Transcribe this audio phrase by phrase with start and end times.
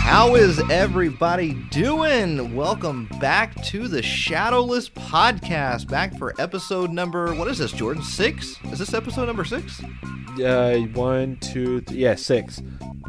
[0.00, 2.56] How is everybody doing?
[2.56, 5.88] Welcome back to the Shadowless Podcast.
[5.88, 8.02] Back for episode number, what is this, Jordan?
[8.02, 8.56] Six?
[8.72, 9.82] Is this episode number six?
[10.44, 12.60] Uh, one, two, three, yeah, six.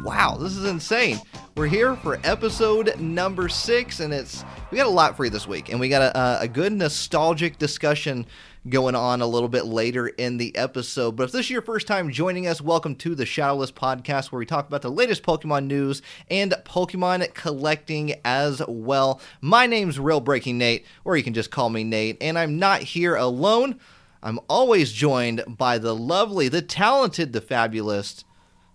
[0.02, 1.20] Wow, this is insane.
[1.56, 5.46] We're here for episode number six, and it's we got a lot for you this
[5.46, 8.26] week, and we got a, uh, a good nostalgic discussion
[8.68, 11.12] going on a little bit later in the episode.
[11.12, 14.38] But if this is your first time joining us, welcome to the Shadowless Podcast, where
[14.38, 19.20] we talk about the latest Pokemon news and Pokemon collecting as well.
[19.40, 22.82] My name's Real Breaking Nate, or you can just call me Nate, and I'm not
[22.82, 23.78] here alone.
[24.22, 28.24] I'm always joined by the lovely, the talented, the fabulous,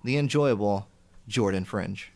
[0.04, 0.88] the enjoyable
[1.30, 2.12] Jordan Fringe.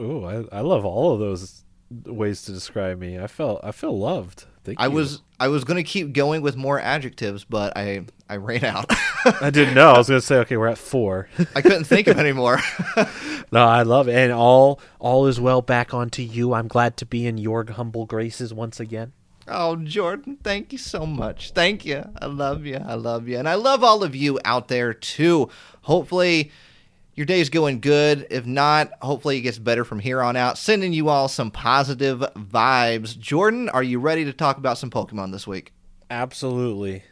[0.00, 1.64] Ooh, I, I love all of those
[2.04, 3.18] ways to describe me.
[3.18, 4.44] I felt I feel loved.
[4.62, 4.92] Thank I you.
[4.92, 8.86] was I was gonna keep going with more adjectives, but I I ran out.
[9.40, 9.92] I didn't know.
[9.92, 11.28] I was gonna say okay, we're at four.
[11.56, 12.60] I couldn't think of any more.
[13.52, 16.52] no, I love it, and all all is well back onto you.
[16.52, 19.12] I'm glad to be in your humble graces once again.
[19.50, 21.52] Oh, Jordan, thank you so much.
[21.52, 22.04] Thank you.
[22.20, 22.76] I love you.
[22.76, 23.38] I love you.
[23.38, 25.48] And I love all of you out there too.
[25.82, 26.50] Hopefully
[27.18, 28.28] your day's going good.
[28.30, 30.56] If not, hopefully it gets better from here on out.
[30.56, 33.18] Sending you all some positive vibes.
[33.18, 35.72] Jordan, are you ready to talk about some Pokemon this week?
[36.10, 37.02] Absolutely.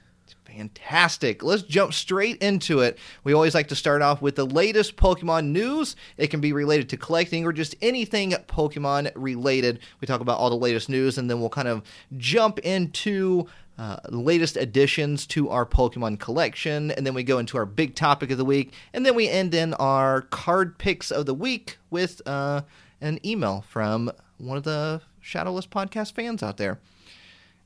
[0.45, 1.43] Fantastic.
[1.43, 2.99] Let's jump straight into it.
[3.25, 5.97] We always like to start off with the latest Pokemon news.
[6.17, 9.81] It can be related to collecting or just anything Pokemon related.
[10.01, 11.83] We talk about all the latest news and then we'll kind of
[12.17, 17.67] jump into uh, latest additions to our Pokemon collection, and then we go into our
[17.67, 21.35] big topic of the week, and then we end in our card picks of the
[21.35, 22.63] week with uh,
[23.01, 26.79] an email from one of the Shadowless podcast fans out there.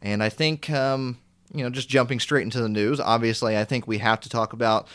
[0.02, 1.18] And I think, um,
[1.54, 4.52] you know, just jumping straight into the news, obviously, I think we have to talk
[4.52, 4.88] about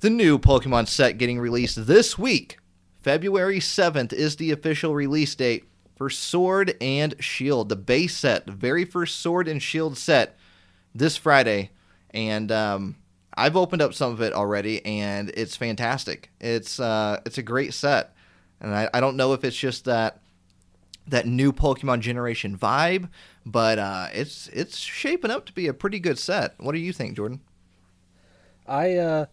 [0.00, 2.58] the new Pokemon set getting released this week.
[3.00, 5.64] February 7th is the official release date
[5.96, 10.36] for Sword and Shield, the base set, the very first Sword and Shield set
[10.98, 11.70] this Friday,
[12.10, 12.96] and um,
[13.34, 16.30] I've opened up some of it already, and it's fantastic.
[16.40, 18.14] It's uh, it's a great set,
[18.60, 20.20] and I, I don't know if it's just that
[21.08, 23.08] that new Pokemon generation vibe,
[23.44, 26.54] but uh, it's it's shaping up to be a pretty good set.
[26.58, 27.40] What do you think, Jordan?
[28.66, 29.26] I uh,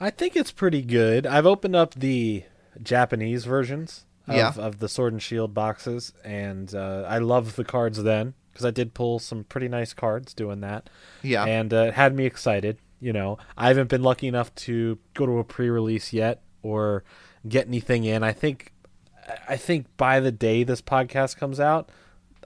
[0.00, 1.26] I think it's pretty good.
[1.26, 2.44] I've opened up the
[2.82, 4.52] Japanese versions of, yeah.
[4.56, 8.70] of the Sword and Shield boxes, and uh, I love the cards then because I
[8.70, 10.88] did pull some pretty nice cards doing that.
[11.22, 12.78] Yeah, and uh, it had me excited.
[13.00, 17.04] You know, I haven't been lucky enough to go to a pre-release yet or
[17.46, 18.22] get anything in.
[18.22, 18.72] I think,
[19.46, 21.90] I think by the day this podcast comes out,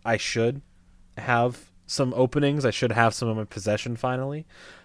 [0.05, 0.63] I should
[1.17, 2.65] have some openings.
[2.65, 4.45] I should have some in my possession finally.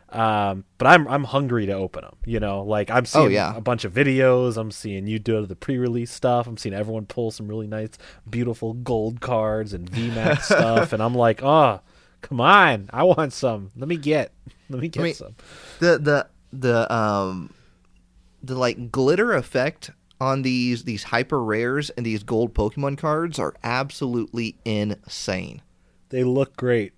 [0.09, 2.16] Um, but I'm I'm hungry to open them.
[2.25, 3.55] You know, like I'm seeing oh, yeah.
[3.55, 4.57] a bunch of videos.
[4.57, 6.47] I'm seeing you do the pre-release stuff.
[6.47, 7.91] I'm seeing everyone pull some really nice,
[8.29, 11.81] beautiful gold cards and VMAX stuff, and I'm like, oh,
[12.21, 13.71] come on, I want some.
[13.75, 14.31] Let me get,
[14.69, 15.35] let me get I mean, some.
[15.79, 17.53] The the the um
[18.43, 19.91] the like glitter effect
[20.22, 25.61] on these these hyper rares and these gold Pokemon cards are absolutely insane.
[26.09, 26.93] They look great.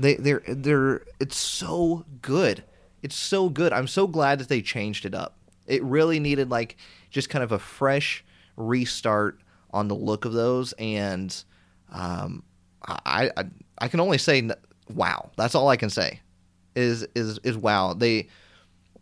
[0.00, 2.64] They they're they're it's so good.
[3.02, 3.72] It's so good.
[3.72, 5.36] I'm so glad that they changed it up.
[5.66, 6.76] It really needed like
[7.10, 8.24] just kind of a fresh
[8.56, 9.40] restart
[9.72, 11.44] on the look of those and
[11.92, 12.42] um
[12.82, 13.44] I I,
[13.78, 14.48] I can only say
[14.88, 15.30] wow.
[15.36, 16.20] That's all I can say.
[16.74, 17.94] Is is is wow.
[17.94, 18.28] They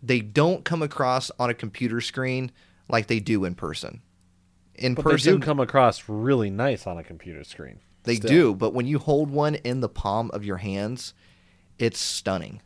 [0.02, 2.50] they don't come across on a computer screen
[2.88, 4.02] like they do in person.
[4.74, 7.80] In but person, they do come across really nice on a computer screen.
[8.04, 8.30] They still.
[8.30, 11.14] do, but when you hold one in the palm of your hands,
[11.78, 12.62] it's stunning.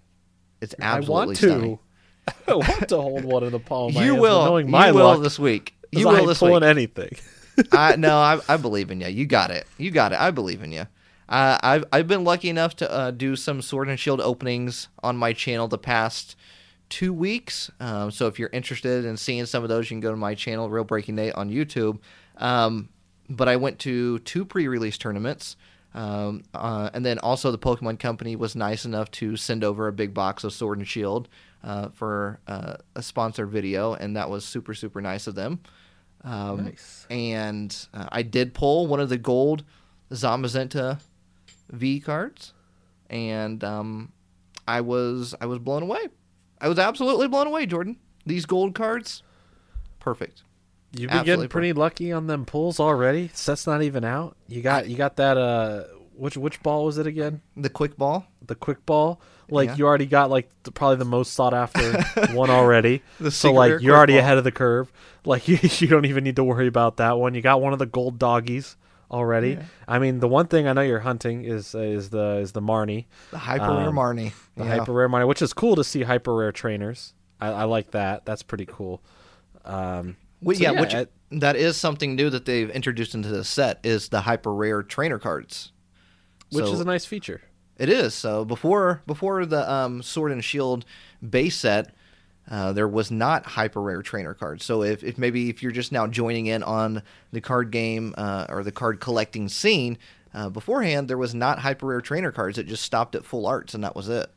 [0.61, 1.79] It's absolutely I stunning.
[2.49, 3.89] I want to hold one in the palm.
[3.89, 4.45] Of my you hands, will.
[4.45, 5.75] knowing my you will this week.
[5.91, 6.71] You will ain't this pulling week.
[6.71, 7.11] anything.
[7.73, 9.09] I no, I, I believe in you.
[9.09, 9.67] You got it.
[9.79, 10.21] You got it.
[10.21, 10.87] I believe in you.
[11.29, 15.17] Uh, I've I've been lucky enough to uh, do some Sword and Shield openings on
[15.17, 16.37] my channel the past
[16.89, 17.71] two weeks.
[17.81, 20.35] Um, so if you're interested in seeing some of those, you can go to my
[20.35, 21.99] channel, Real Breaking Nate, on YouTube.
[22.37, 22.91] Um,
[23.29, 25.57] but I went to two pre-release tournaments.
[25.95, 29.93] Um, uh, and then also the Pokemon Company was nice enough to send over a
[29.93, 31.29] big box of Sword and Shield
[31.63, 35.61] uh, for uh, a sponsored video, and that was super super nice of them.
[36.25, 37.07] Um, Nice.
[37.11, 39.65] And uh, I did pull one of the gold
[40.11, 41.01] Zamazenta
[41.71, 42.55] V cards,
[43.11, 44.13] and um,
[44.67, 46.09] I was I was blown away.
[46.61, 47.99] I was absolutely blown away, Jordan.
[48.25, 49.23] These gold cards,
[49.99, 50.43] perfect.
[50.95, 53.31] You've been Absolutely getting pretty lucky on them pulls already.
[53.33, 54.37] Set's not even out.
[54.49, 55.85] You got you got that uh
[56.15, 57.41] which which ball was it again?
[57.57, 59.21] The quick ball, The quick ball.
[59.49, 59.77] Like Yeah.
[59.77, 62.03] you already got like the, probably the most sought after
[62.35, 63.03] one already.
[63.19, 64.21] The so like you're already ball.
[64.21, 64.93] ahead of the curve.
[65.25, 67.35] Like you, you don't even need to worry about that one.
[67.35, 68.77] You got one of the gold doggies
[69.11, 69.59] already.
[69.89, 73.07] I mean, the one thing I know you're hunting is is the is the Marnie,
[73.31, 74.33] the hyper rare Um, Marnie.
[74.57, 74.77] the Yeah.
[74.79, 77.15] hyper rare Marnie, which is cool to see hyper rare trainers.
[77.41, 78.25] I, I like that.
[78.27, 79.03] That's pretty cool.
[79.65, 83.45] Um, Well, so yeah, which it- that is something new that they've introduced into the
[83.45, 85.73] set is the hyper rare trainer cards.
[86.51, 87.41] which So- is a nice feature.
[87.79, 88.13] It is.
[88.15, 90.85] So before before the um, Sword and Shield
[91.27, 91.95] base set,
[92.51, 94.63] uh, there was not hyper rare trainer cards.
[94.65, 97.03] So if, if maybe if you're just now joining in on
[97.33, 99.97] the card game uh, or the card collecting scene,
[100.35, 102.59] uh, beforehand there was not hyper rare trainer cards.
[102.59, 104.31] It just stopped at full arts and that was it.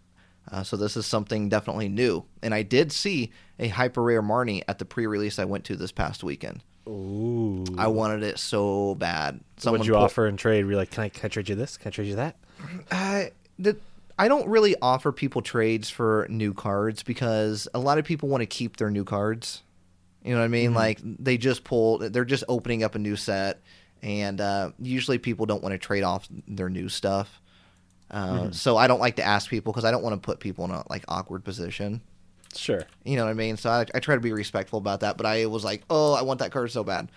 [0.51, 2.23] Uh, so this is something definitely new.
[2.43, 5.91] And I did see a hyper rare Marnie at the pre-release I went to this
[5.91, 6.63] past weekend.
[6.87, 7.65] Ooh.
[7.77, 9.39] I wanted it so bad.
[9.63, 10.65] What'd you put- offer in trade?
[10.65, 11.77] Were you like, can I, can I trade you this?
[11.77, 12.35] Can I trade you that?
[12.91, 13.77] I the,
[14.17, 18.41] I don't really offer people trades for new cards because a lot of people want
[18.41, 19.63] to keep their new cards.
[20.23, 20.73] You know what I mean?
[20.73, 23.61] Like they just pull, they're just opening up a new set,
[24.01, 27.41] and uh, usually people don't want to trade off their new stuff.
[28.11, 30.65] Uh, So I don't like to ask people because I don't want to put people
[30.65, 32.01] in a like awkward position.
[32.55, 32.85] Sure.
[33.03, 33.57] You know what I mean?
[33.57, 35.17] So I, I try to be respectful about that.
[35.17, 37.11] But I was like, oh, I want that card so bad,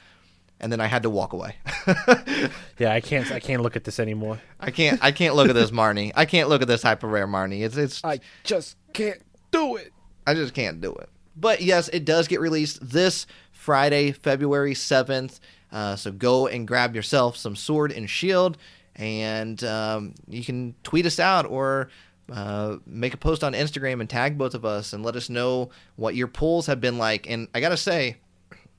[0.58, 1.56] and then I had to walk away.
[2.79, 3.31] Yeah, I can't.
[3.32, 4.40] I can't look at this anymore.
[4.61, 5.02] I can't.
[5.02, 6.12] I can't look at this Marnie.
[6.14, 7.62] I can't look at this hyper rare Marnie.
[7.64, 9.20] It's it's I just can't
[9.50, 9.93] do it.
[10.26, 11.08] I just can't do it.
[11.37, 15.40] But yes, it does get released this Friday, February 7th.
[15.73, 18.56] Uh, so go and grab yourself some sword and shield,
[18.98, 21.88] and um, you can tweet us out or
[22.30, 25.70] uh, make a post on Instagram and tag both of us and let us know
[25.96, 27.30] what your pulls have been like.
[27.30, 28.16] And I gotta say,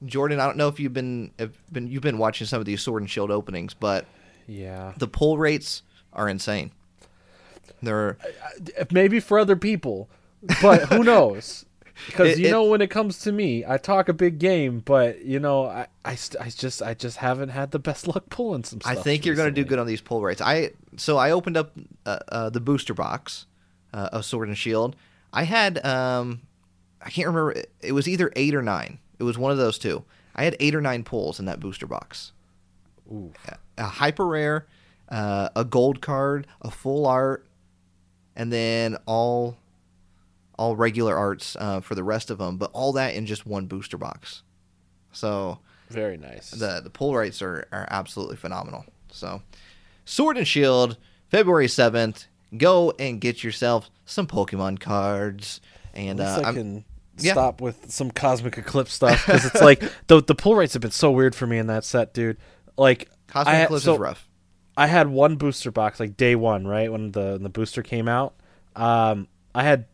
[0.05, 2.81] Jordan, I don't know if you've been, have been you've been watching some of these
[2.81, 4.05] sword and shield openings, but
[4.47, 4.93] Yeah.
[4.97, 5.81] the pull rates
[6.13, 6.71] are insane.
[7.81, 8.17] They're
[8.91, 10.09] Maybe for other people,
[10.61, 11.65] but who knows?
[12.05, 15.23] Because you it- know, when it comes to me, I talk a big game, but
[15.23, 18.63] you know, I, I, st- I just, I just haven't had the best luck pulling
[18.63, 20.41] some I think you're going to do good on these pull rates.
[20.41, 21.73] I so I opened up
[22.05, 23.45] uh, uh, the booster box
[23.93, 24.95] uh, of Sword and Shield.
[25.33, 26.41] I had um,
[27.01, 27.63] I can't remember.
[27.81, 28.99] It- was either eight or nine.
[29.19, 30.03] It was one of those two.
[30.35, 32.31] I had eight or nine pulls in that booster box.
[33.11, 33.33] Ooh.
[33.77, 34.67] A hyper rare,
[35.09, 37.45] uh, a gold card, a full art,
[38.35, 39.57] and then all
[40.59, 42.57] all regular arts uh, for the rest of them.
[42.57, 44.43] But all that in just one booster box.
[45.11, 45.59] So
[45.89, 46.51] Very nice.
[46.51, 48.85] the the pull rates are, are absolutely phenomenal.
[49.11, 49.41] So,
[50.05, 50.97] Sword and Shield,
[51.29, 52.25] February seventh.
[52.57, 55.61] Go and get yourself some Pokemon cards.
[55.93, 56.85] And At least uh, I can
[57.19, 57.31] yeah.
[57.33, 60.91] stop with some Cosmic Eclipse stuff because it's like the the pull rates have been
[60.91, 62.37] so weird for me in that set, dude.
[62.77, 64.25] Like Cosmic I had- Eclipse so is rough.
[64.77, 68.07] I had one booster box like day one, right when the when the booster came
[68.07, 68.33] out.
[68.77, 69.85] Um, I had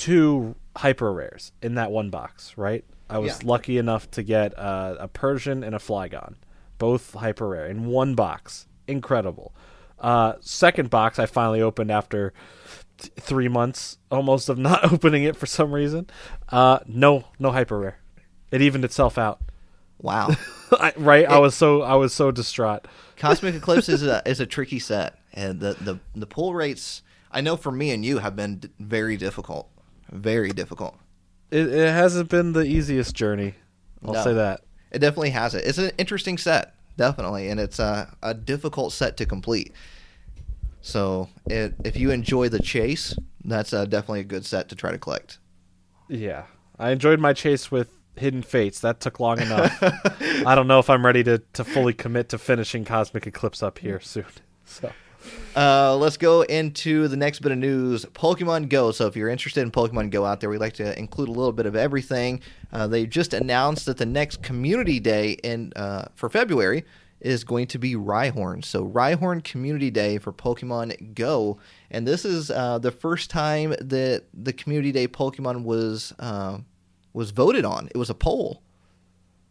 [0.00, 2.84] two hyper rares in that one box, right?
[3.08, 3.48] I was Yeah.
[3.48, 6.34] lucky enough to get uh, a Persian and a Flygon,
[6.78, 8.66] both hyper rare in one box.
[8.86, 9.52] Incredible.
[9.98, 12.32] Uh, second box I finally opened after
[12.98, 16.08] th- three months almost of not opening it for some reason.
[16.48, 17.98] Uh, no, no hyper rare.
[18.50, 19.40] It evened itself out.
[20.00, 20.30] Wow.
[20.72, 21.26] I, right?
[21.26, 22.86] I was so I was so distraught.
[23.16, 27.02] Cosmic Eclipse is a is a tricky set, and the the the pull rates.
[27.30, 29.68] I know for me and you have been d- very difficult,
[30.10, 30.96] very difficult.
[31.50, 33.54] It, it hasn't been the easiest journey.
[34.04, 34.22] I'll No.
[34.24, 34.60] say that.
[34.92, 35.64] It definitely has it.
[35.66, 39.72] It's an interesting set, definitely, and it's a, a difficult set to complete.
[40.82, 43.14] So, it, if you enjoy the chase,
[43.44, 45.38] that's uh, definitely a good set to try to collect.
[46.08, 46.44] Yeah,
[46.78, 48.80] I enjoyed my chase with Hidden Fates.
[48.80, 49.78] That took long enough.
[50.46, 53.78] I don't know if I'm ready to, to fully commit to finishing Cosmic Eclipse up
[53.78, 54.24] here soon.
[54.64, 54.92] So
[55.56, 58.92] Uh, let's go into the next bit of news Pokemon Go.
[58.92, 61.52] So, if you're interested in Pokemon Go out there, we like to include a little
[61.52, 62.40] bit of everything.
[62.72, 66.84] Uh, they just announced that the next Community Day in uh, for February
[67.20, 68.64] is going to be Rhyhorn.
[68.64, 71.58] So, Rhyhorn Community Day for Pokemon Go.
[71.90, 76.58] And this is uh, the first time that the Community Day Pokemon was uh,
[77.12, 77.88] was voted on.
[77.88, 78.62] It was a poll.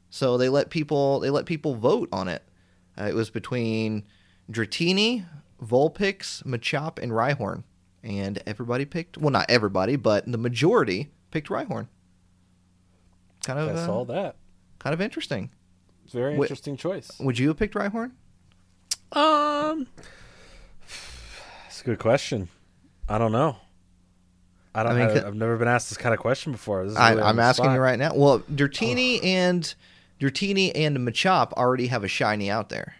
[0.10, 2.44] So they let people they let people vote on it.
[3.00, 4.04] Uh, it was between
[4.52, 5.26] Dratini,
[5.64, 7.64] Vulpix, Machop, and Rhyhorn,
[8.04, 9.18] and everybody picked.
[9.18, 11.88] Well, not everybody, but the majority picked Rhyhorn.
[13.44, 14.36] Kind of I uh, saw that.
[14.80, 15.50] kind of interesting.
[16.06, 17.12] It's a very Wh- interesting choice.
[17.20, 18.12] Would you have picked Rhyhorn?
[19.12, 19.88] Um,
[21.68, 22.50] it's a good question.
[23.08, 23.58] I don't know.
[24.76, 24.92] I don't.
[24.94, 26.84] I I mean, c- have never been asked this kind of question before.
[26.84, 27.76] This is I, really on I'm asking spot.
[27.76, 28.12] you right now.
[28.16, 29.74] Well, Dratini and
[30.20, 32.96] Dratini and Machop already have a shiny out there.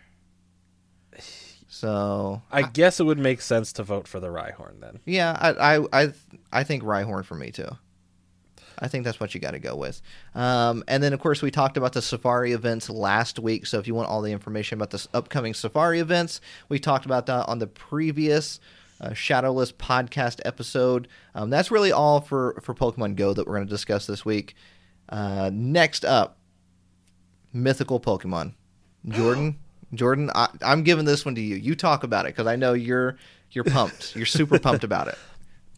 [1.80, 5.00] So I guess it would make sense to vote for the Rhyhorn then.
[5.06, 6.14] yeah, I I I,
[6.52, 7.70] I think Rhyhorn for me too.
[8.78, 10.02] I think that's what you got to go with.
[10.36, 13.66] Um, and then, of course, we talked about the Safari events last week.
[13.66, 17.26] So if you want all the information about the upcoming Safari events, we talked about
[17.26, 18.60] that on the previous
[19.02, 21.08] uh, Shadowless podcast episode.
[21.36, 24.56] Um, that's really all for, for Pokemon Go that we're going to discuss this week.
[25.10, 26.38] Uh, next up,
[27.52, 28.54] mythical Pokemon.
[29.10, 29.60] Jordan,
[29.94, 31.56] Jordan, I, I'm giving this one to you.
[31.56, 33.18] You talk about it because I know you're
[33.52, 34.16] you're pumped.
[34.16, 35.18] You're super pumped about it.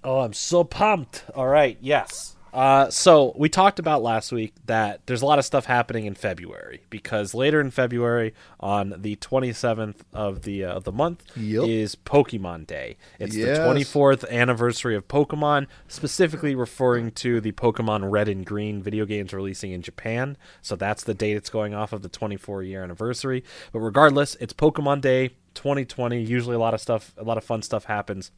[0.04, 1.26] Oh, I'm so pumped.
[1.36, 2.36] All right, yes.
[2.54, 6.14] Uh, so we talked about last week that there's a lot of stuff happening in
[6.16, 11.68] February because later in February, on the 27th of the uh, of the month, Yep.
[11.68, 12.98] is Pokemon Day.
[13.20, 13.58] It's Yes.
[13.58, 19.34] the 24th anniversary of Pokemon, specifically referring to the Pokemon Red and Green video games
[19.34, 20.36] releasing in Japan.
[20.62, 23.44] So that's the date it's going off of the 24 year anniversary.
[23.72, 26.22] But regardless, it's Pokemon Day 2020.
[26.22, 28.32] Usually, a lot of stuff, a lot of fun stuff happens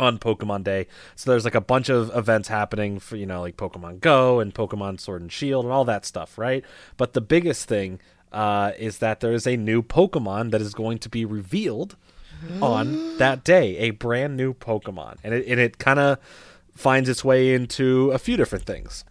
[0.00, 0.86] on Pokemon Day.
[1.14, 4.54] So there's like a bunch of events happening for, you know, like Pokemon Go and
[4.54, 6.64] Pokemon Sword and Shield and all that stuff, right?
[6.96, 8.00] But the biggest thing
[8.32, 11.96] uh, is that there is a new Pokemon that is going to be revealed
[12.62, 15.18] on that day, a brand new Pokemon.
[15.22, 16.18] And it, and it kind of
[16.74, 19.04] finds its way into a few different things.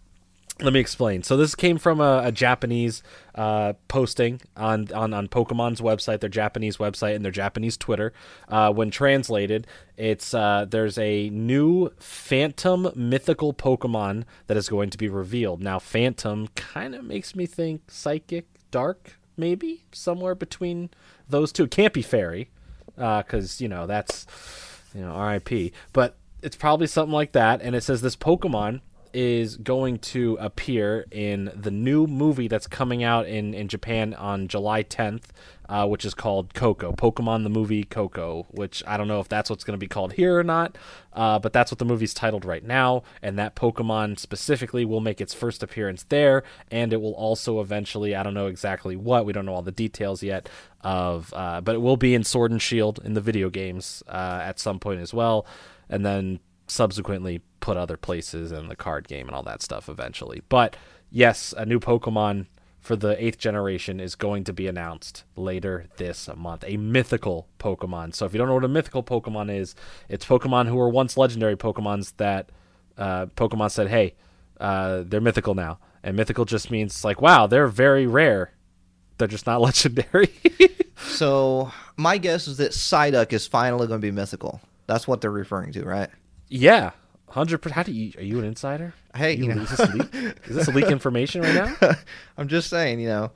[0.62, 1.22] Let me explain.
[1.22, 3.02] So this came from a, a Japanese
[3.34, 8.12] uh, posting on, on on Pokemon's website, their Japanese website, and their Japanese Twitter.
[8.46, 14.98] Uh, when translated, it's uh, there's a new Phantom mythical Pokemon that is going to
[14.98, 15.62] be revealed.
[15.62, 20.90] Now, Phantom kind of makes me think Psychic, Dark, maybe somewhere between
[21.26, 21.64] those two.
[21.64, 22.50] It Can't be Fairy,
[22.96, 24.26] because you know that's
[24.94, 25.72] you know R.I.P.
[25.94, 27.62] But it's probably something like that.
[27.62, 28.80] And it says this Pokemon
[29.12, 34.48] is going to appear in the new movie that's coming out in, in Japan on
[34.48, 35.24] July 10th,
[35.68, 36.92] uh, which is called Coco.
[36.92, 40.14] Pokemon the movie Coco, which I don't know if that's what's going to be called
[40.14, 40.76] here or not,
[41.12, 43.02] uh, but that's what the movie's titled right now.
[43.22, 48.14] And that Pokemon specifically will make its first appearance there, and it will also eventually,
[48.14, 50.48] I don't know exactly what, we don't know all the details yet,
[50.82, 54.40] of, uh, but it will be in Sword and Shield in the video games uh,
[54.42, 55.46] at some point as well.
[55.88, 56.40] And then
[56.70, 60.42] subsequently put other places in the card game and all that stuff eventually.
[60.48, 60.76] But
[61.10, 62.46] yes, a new Pokemon
[62.80, 66.64] for the eighth generation is going to be announced later this month.
[66.66, 68.14] A mythical Pokemon.
[68.14, 69.74] So if you don't know what a mythical Pokemon is,
[70.08, 72.50] it's Pokemon who were once legendary Pokemons that
[72.96, 74.14] uh, Pokemon said, hey,
[74.58, 75.78] uh, they're mythical now.
[76.02, 78.52] And mythical just means like, wow, they're very rare.
[79.18, 80.30] They're just not legendary.
[80.98, 84.60] So my guess is that Psyduck is finally going to be mythical.
[84.86, 86.10] That's what they're referring to, right?
[86.50, 86.90] Yeah.
[87.28, 87.76] Hundred percent.
[87.76, 88.12] How do you?
[88.18, 88.92] Are you an insider?
[89.14, 89.62] Hey, You- you know.
[89.62, 90.14] is, this leak,
[90.48, 91.92] is this leak information right now?
[92.36, 93.30] I'm just saying, you know,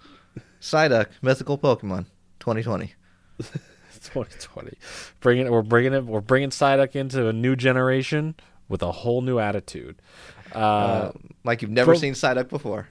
[0.61, 2.07] Psyduck, mythical Pokemon,
[2.41, 2.93] 2020.
[3.41, 4.73] 2020.
[5.21, 8.35] Bringing we're bringing it we're bringing Psyduck into a new generation
[8.69, 10.03] with a whole new attitude.
[10.55, 11.13] Uh, Uh,
[11.45, 12.89] like you've never Pro- seen Psyduck before.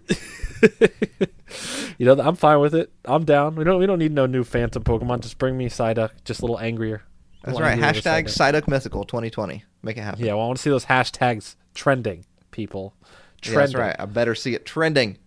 [1.97, 2.91] you know, I'm fine with it.
[3.05, 3.55] I'm down.
[3.55, 5.19] We don't we don't need no new Phantom Pokemon.
[5.21, 7.03] Just bring me Psyduck, just a little angrier.
[7.43, 7.73] That's little right.
[7.77, 8.53] angrier Hashtag Psyduck.
[8.63, 9.63] Psyduck mythical 2020.
[9.83, 10.23] Make it happen.
[10.25, 12.93] Yeah, well, I want to see those hashtags trending, people.
[13.43, 13.95] Yeah, that's right.
[13.99, 15.17] I better see it trending.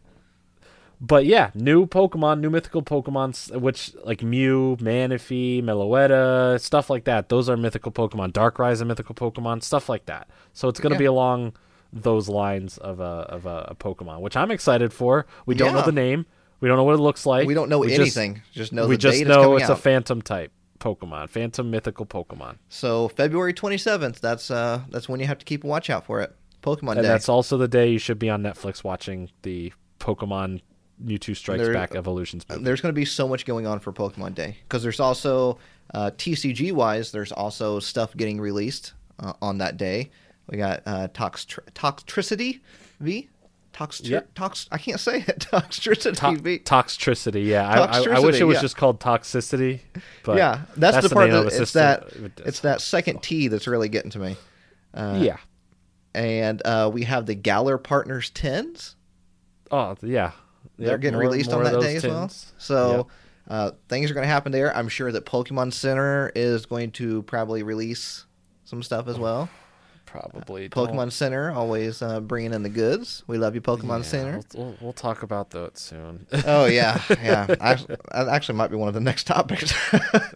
[0.99, 7.29] But yeah, new Pokemon, new mythical Pokemon, which like Mew, Manaphy, Meloetta, stuff like that.
[7.29, 8.33] Those are mythical Pokemon.
[8.33, 10.29] Darkrai is a mythical Pokemon, stuff like that.
[10.55, 11.01] So it's going to Yeah.
[11.01, 11.53] be along
[11.93, 15.27] those lines of a of a, a Pokemon, which I'm excited for.
[15.45, 16.25] We don't know the name.
[16.61, 17.47] We don't know what it looks like.
[17.47, 18.41] We don't know just- anything.
[18.53, 19.73] Just, know we the just date know it's out.
[19.73, 24.21] a Phantom type Pokemon, Phantom mythical Pokemon, so February 27th.
[24.21, 26.35] That's uh that's when you have to keep a watch out for it.
[26.63, 27.09] Pokemon and Day.
[27.09, 30.63] that's also the day you should be on Netflix watching the Pokemon
[31.05, 32.65] Mewtwo Strikes There- Back Evolutions movie.
[32.65, 35.59] there's going to be so much going on for Pokemon Day because there's also
[35.95, 40.11] uh, TCG wise, there's also stuff getting released uh, on that day.
[40.51, 42.61] We got uh, Tox Toxtricity
[43.01, 43.29] V.
[43.77, 44.21] Tox, Yeah.
[44.35, 45.39] tox, I can't say it.
[45.53, 47.69] Toxtricity To- toxtricity, yeah.
[47.69, 48.61] I, I, I wish it was yeah.
[48.63, 49.81] just called toxicity,
[50.25, 53.49] but yeah, that's, the part name that of it's that It it's that second T
[53.49, 54.37] that's really getting to me.
[54.95, 55.37] Uh, yeah.
[56.15, 58.97] and uh, we have the Galar Partners tens.
[59.71, 60.31] Oh, yeah.
[60.79, 62.31] They're Yep, getting more- released more on that day as well.
[62.57, 63.07] So Yep.
[63.49, 64.75] uh, things are going to happen there.
[64.75, 68.25] I'm sure that Pokemon Center is going to probably release
[68.65, 69.51] some stuff as well.
[70.07, 73.23] Probably Pokemon don't- Center always uh, bringing in the goods.
[73.27, 74.41] We love you, Pokemon Yeah, Center.
[74.55, 76.27] We'll, we'll, we'll talk about that soon.
[76.47, 77.55] oh yeah, yeah.
[77.61, 79.75] Actually, that actually might be one of the next topics.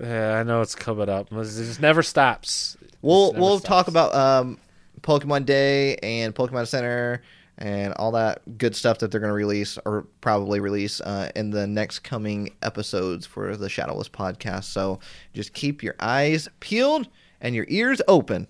[0.01, 1.33] yeah, I know it's coming up.
[1.33, 2.77] It just never stops.
[2.83, 3.69] It we'll never we'll stops.
[3.69, 4.59] talk about um,
[5.03, 7.23] Pokemon Day and Pokemon Center
[7.59, 11.51] and all that good stuff that they're going to release or probably release uh, in
[11.51, 14.65] the next coming episodes for the Shadowless podcast.
[14.65, 14.99] So
[15.35, 17.07] just keep your eyes peeled
[17.43, 18.47] and your ears open.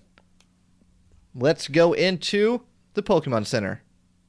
[1.35, 2.61] Let's go into
[2.93, 3.81] the Pokemon Center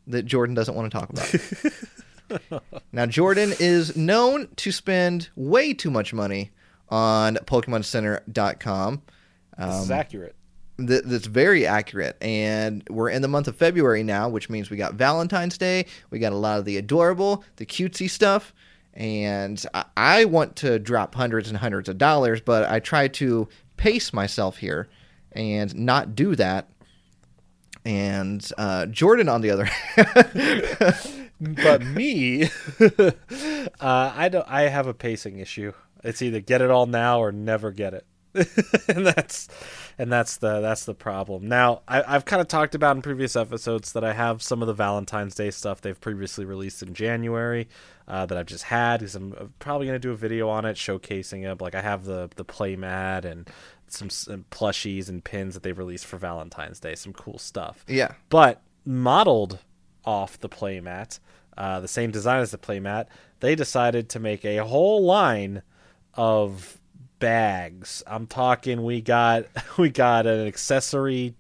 [0.07, 2.63] that Jordan doesn't want to talk about.
[2.93, 6.51] now, Jordan is known to spend way too much money
[6.89, 9.03] on PokemonCenter.com.
[9.59, 10.35] this is Um, accurate.
[10.79, 12.17] th- that's very accurate.
[12.23, 15.87] And we're in the month of February now, which means we got Valentine's Day.
[16.11, 18.53] We got a lot of the adorable, the cutesy stuff.
[18.95, 23.49] And I, I want to drop hundreds and hundreds of dollars, but I try to
[23.77, 24.89] pace myself here
[25.33, 26.69] and not do that.
[27.85, 32.45] And uh, Jordan, on the other hand, but me,
[32.81, 33.11] uh,
[33.81, 34.49] I don't.
[34.49, 35.73] I have a pacing issue.
[36.05, 38.07] It's either get it all now or never get it,
[38.89, 39.49] and that's
[39.99, 41.49] and that's the that's the problem.
[41.49, 44.69] Now I, I've kind of talked about in previous episodes that I have some of
[44.69, 47.69] the Valentine's Day stuff they've previously released in January
[48.09, 50.77] uh, that I've just had because I'm uh, probably gonna do a video on it
[50.77, 51.61] showcasing it.
[51.61, 53.49] Like I have the the playmat and
[53.93, 56.95] some, some plushies and pins that they've released for Valentine's Day.
[56.95, 59.59] Some cool stuff yeah, but modeled
[60.05, 61.19] off the playmat,
[61.57, 63.07] uh, the same design as the playmat,
[63.41, 65.63] they decided to make a whole line
[66.15, 66.79] of
[67.19, 68.03] bags.
[68.07, 69.47] I'm talking we got
[69.79, 71.35] we got an accessory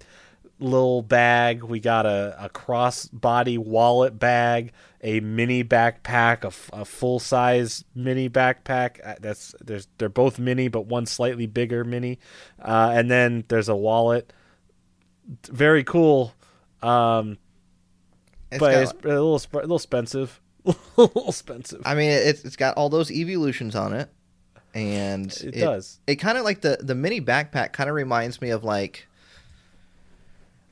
[0.62, 6.84] little bag, we got a, a cross body wallet bag, a mini backpack, a, a
[6.84, 8.98] full size mini backpack.
[9.04, 12.18] Uh, That's there's they're both mini, but one slightly bigger mini,
[12.60, 14.32] uh, and then there's a wallet.
[15.50, 16.34] Very cool.
[16.82, 17.38] Um,
[18.50, 20.40] it's but got- it's a little a little expensive.
[20.66, 21.82] a little expensive.
[21.84, 24.08] I mean, it's it's got all those evolutions on it,
[24.74, 25.98] and It does.
[26.06, 29.08] It kind of like the the mini backpack kind of reminds me of like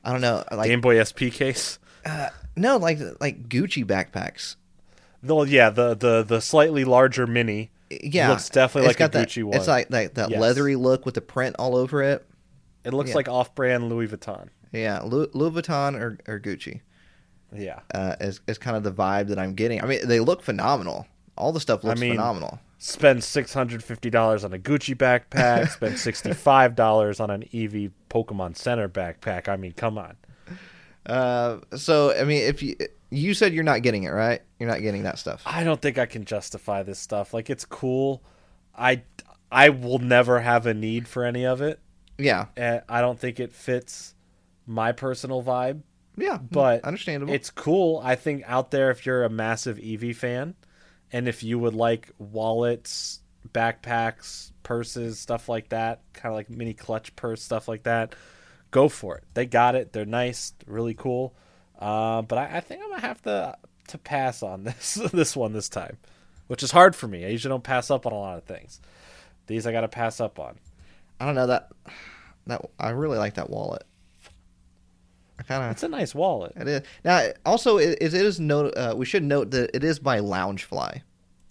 [0.03, 1.79] I don't know, like Game Boy SP case.
[2.55, 4.55] no, like like Gucci backpacks.
[5.23, 7.71] Well, yeah, the the the slightly larger mini.
[7.89, 9.57] Yeah, looks definitely like a that- Gucci one.
[9.57, 10.39] It's like like that Yes.
[10.39, 12.25] leathery look with the print all over it.
[12.83, 13.17] It looks Yeah.
[13.17, 14.47] like off-brand Louis Vuitton.
[14.71, 16.79] Yeah, Louis, Louis Vuitton or, or Gucci
[17.53, 17.79] Yeah.
[17.93, 19.83] uh, is is kind of the vibe that I'm getting.
[19.83, 21.05] I mean, they look phenomenal.
[21.37, 22.59] All the stuff looks mean, phenomenal.
[22.83, 25.69] Spend six hundred fifty dollars on a Gucci backpack.
[25.73, 29.47] spend sixty-five dollars on an Eevee Pokemon Center backpack.
[29.47, 30.15] I mean, come on.
[31.05, 32.75] Uh, so I mean, if you
[33.11, 35.43] you said you're not getting it right, you're not getting that stuff.
[35.45, 37.35] I don't think I can justify this stuff.
[37.35, 38.23] Like, it's cool.
[38.75, 39.03] I
[39.51, 41.79] I will never have a need for any of it.
[42.17, 44.15] Yeah, And I don't think it fits
[44.65, 45.81] my personal vibe.
[46.17, 47.31] yeah, but understandable.
[47.33, 48.01] It's cool.
[48.03, 50.55] I think out there, if you're a massive Eevee fan,
[51.11, 53.19] and if you would like wallets,
[53.49, 58.15] backpacks, purses, stuff like that, kind of like mini clutch purse stuff like that,
[58.71, 59.23] go for it.
[59.33, 59.93] They got it.
[59.93, 61.33] They're nice, really cool.
[61.77, 65.53] Uh, but I, I think I'm gonna have to to pass on this this one
[65.53, 65.97] this time,
[66.47, 67.25] which is hard for me.
[67.25, 68.81] I usually don't pass up on a lot of things.
[69.47, 70.57] These I got to pass up on.
[71.19, 71.71] I don't know that
[72.47, 73.83] that I really like that wallet.
[75.41, 76.53] I kind of It's a nice wallet.
[76.55, 77.29] it is now.
[77.47, 78.75] Also, it, it is note.
[78.77, 81.01] Uh, we should note that it is by Loungefly.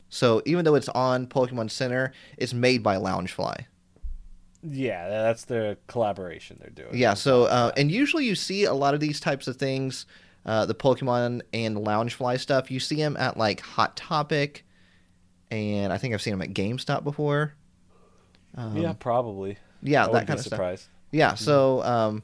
[0.09, 3.65] So even though it's on Pokemon Center, it's made by Loungefly.
[4.63, 6.97] Yeah, that's the collaboration they're doing.
[6.97, 7.15] Yeah.
[7.15, 10.07] So uh, and usually you see a lot of these types of things,
[10.47, 12.71] uh, the Pokemon and Loungefly stuff.
[12.71, 14.65] You see them at like Hot Topic,
[15.51, 17.55] and I think I've seen them at GameStop before.
[18.55, 19.59] Um, yeah, probably.
[19.83, 20.89] yeah, I that kind of stuff.
[21.11, 22.23] Yeah, so um,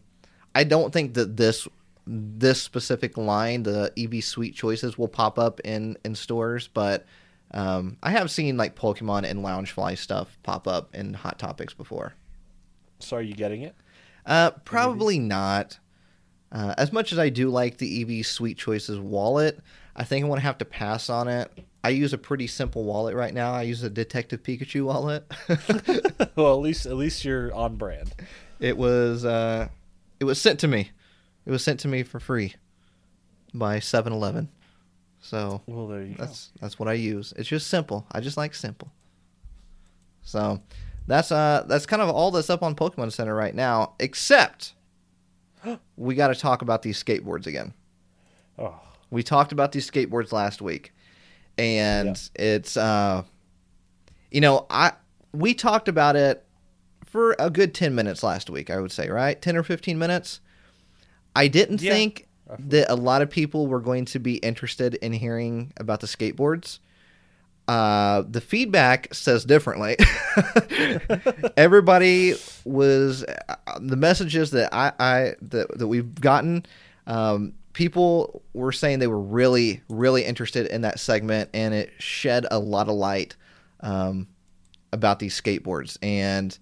[0.57, 1.69] I don't think that this
[2.07, 7.05] this specific line, the Eevee Sweet Choices, will pop up in in stores, but
[7.51, 12.15] um, I have seen like Pokemon and Loungefly stuff pop up in Hot Topics before.
[13.01, 13.77] So are you getting it?
[14.25, 15.79] Uh, probably not.
[16.51, 19.61] Uh, as much as I do like the Eevee Sweet Choices wallet,
[19.95, 21.53] I think I'm gonna have to pass on it.
[21.85, 23.53] I use a pretty simple wallet right now.
[23.53, 25.31] I use a Detective Pikachu wallet.
[26.35, 28.15] well, at least at least you're on brand.
[28.59, 29.69] It was uh,
[30.21, 30.91] it was sent to me.
[31.45, 32.55] It was sent to me for free
[33.55, 34.49] by 7-Eleven.
[35.21, 37.33] So Well, there you that's that's what I use.
[37.37, 38.07] It's just simple.
[38.13, 38.93] I just like simple.
[40.23, 40.61] So
[41.09, 43.95] that's uh that's kind of all that's up on Pokemon Center right now.
[43.99, 44.73] Except
[45.97, 47.75] we got to talk about these skateboards again.
[48.59, 50.93] Oh, We talked about these skateboards last week,
[51.59, 53.25] and it's uh,
[54.31, 54.93] you know, I
[55.33, 56.46] we talked about it
[57.07, 58.69] for a good ten minutes last week.
[58.71, 60.41] I would say, right, ten or fifteen minutes.
[61.35, 61.93] I didn't Yeah.
[61.93, 62.27] think
[62.59, 66.79] that a lot of people were going to be interested in hearing about the skateboards.
[67.69, 69.97] Uh, the feedback says differently.
[71.57, 76.65] Everybody was uh, the messages that I, I that, that we've gotten.
[77.07, 82.47] Um, people were saying they were really, really interested in that segment, and it shed
[82.51, 83.37] a lot of light
[83.81, 84.29] um,
[84.93, 85.97] about these skateboards.
[86.03, 86.57] And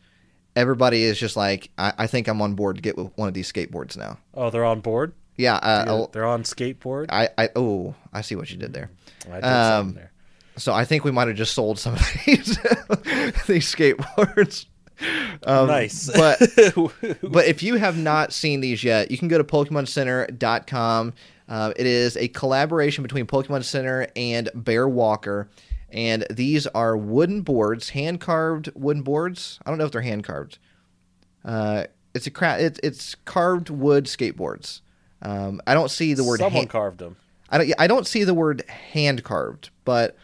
[0.57, 3.35] everybody is just like, I, I think I'm on board to get with one of
[3.35, 4.19] these skateboards now.
[4.35, 5.13] Oh, they're on board.
[5.37, 7.07] Yeah, uh, They're- on skateboard.
[7.09, 8.91] I, I, oh, I see what you did there.
[9.31, 10.13] I did um, there.
[10.57, 12.47] So I think we might have just sold some of these
[13.47, 14.67] these skateboards.
[15.43, 16.09] Um, nice.
[16.15, 16.39] but
[17.23, 21.13] but if you have not seen these yet, you can go to PokemonCenter.com.
[21.49, 25.49] Uh, it is a collaboration between Pokemon Center and Bear Walker,
[25.95, 29.61] and these are wooden boards, hand carved wooden boards.
[29.65, 30.59] I don't know if they're hand carved.
[31.45, 34.81] Uh, it's a cra- it's, it's carved wood skateboards.
[35.23, 37.17] Um, I don't see the word someone hand- carved them.
[37.49, 40.17] I don't, I don't see the word hand carved, but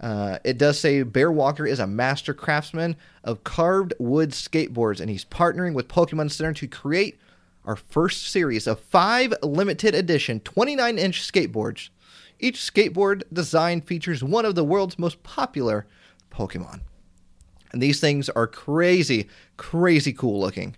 [0.00, 5.10] uh, it does say Bear Walker is a master craftsman of carved wood skateboards, and
[5.10, 7.18] he's partnering with Pokemon Center to create
[7.64, 11.88] our first series of five limited edition 29 inch skateboards.
[12.38, 15.86] Each skateboard design features one of the world's most popular
[16.30, 16.80] Pokemon.
[17.72, 20.76] And these things are crazy, crazy cool looking.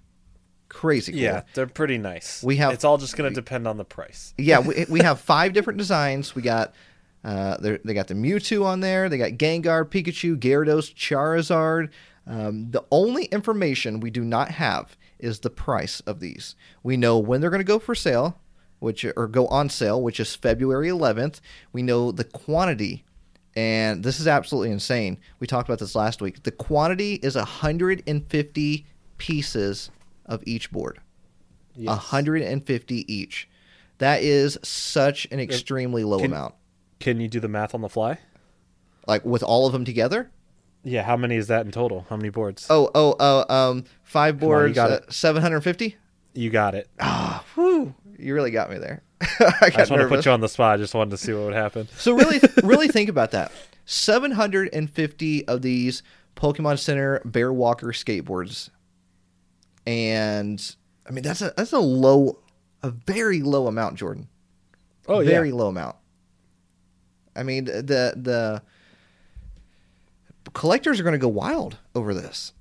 [0.68, 1.21] Crazy cool.
[1.21, 2.42] Yeah, they're pretty nice.
[2.42, 4.35] We have- It's all just going to depend on the price.
[4.38, 6.35] yeah, we, we have five different designs.
[6.35, 6.75] We got
[7.25, 9.09] uh, they're- got the Mewtwo on there.
[9.09, 11.90] They got Gengar, Pikachu, Gyarados, Charizard.
[12.27, 16.55] Um, the only information we do not have is the price of these.
[16.83, 18.38] We know when they're going to go for sale,
[18.79, 21.41] which or go on sale, which is February 11th.
[21.73, 23.05] We know the quantity,
[23.57, 25.19] and this is absolutely insane.
[25.41, 26.43] We talked about this last week.
[26.43, 28.87] The quantity is 150
[29.19, 29.91] pieces
[30.27, 31.01] of each board.
[31.75, 31.88] Yes.
[31.88, 33.49] 150 each.
[33.99, 36.55] That is such an extremely low Can- amount.
[37.01, 38.19] Can you do the math on the fly?
[39.07, 40.31] Like with all of them together?
[40.85, 42.07] Yeah, how many is that in total?
[42.09, 42.67] How many boards?
[42.71, 45.97] Oh, oh, oh, um, five boards, got uh, 750?
[46.35, 46.88] You got it.
[47.01, 47.95] Ah, whew.
[48.18, 49.02] You really got me there.
[49.20, 50.74] I I just want to put you on the spot.
[50.74, 51.88] I just wanted to see what would happen.
[51.98, 53.52] So really, really think about that.
[53.87, 56.02] 750 of these
[56.37, 58.70] Pokemon Center Bear Walker skateboards,
[59.87, 60.74] and
[61.09, 62.38] I mean that's a that's a low,
[62.83, 64.28] a very low amount, Jordan.
[65.07, 65.33] Oh very yeah.
[65.33, 65.96] Very low amount.
[67.35, 68.62] I mean the the
[70.54, 72.52] collectors are going to go wild over this.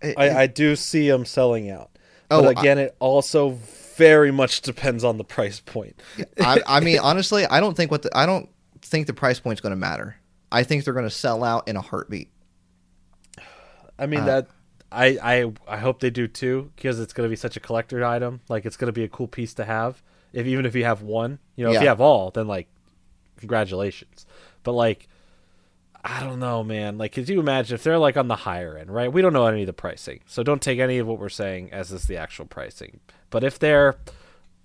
[0.00, 1.90] It- I, I do see them selling out.
[2.30, 3.58] Oh, but again, it also
[3.96, 6.00] very much depends on the price point.
[6.40, 8.48] I, I mean, honestly, I don't think what the, I don't
[8.82, 10.16] think the price point's going to matter.
[10.52, 12.30] I think they're going to sell out in a heartbeat.
[13.98, 14.48] I mean Uh, that
[14.92, 18.04] I, I I hope they do too because it's going to be such a collector
[18.04, 18.40] item.
[18.48, 20.02] Like it's going to be a cool piece to have.
[20.32, 22.68] If even if you have one, you know, if you have all, then like
[23.38, 24.26] congratulations.
[24.62, 25.08] But like
[26.04, 26.98] I don't know, man.
[26.98, 29.12] Like could you imagine if they're like on the higher end, right?
[29.12, 30.20] We don't know any of the pricing.
[30.26, 33.00] So don't take any of what we're saying as is the actual pricing.
[33.30, 33.96] But if they're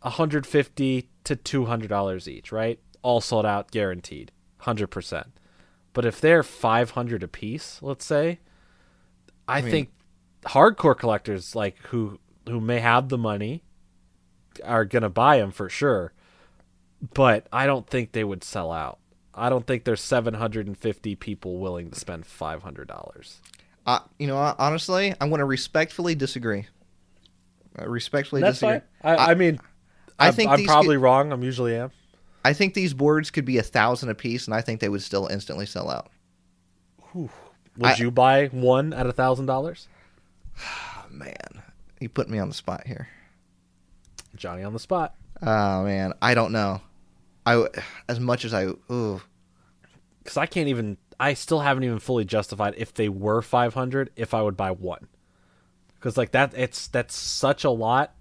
[0.01, 2.79] 150 to 200 dollars each, right?
[3.01, 4.31] All sold out guaranteed.
[4.61, 5.25] 100%.
[5.93, 8.39] But if they're 500 a piece, let's say,
[9.47, 9.89] I, mean- think
[10.43, 13.63] hardcore collectors like who who may have the money
[14.63, 16.13] are going to buy them for sure.
[17.13, 18.99] But I don't think they would sell out.
[19.33, 23.35] I don't think there's 750 people willing to spend $500.
[23.85, 26.67] Uh, you know, honestly, I'm going to respectfully disagree.
[27.79, 28.81] Uh, respectfully That's disagree.
[29.01, 29.17] fine.
[29.19, 29.59] I, I mean,
[30.19, 31.31] I I'm, think I'm probably could- wrong.
[31.31, 31.91] I'm usually am.
[32.43, 35.03] I think these boards could be a thousand a piece, and I think they would
[35.03, 36.09] still instantly sell out.
[37.13, 37.29] Would
[37.81, 39.87] I- you buy one at a thousand dollars?
[40.59, 41.61] Oh, man,
[41.99, 43.07] you put me on the spot here.
[44.35, 45.15] Johnny on the spot.
[45.41, 46.81] Oh man, I don't know.
[47.45, 47.67] I
[48.07, 49.21] as much as I ooh,
[50.23, 50.97] Because I can't even.
[51.19, 55.07] I still haven't even fully justified if they were 500 if I would buy one.
[56.01, 58.15] Because like that, it's that's such a lot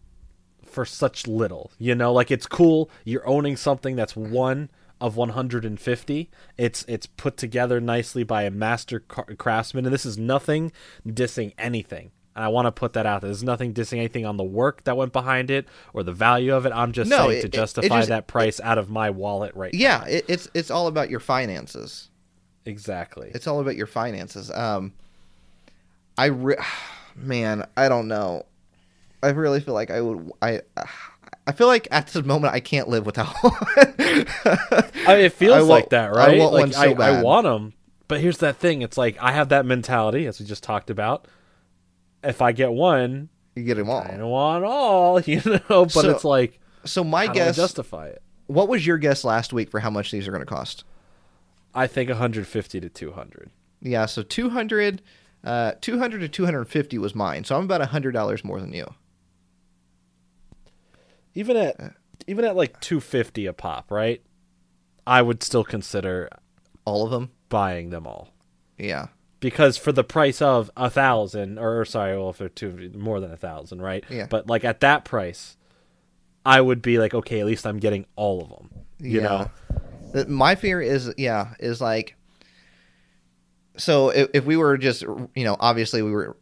[0.67, 1.73] for such little.
[1.79, 2.91] You know, like it's cool.
[3.05, 4.69] You're owning something that's one
[5.01, 6.31] of 150.
[6.59, 10.73] It's it's put together nicely by a master craftsman, and this is nothing
[11.07, 12.11] dissing anything.
[12.37, 13.29] And I want to put that out there.
[13.31, 16.67] There's nothing dissing anything on the work that went behind it or the value of
[16.67, 16.73] it.
[16.73, 19.09] I'm just No, saying it- it- to it justify just- that price out of my
[19.11, 19.79] wallet right now.
[19.81, 22.11] yeah, it, it's it's all about your finances.
[22.67, 23.31] Exactly.
[23.35, 24.51] It's all about your finances.
[24.51, 24.93] Um,
[26.19, 26.57] I re-
[27.17, 28.47] man, I don't know.
[29.23, 30.31] I really feel like I would.
[30.41, 30.61] I
[31.47, 33.53] I feel like at this moment I can't live without one.
[33.99, 36.37] I mean, it feels I want- like that, right?
[36.37, 37.25] I want like one so I, I bad.
[37.25, 37.73] want them,
[38.09, 41.27] but here's that thing: it's like I have that mentality, as we just talked about.
[42.23, 44.01] If I get one, you get them all.
[44.03, 45.61] I don't want all, you know.
[45.87, 47.57] But So, it's like, So my I guess.
[47.57, 48.23] justify it?
[48.47, 50.83] what was your guess last week for how much these are going to cost?
[51.75, 53.49] I think 150 to 200.
[53.81, 55.01] Yeah, so 200,
[55.45, 57.45] uh, 200 to 250 was mine.
[57.45, 58.87] So I'm about $100 more than you.
[61.35, 61.77] Even at
[62.27, 64.23] even at like 250 a pop, right?
[65.07, 66.29] I would still consider
[66.85, 67.31] All of them.
[67.49, 68.33] buying them all.
[68.79, 69.09] Yeah.
[69.41, 73.31] because for the price of a thousand or sorry well if they're two more than
[73.31, 74.27] a thousand right Yeah.
[74.29, 75.57] but like at that price
[76.47, 79.27] i would be like okay at least i'm getting all of them you yeah.
[79.29, 79.51] know
[80.21, 82.17] Uh, My fear is, yeah, is like,
[83.77, 86.37] so if, if we were just, you know, obviously we were,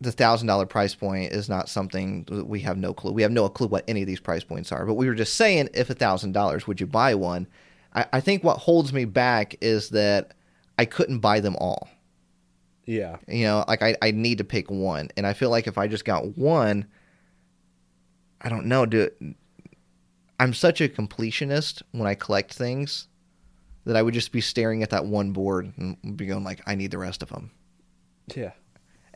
[0.00, 3.12] the thousand dollar price point is not something that we have no clue.
[3.12, 4.84] We have no clue what any of these price points are.
[4.84, 7.46] But we were just saying, if a thousand dollars, would you buy one?
[7.94, 10.34] I, I think what holds me back is that
[10.78, 11.88] I couldn't buy them all.
[12.84, 15.78] yeah You know, like I, I need to pick one, and I feel like if
[15.78, 16.86] I just got one,
[18.40, 18.84] I don't know.
[18.86, 19.10] Do
[20.38, 23.08] I'm such a completionist when I collect things
[23.84, 26.74] that I would just be staring at that one board and be going like, I
[26.74, 27.50] need the rest of them.
[28.34, 28.52] yeah.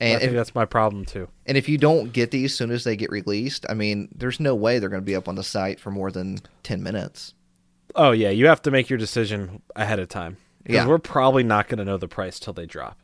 [0.01, 1.29] I And think if, that's my problem too.
[1.45, 4.39] And if you don't get these as soon as they get released, I mean, there's
[4.39, 7.35] no way they're going to be up on the site for more than ten minutes.
[7.97, 10.37] oh yeah you have to make your decision ahead of time.
[10.63, 10.87] Because Yeah.
[10.87, 12.99] we're probably not going to know the price till they drop.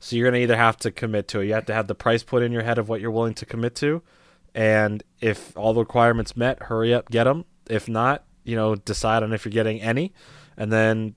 [0.00, 1.46] So you're going to either have to commit to it.
[1.48, 3.44] You have to have the price put in your head of what you're willing to
[3.44, 4.00] commit to.
[4.54, 9.22] And if all the requirements met hurry up get them if not you know decide
[9.22, 10.14] on if you're getting any
[10.58, 11.14] and then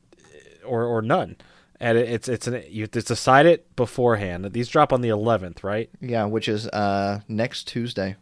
[0.66, 1.36] or or none
[1.82, 5.10] and it, it's it's an you have to decide it beforehand these drop on the
[5.10, 8.16] 11th right Yeah, which is uh, next Tuesday.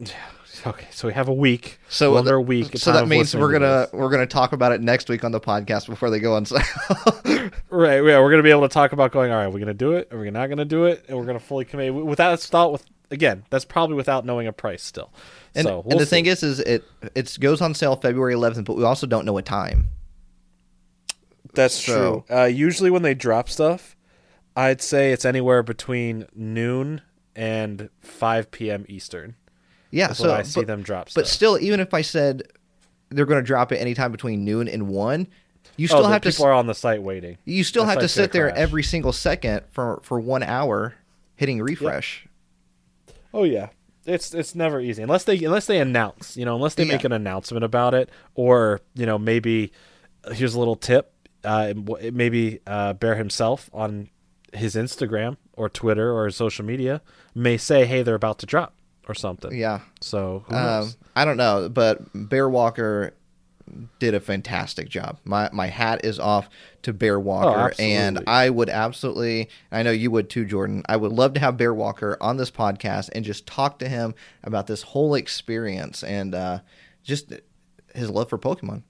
[0.66, 3.88] okay so we have a week So under a week So that means we're gonna
[3.90, 3.92] this.
[3.92, 6.60] we're gonna talk about it next week on the podcast before they go on sale.
[7.70, 9.30] Right, yeah, we're gonna be able to talk about going.
[9.30, 10.12] All right, we're gonna do it.
[10.12, 11.04] Are we not gonna do it?
[11.08, 12.72] And we're gonna fully commit without thought.
[12.72, 15.12] With again, that's probably without knowing a price still.
[15.54, 18.76] And, so and the thing is, is it it goes on sale February 11th, but
[18.76, 19.90] we also don't know what time.
[21.58, 22.36] That's so- true.
[22.36, 23.96] Uh, usually when they drop stuff,
[24.56, 27.02] I'd say it's anywhere between noon
[27.36, 28.84] and five p.m.
[28.88, 29.36] Eastern.
[29.90, 31.08] Yeah, so I see but, them drop.
[31.08, 31.22] Stuff.
[31.22, 32.42] but still, even if I said
[33.10, 35.28] they're going to drop it anytime between noon and one,
[35.76, 37.38] you oh, still the have to people are on the site waiting.
[37.44, 38.58] you still the have to sit there crash.
[38.58, 40.94] every single second for for one hour
[41.36, 42.26] hitting refresh.
[43.32, 43.68] Oh yeah,
[44.04, 47.12] it's it's never easy unless they unless they announce, you know, unless they make an
[47.12, 49.72] announcement about it, or you know maybe
[50.24, 51.12] uh, here's a little tip,
[51.48, 51.72] uh,
[52.12, 54.10] maybe uh, Bear himself on
[54.52, 57.00] his Instagram or Twitter or social media
[57.34, 58.74] may say, hey, they're about to drop
[59.08, 59.56] or something.
[59.56, 60.92] Yeah, So who um?
[61.16, 63.14] I don't know, but Bear Walker
[63.98, 65.18] did a fantastic job.
[65.24, 66.50] My my hat is off
[66.82, 68.22] to Bear Walker, and.
[68.26, 69.48] I would absolutely.
[69.72, 70.82] I know you would too, Jordan.
[70.88, 74.14] I would love to have Bear Walker on this podcast and just talk to him
[74.44, 76.60] about this whole experience and uh,
[77.02, 77.32] just
[77.94, 78.82] his love for Pokemon.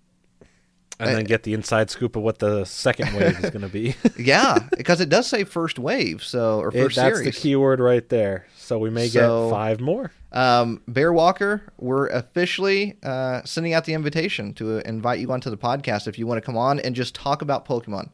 [1.00, 3.94] And then get the inside scoop of what the second wave is going to be.
[4.18, 7.34] Yeah, because it does say first wave, so or It- first that's series.
[7.34, 8.46] the keyword right there.
[8.56, 10.10] So we may So- get five more.
[10.32, 15.56] Um, Bear Walker, we're officially uh, sending out the invitation to invite you onto the
[15.56, 18.10] podcast if you want to come on and just talk about Pokemon.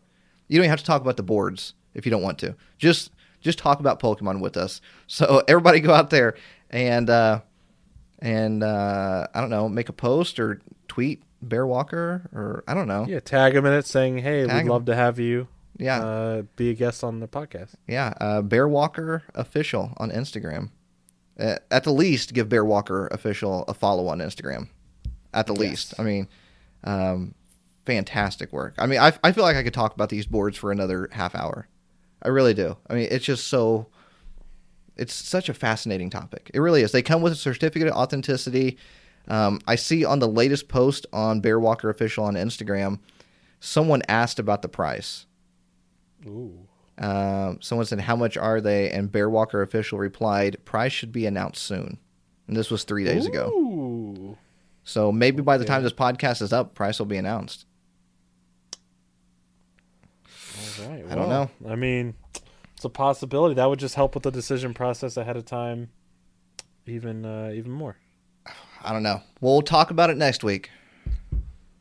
[0.46, 2.54] You don't even have to talk about the boards if you don't want to.
[2.78, 4.80] Just just talk about Pokemon with us.
[5.08, 6.34] So everybody go out there
[6.70, 7.40] and uh,
[8.20, 12.88] and uh, I don't know, make a post or tweet Bear Walker or I don't
[12.88, 13.06] know.
[13.08, 14.66] Yeah, tag him in it saying, hey, Tag we'd 'em.
[14.68, 17.74] love to have you Yeah, uh, be a guest on the podcast.
[17.86, 18.14] yeah.
[18.20, 20.70] Uh, Bear Walker official on Instagram.
[21.38, 24.68] Uh, at the least, give Bear Walker official a follow on Instagram.
[25.32, 25.60] At the Yes.
[25.60, 26.28] least, I mean,
[26.84, 27.34] um,
[27.84, 28.74] fantastic work.
[28.78, 31.34] I mean, I I feel like I could talk about these boards for another half
[31.34, 31.66] hour.
[32.22, 32.76] I really do.
[32.88, 33.88] I mean, it's just so.
[34.96, 36.52] It's such a fascinating topic.
[36.54, 36.92] It really is.
[36.92, 38.78] They come with a certificate of authenticity.
[39.28, 42.98] Um, I see on the latest post on Bear Walker official on Instagram,
[43.60, 45.26] someone asked about the price.
[46.26, 46.58] Ooh.
[46.98, 51.26] Um, someone said, "How much are they?" And Bear Walker official replied, "Price should be
[51.26, 51.98] announced soon."
[52.46, 53.48] And this was three days ago.
[53.48, 54.36] Ooh.
[54.84, 55.68] So maybe by the Yeah.
[55.74, 57.64] time this podcast is up, price will be announced.
[60.82, 61.04] All right.
[61.10, 61.50] I don't know.
[61.68, 62.14] I mean,
[62.74, 63.54] it's a possibility.
[63.54, 65.88] That would just help with the decision process ahead of time,
[66.86, 67.96] even uh, even more.
[68.84, 69.22] I don't know.
[69.40, 70.70] We'll talk about it next week.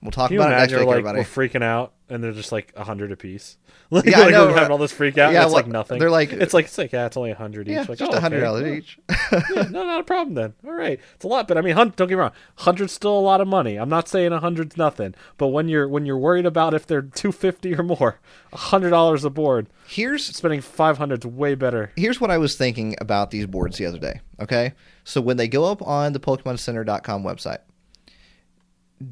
[0.04, 1.20] We'll talk about it next week, Like everybody.
[1.20, 3.58] we're freaking out, and they're just like a hundred apiece.
[3.90, 4.56] Like, Yeah, I like know, we're right?
[4.58, 5.34] having all this freak out.
[5.34, 6.00] Yeah, it's like what- nothing.
[6.00, 7.74] they're like- it's like it's like yeah, it's only a hundred each.
[7.76, 8.98] yeah, like, just oh, a hundred dollars each.
[9.32, 10.54] yeah, no, not a problem then.
[10.66, 13.22] All right, it's a lot, but I mean, don't get me wrong, hundred's still a
[13.22, 13.76] lot of money.
[13.76, 17.04] I'm not saying a hundred's nothing, but when you're when you're worried about if they're
[17.04, 18.20] two fifty or more,
[18.52, 21.92] a hundred dollars a board, here's spending five hundred's way better.
[21.96, 24.22] here's what I was thinking about these boards the other day.
[24.42, 27.60] Okay, so when they go up on the PokemonCenter.com website,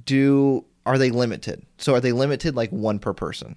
[0.05, 1.65] do are they limited?
[1.77, 3.55] So are they limited like one per person?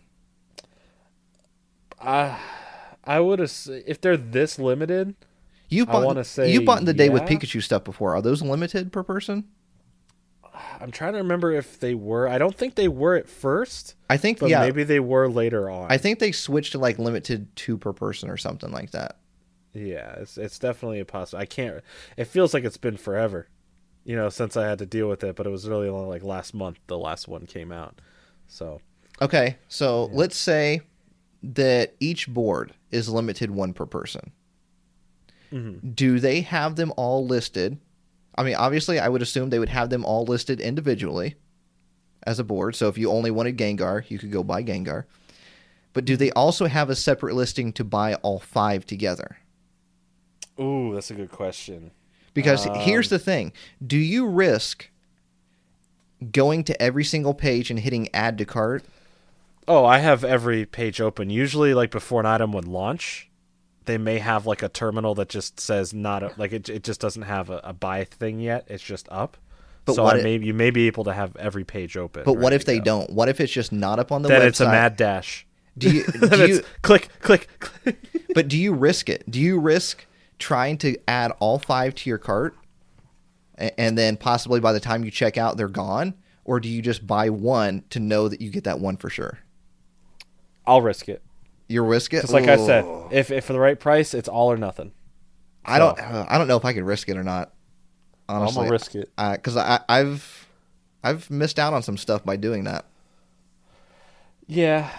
[2.00, 2.38] I
[3.04, 3.52] I would have
[3.86, 5.14] if they're this limited.
[5.68, 7.22] You I bought wanna say you bought in the day with.
[7.22, 8.14] Pikachu stuff before.
[8.14, 9.44] Are those limited per person?
[10.80, 12.28] I'm trying to remember if they were.
[12.28, 14.60] I don't think they were at first, I think but yeah.
[14.60, 15.90] maybe they were later on.
[15.90, 19.16] I think they switched to like limited two per person or something like that.
[19.72, 21.40] yeah, it's it's definitely a possible.
[21.40, 21.82] I can't.
[22.16, 23.48] It feels like it's been forever,
[24.04, 25.36] you know, since I had to deal with it.
[25.36, 28.00] But it was really only like last month the last one came out.
[28.46, 28.80] So
[29.22, 30.80] Okay, so let's say
[31.42, 34.32] that each board is limited one per person.
[35.52, 35.90] Mm-hmm.
[35.90, 37.78] Do they have them all listed?
[38.36, 41.36] I mean, obviously, I would assume they would have them all listed individually
[42.26, 42.74] as a board.
[42.74, 45.04] So if you only wanted Gengar, you could go buy Gengar.
[45.92, 46.38] But do they mm-hmm.
[46.38, 49.38] also have a separate listing to buy all five together?
[50.58, 51.92] Ooh, that's a good question.
[52.34, 53.52] Because Um, here's the thing
[53.84, 54.90] do you risk
[56.32, 58.84] going to every single page and hitting add to cart?
[59.66, 61.30] Oh, I have every page open.
[61.30, 63.30] Usually, like before an item would launch,
[63.86, 66.68] they may have like a terminal that just says not a, like it.
[66.68, 68.66] It just doesn't have a, a buy thing yet.
[68.68, 69.36] It's just up.
[69.86, 72.24] But so what may, you may be able to have every page open.
[72.24, 72.84] But what if they go.
[72.84, 73.10] don't?
[73.10, 74.46] What if it's just not up on the Then website?
[74.46, 75.46] it's a mad dash.
[75.76, 77.96] Do you, then do you click, click, click.
[78.34, 79.30] but do you risk it?
[79.30, 80.06] Do you risk
[80.44, 82.54] trying to add all five to your cart
[83.56, 86.12] and then possibly by the time you check out they're gone
[86.44, 89.38] or do you just buy one to know that you get that one for sure?
[90.66, 91.22] I'll risk it
[91.68, 92.18] you'll risk it?
[92.18, 94.92] because, like I said, if if for the right price, it's all or nothing.
[95.64, 97.52] I don't uh, I don't know if I could risk it or not.
[98.28, 98.58] Honestly.
[98.60, 99.10] I'm gonna risk it.
[99.42, 100.46] Cuz I I've
[101.02, 102.84] I've missed out on some stuff by doing that.
[104.46, 104.90] Yeah,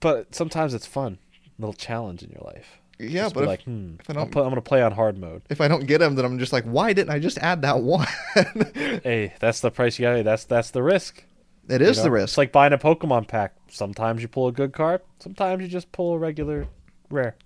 [0.00, 1.18] but sometimes it's fun,
[1.58, 2.80] little challenge in your life.
[2.98, 5.18] Yeah, Just but if, like, hmm, if I don't- put, I'm gonna play on hard
[5.18, 5.42] mode.
[5.50, 7.80] if I don't get them then I'm just like why didn't I just add that
[7.82, 8.06] one?
[8.74, 10.24] Hey, that's the price you got.
[10.24, 11.24] That's that's the risk.
[11.68, 12.04] It is you know?
[12.04, 12.24] the risk.
[12.32, 13.54] It's like buying a Pokemon pack.
[13.68, 15.00] Sometimes you pull a good card.
[15.18, 16.66] Sometimes you just pull a regular
[17.10, 17.36] rare.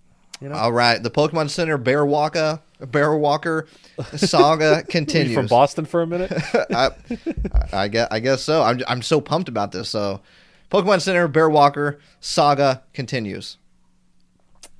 [0.40, 3.66] You know, All right, the Pokemon Center Bear Walker Bear Walker
[4.14, 5.34] saga continues.
[5.34, 6.30] from Boston for a minute.
[6.70, 6.90] I,
[7.72, 8.62] I guess I guess so.
[8.62, 9.88] I'm I'm so pumped about this.
[9.88, 10.20] So,
[10.70, 13.56] Pokemon Center Bear Walker saga continues.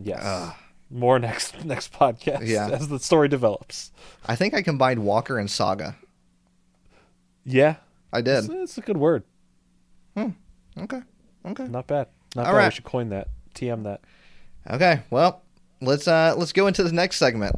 [0.03, 0.55] Yes.
[0.91, 2.47] More next next podcast.
[2.47, 2.69] Yeah.
[2.71, 3.93] as the story develops.
[4.27, 5.97] I think I combined Walker and Saga.
[7.45, 7.77] Yeah,
[8.13, 8.49] I did.
[8.51, 9.25] it's a good word.
[10.17, 11.01] Okay.
[11.47, 11.65] Okay.
[11.67, 12.09] Not bad.
[12.37, 12.59] Not All bad.
[12.59, 12.67] right.
[12.67, 13.29] We should coin that.
[13.55, 14.01] TM that.
[14.71, 15.01] Okay.
[15.11, 15.43] Well,
[15.81, 17.55] let's uh let's go into the next segment.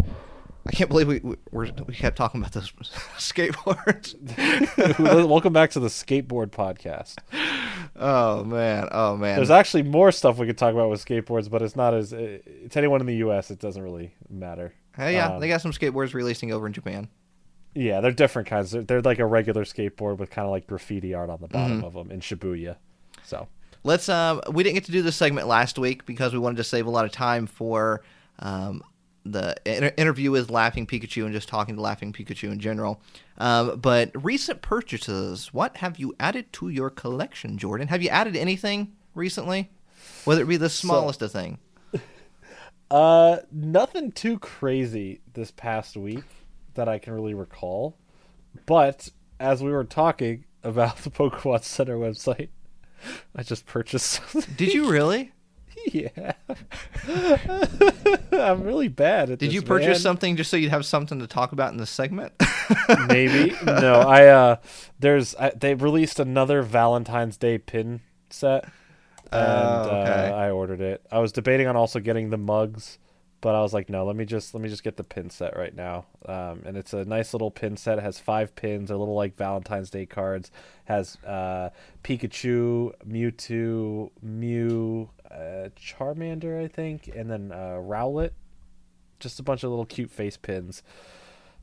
[0.70, 2.70] I can't believe we we, we're, we kept talking about those
[3.18, 4.14] skateboards.
[5.28, 7.16] Welcome back to the skateboard podcast.
[7.96, 8.86] oh man.
[8.92, 9.34] Oh man.
[9.34, 12.38] There's actually more stuff we could talk about with skateboards, but it's not as uh,
[12.70, 13.50] to anyone in the U.S.
[13.50, 14.72] It doesn't really matter.
[14.96, 17.08] hey, yeah, Um, they got some skateboards releasing over in Japan.
[17.74, 18.70] Yeah, they're different kinds.
[18.70, 21.78] They're, they're like a regular skateboard with kind of like graffiti art on the bottom
[21.78, 21.84] Mm-hmm.
[21.86, 22.76] of them in Shibuya.
[23.24, 23.48] So
[23.82, 24.08] Let's.
[24.08, 26.86] Um, we didn't get to do this segment last week because we wanted to save
[26.86, 28.02] a lot of time for
[28.38, 28.84] um,
[29.24, 33.00] the inter- interview with Laughing Pikachu and just talking to Laughing Pikachu in general.
[33.38, 35.52] Um, but recent purchases.
[35.52, 37.88] What have you added to your collection, Jordan?
[37.88, 39.70] Have you added anything recently?
[40.24, 41.58] Whether it be the smallest of thing.
[42.90, 46.24] Uh, nothing too crazy this past week
[46.74, 47.96] that I can really recall.
[48.66, 52.48] But as we were talking about the Pokemon Center website,
[53.36, 54.54] I just purchased something.
[54.56, 55.32] Did you really?
[55.92, 56.32] yeah.
[58.32, 59.48] I'm really bad at this.
[59.48, 59.96] Did this, you purchase man.
[59.96, 62.32] something just so you'd have something to talk about in this segment?
[63.08, 63.54] Maybe.
[63.64, 64.56] No, I uh
[64.98, 68.64] there's I, they released another Valentine's Day pin set.
[69.32, 70.30] And Oh, okay.
[70.30, 71.06] uh, I ordered it.
[71.10, 72.98] I was debating on also getting the mugs,
[73.40, 75.56] but I was like, no, let me just let me just get the pin set
[75.56, 76.06] right now.
[76.26, 77.98] Um, and it's a nice little pin set.
[77.98, 78.88] It has five pins.
[78.88, 80.50] They're little like Valentine's Day cards.
[80.86, 81.70] Has uh,
[82.02, 88.30] Pikachu, Mewtwo, Mew, uh, Charmander, I think, and then uh, Rowlet.
[89.18, 90.82] Just a bunch of little cute face pins.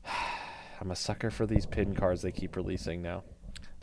[0.80, 3.24] I'm a sucker for these pin cards they keep releasing now.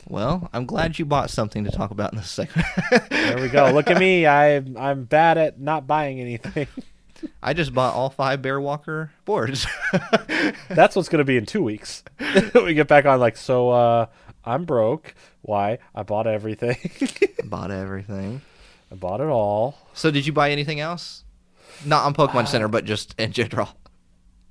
[0.08, 2.66] well, I'm glad you bought something to talk about in this segment.
[3.10, 3.70] There we go.
[3.74, 4.26] Look at me.
[4.26, 6.68] I I'm bad at not buying anything.
[7.42, 9.66] I just bought all five Bear Walker boards.
[10.68, 12.02] That's what's going to be in 2 weeks.
[12.54, 14.06] we get back on like so uh
[14.44, 15.14] I'm broke.
[15.42, 15.78] Why?
[15.94, 16.76] I bought everything.
[17.44, 18.40] bought everything.
[18.90, 19.76] I bought it all.
[19.94, 21.24] So, did you buy anything else?
[21.84, 23.68] Not on Pokemon Center, but just in general.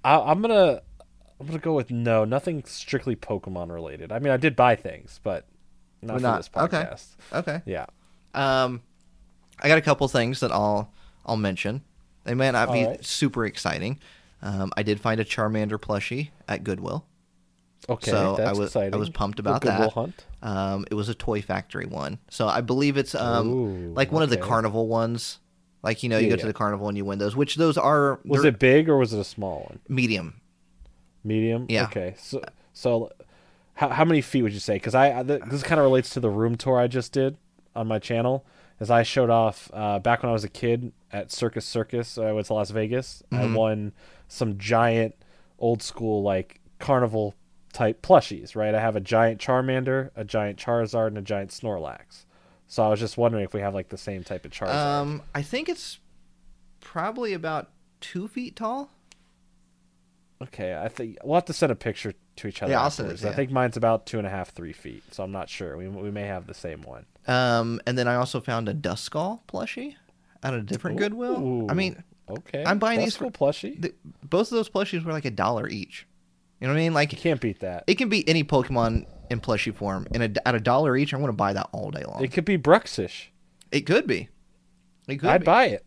[0.04, 0.84] I, I'm going to
[1.40, 4.12] I'm to go with no, nothing strictly Pokemon related.
[4.12, 5.46] I mean, I did buy things, but
[6.02, 7.16] not not- this podcast.
[7.34, 7.54] Okay.
[7.54, 7.62] Okay.
[7.66, 7.86] Yeah.
[8.34, 8.82] Um,
[9.62, 10.92] I got a couple things that I'll
[11.26, 11.82] I'll mention.
[12.26, 13.06] They may not be right.
[13.06, 14.00] super exciting.
[14.42, 17.06] Um, I did find a Charmander plushie at Goodwill.
[17.88, 19.94] Okay, So, I that's was- I was pumped about that.
[19.94, 20.26] Hunt.
[20.46, 24.22] Um, it was a Toy Factory one, so I believe it's um Ooh, like one
[24.24, 25.40] of the carnival ones.
[25.82, 26.48] Like you know, you Yeah, go to yeah.
[26.48, 29.20] the carnival and you win those, which those are Was it big or was it
[29.20, 29.80] a small one?
[29.90, 30.42] medium?
[31.24, 31.66] Medium.
[31.70, 31.84] Yeah.
[31.86, 32.16] Okay.
[32.18, 32.44] So
[32.74, 33.12] so
[33.76, 34.76] How how many feet would you say?
[34.76, 37.38] Because I, I th- this kind of relates to the room tour I just did
[37.76, 38.46] on my channel.
[38.80, 42.32] As I showed off uh, back when I was a kid at Circus Circus, I
[42.34, 43.24] went to Las Vegas.
[43.32, 43.94] I won
[44.28, 45.16] some giant
[45.60, 47.36] old school like carnival
[47.76, 48.56] type plushies.
[48.56, 52.26] Right, I have a giant Charmander, a giant Charizard, and a giant Snorlax.
[52.68, 54.74] So I was just wondering if we have like the same type of Charizard.
[54.74, 56.00] Um, I think it's
[56.80, 57.70] probably about
[58.02, 58.90] two feet tall.
[60.42, 62.72] Okay, I think we'll have to send a picture to each other.
[62.72, 63.34] Yeah, I'll send it afterwards.
[63.34, 65.04] I think mine's about two and a half, three feet.
[65.14, 65.78] So I'm not sure.
[65.78, 67.06] We we may have the same one.
[67.28, 69.96] Um, and then I also found a Duskull plushie
[70.44, 71.68] at a different Goodwill.
[71.70, 73.82] I mean, Okay, I'm buying That's these for- plushie.
[73.82, 76.08] th- both of those plushies were like a dollar each.
[76.60, 76.94] You know what I mean?
[76.94, 77.84] Like You can't beat that.
[77.88, 81.32] it can be any Pokemon in plushie form, and at a dollar each, I'm going
[81.32, 82.24] to buy that all day long.
[82.24, 83.28] It could be Bruxish.
[83.72, 84.30] It could be.
[85.08, 85.46] It could I'd be.
[85.46, 85.86] buy it.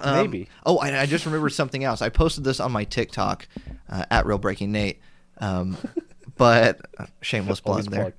[0.00, 0.48] Um, Maybe.
[0.64, 2.02] Oh, I just remembered something else.
[2.02, 3.48] I posted this on my TikTok
[3.88, 5.00] uh, at Real Breaking Nate.
[5.38, 5.76] Um,
[6.36, 8.14] but uh, shameless plug there.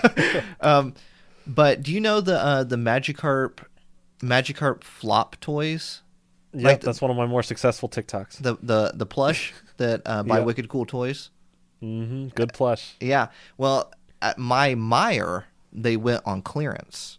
[0.60, 0.94] um,
[1.46, 3.60] but do you know the uh, the Magikarp
[4.20, 6.02] Magikarp flop toys?
[6.54, 8.38] Yep, like that's one of my more successful TikToks.
[8.42, 10.44] The the the plush that uh, by Yeah.
[10.44, 11.30] Wicked Cool Toys.
[11.82, 12.28] Mm-hmm.
[12.28, 12.94] Good plush.
[13.00, 13.28] Yeah.
[13.58, 13.92] Well,
[14.22, 17.18] at my Meijer, they went on clearance,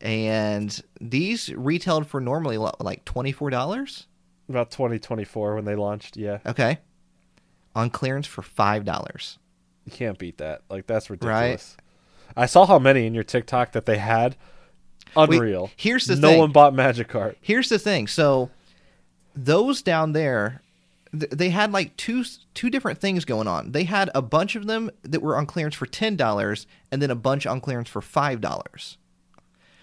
[0.00, 4.06] and these retailed for normally like twenty four dollars.
[4.48, 6.16] About 2024 when they launched.
[6.16, 6.78] Yeah, Okay.
[7.74, 9.38] On clearance for five dollars.
[9.84, 10.62] you can't beat that.
[10.70, 11.32] Like that's ridiculous.
[11.34, 11.42] Right.
[11.44, 11.76] ridiculous.
[12.36, 14.36] I saw how many in your TikTok that they had.
[15.16, 15.70] Unreal.
[15.76, 16.36] here's the no thing.
[16.36, 17.34] No one bought Magic Magikarp.
[17.40, 18.06] Here's the thing.
[18.06, 18.50] So
[19.34, 20.62] those down there,
[21.12, 23.72] th- they had like two two different things going on.
[23.72, 27.10] They had a bunch of them that were on clearance for ten dollars, and then
[27.10, 28.98] a bunch on clearance for five dollars.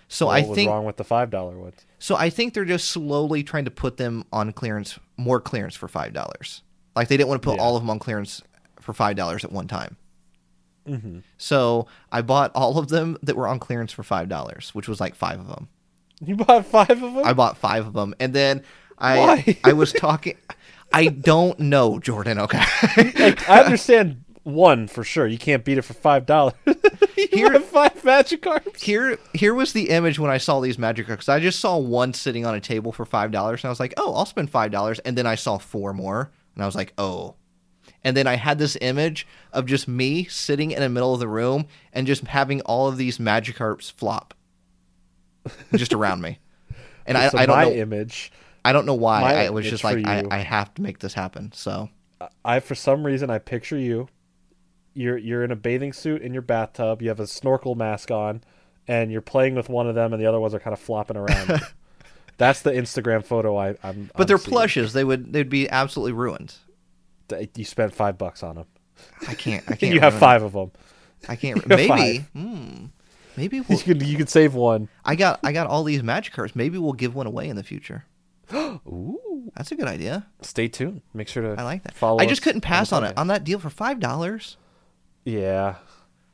[0.08, 1.86] So what I was think wrong with the five dollar ones?
[2.00, 5.88] so I think they're just slowly trying to put them on clearance, more clearance for
[5.88, 6.62] five dollars.
[6.96, 7.64] Like they didn't want to put Yeah.
[7.64, 8.42] all of them on clearance
[8.80, 9.98] for five dollars at one time.
[10.88, 11.20] Mm-hmm.
[11.38, 15.00] So I bought all of them that were on clearance for five dollars, which was
[15.00, 15.68] like five of them.
[16.22, 17.24] You bought five of them.
[17.26, 18.64] I bought five of them, and then
[18.98, 19.58] I Why?
[19.64, 20.38] I was talking.
[20.94, 22.40] I don't know, Jordan.
[22.40, 22.64] Okay,
[22.98, 25.26] like, I understand one for sure.
[25.28, 26.54] You can't beat it for five dollars.
[27.18, 28.80] you Here- have five Magikarps.
[28.80, 31.28] here here was the image when I saw these Magikarps.
[31.28, 33.94] I just saw one sitting on a table for five dollars, and I was like,
[33.98, 35.00] oh, I'll spend five dollars.
[35.00, 37.36] And then I saw four more, and I was like, oh.
[38.06, 41.28] And then I had this image of just me sitting in the middle of the
[41.28, 44.36] room and just having all of these Magikarps flop
[45.76, 46.40] just around me.
[47.08, 47.72] And I, so I don't my know.
[47.72, 48.32] image.
[48.64, 49.22] I don't know why.
[49.22, 51.52] I was just like, I, I have to make this happen.
[51.54, 51.88] So
[52.44, 54.08] I for some reason I picture you.
[54.96, 57.04] You're you're in a bathing suit in your bathtub.
[57.04, 58.42] You have a snorkel mask on,
[58.88, 61.16] and you're playing with one of them, and the other ones are kind of flopping
[61.16, 61.62] around.
[62.38, 64.10] That's the Instagram photo I, I'm.
[64.16, 64.50] But I'm they're seeing.
[64.50, 64.94] plushes.
[64.94, 66.56] They would they'd be absolutely ruined.
[67.56, 68.66] You spent five bucks on them.
[69.28, 69.64] I can't.
[69.70, 69.94] I can't.
[69.94, 70.72] You have five of them.
[71.28, 71.58] I can't.
[71.70, 72.26] You Maybe.
[72.34, 72.86] Hmm.
[73.38, 74.88] Maybe You we'll, could you could save one.
[75.04, 76.56] I got I got all these Magikarps.
[76.56, 78.06] Maybe we'll give one away in the future.
[78.54, 79.52] Ooh.
[79.56, 80.28] That's a good idea.
[80.42, 81.02] Stay tuned.
[81.14, 81.60] Make sure to.
[81.60, 81.94] I like that.
[81.94, 82.20] Follow.
[82.20, 84.58] I just couldn't pass the on it on that deal for five dollars.
[85.26, 85.76] Yeah.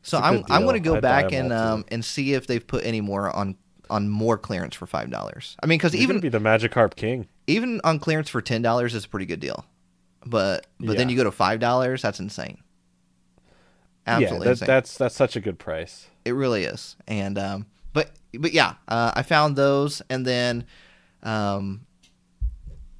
[0.03, 2.85] So I'm I'm going to go I'd back and um and see if they've put
[2.85, 3.55] any more on
[3.89, 5.57] on more clearance for five dollars.
[5.61, 7.27] I mean, because even gonna be the Magikarp king.
[7.47, 9.65] even on clearance for ten dollars is a pretty good deal.
[10.25, 12.59] But but then you go to five dollars, that's insane.
[14.05, 14.67] Absolutely yeah, that, insane.
[14.67, 16.07] that's that's such a good price.
[16.25, 16.95] It really is.
[17.07, 20.65] And um, but but yeah, uh, I found those, and then
[21.23, 21.85] um,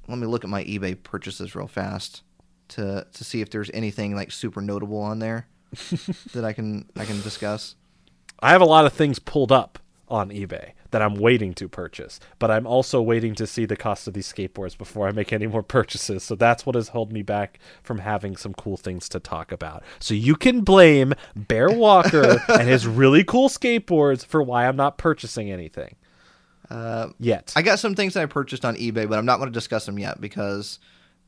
[0.08, 2.22] let me look at my eBay purchases real fast
[2.68, 5.46] to to see if there's anything like super notable on there
[6.32, 7.76] that I can I can discuss.
[8.40, 12.20] I have a lot of things pulled up on eBay that I'm waiting to purchase,
[12.38, 15.46] but I'm also waiting to see the cost of these skateboards before I make any
[15.46, 16.22] more purchases.
[16.22, 19.82] So that's what has held me back from having some cool things to talk about.
[19.98, 24.96] So you can blame Bear Walker and his really cool skateboards for why I'm not
[24.98, 25.96] purchasing anything
[26.70, 27.52] Uh, yet.
[27.56, 29.84] I got some things that I purchased on eBay, but I'm not going to discuss
[29.84, 30.78] them yet because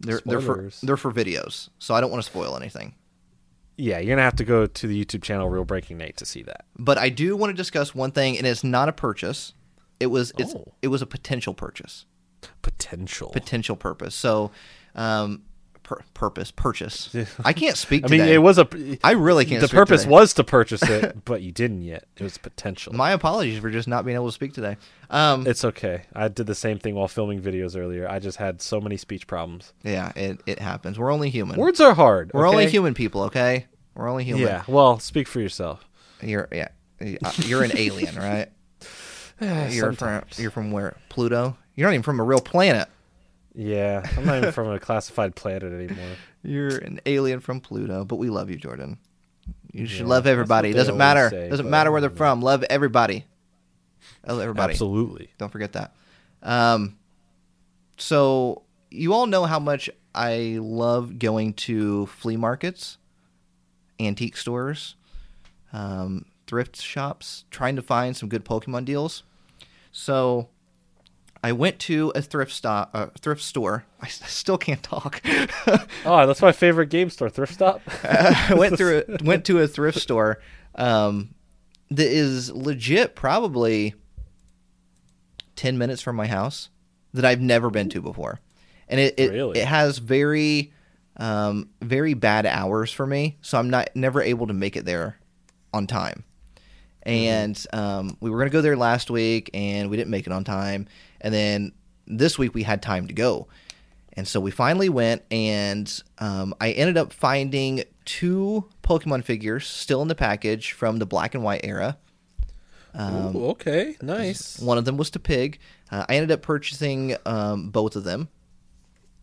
[0.00, 2.94] they're they're for they're for videos, so I don't want to spoil anything.
[3.76, 6.42] Yeah, you're gonna have to go to the YouTube channel Real Breaking Nate to see
[6.42, 6.64] that.
[6.78, 9.52] But I do want to discuss one thing, and it's not a purchase.
[10.00, 10.72] It was it's Oh.
[10.82, 12.06] it was a potential purchase.
[12.62, 13.30] Potential.
[13.30, 14.14] potential purpose.
[14.14, 14.50] So,
[14.94, 15.42] um,
[15.84, 17.14] pur- purpose, purchase.
[17.44, 18.34] I can't speak I mean, today.
[18.34, 18.66] it was a.
[19.04, 19.60] I really can't.
[19.60, 20.12] the purpose today.
[20.12, 22.06] was to purchase it, but you didn't yet.
[22.16, 22.92] It was potential.
[22.94, 24.76] My apologies for just not being able to speak today.
[25.10, 26.02] Um, It's okay.
[26.14, 28.08] I did the same thing while filming videos earlier.
[28.08, 29.72] I just had so many speech problems.
[29.84, 30.98] yeah, it, it happens.
[30.98, 31.56] We're only human.
[31.60, 32.32] Words are hard.
[32.34, 33.22] We're only human people.
[33.24, 34.42] Okay, we're only human.
[34.46, 34.64] Yeah.
[34.66, 35.84] Well, speak for yourself.
[36.22, 36.68] You're yeah.
[37.00, 38.48] uh, You're an alien, right?
[39.70, 40.96] You're from you're from where?
[41.08, 41.56] Pluto.
[41.74, 42.88] You're not even from a real planet.
[43.54, 44.02] Yeah.
[44.16, 46.16] I'm not even from a classified planet anymore.
[46.42, 48.98] You're an alien from Pluto, but we love you, Jordan.
[49.72, 50.70] You should Yeah, love everybody.
[50.70, 51.30] It doesn't matter.
[51.30, 52.40] say, doesn't matter where they're from.
[52.42, 53.24] Love everybody.
[54.26, 54.72] Love everybody.
[54.72, 55.30] Absolutely.
[55.38, 55.94] Don't forget that.
[56.42, 56.96] Um,
[57.96, 62.98] so you all know how much I love going to flea markets,
[63.98, 64.94] antique stores,
[65.72, 69.22] um, thrift shops, trying to find some good Pokemon deals.
[69.92, 70.48] So
[71.44, 73.84] I went to a thrift stop, uh, thrift store.
[74.00, 75.20] I s- still can't talk.
[76.06, 77.80] Oh, that's my favorite game store, Thrift Stop.
[78.04, 80.38] I went through a, went to a thrift store
[80.74, 81.34] um,
[81.90, 83.94] that is legit probably
[85.56, 86.68] 10 minutes from my house
[87.14, 88.40] that I've never been to before.
[88.88, 89.60] And it it, Really?
[89.60, 90.72] it has very
[91.16, 95.16] um, very bad hours for me, so I'm not never able to make it there
[95.72, 96.24] on time.
[97.06, 100.32] And um, we were going to go there last week and we didn't make it
[100.32, 100.86] on time.
[101.20, 101.72] And then
[102.06, 103.48] this week we had time to go.
[104.16, 110.02] And so we finally went, and um, I ended up finding two Pokemon figures still
[110.02, 111.98] in the package from the black and white era.
[112.94, 114.60] Um, Ooh, okay, nice.
[114.60, 115.58] One of them was Tepig.
[115.90, 118.28] Uh, I ended up purchasing um, both of them.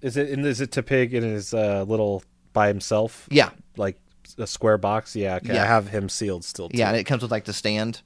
[0.02, 3.28] Is it is it Tepig in his uh, little by himself?
[3.32, 3.98] Yeah, like
[4.38, 5.16] a square box.
[5.16, 5.54] Yeah, okay.
[5.54, 5.64] Yeah.
[5.64, 6.70] I have him sealed still.
[6.70, 6.78] Too.
[6.78, 8.02] yeah, and it comes with like the stand.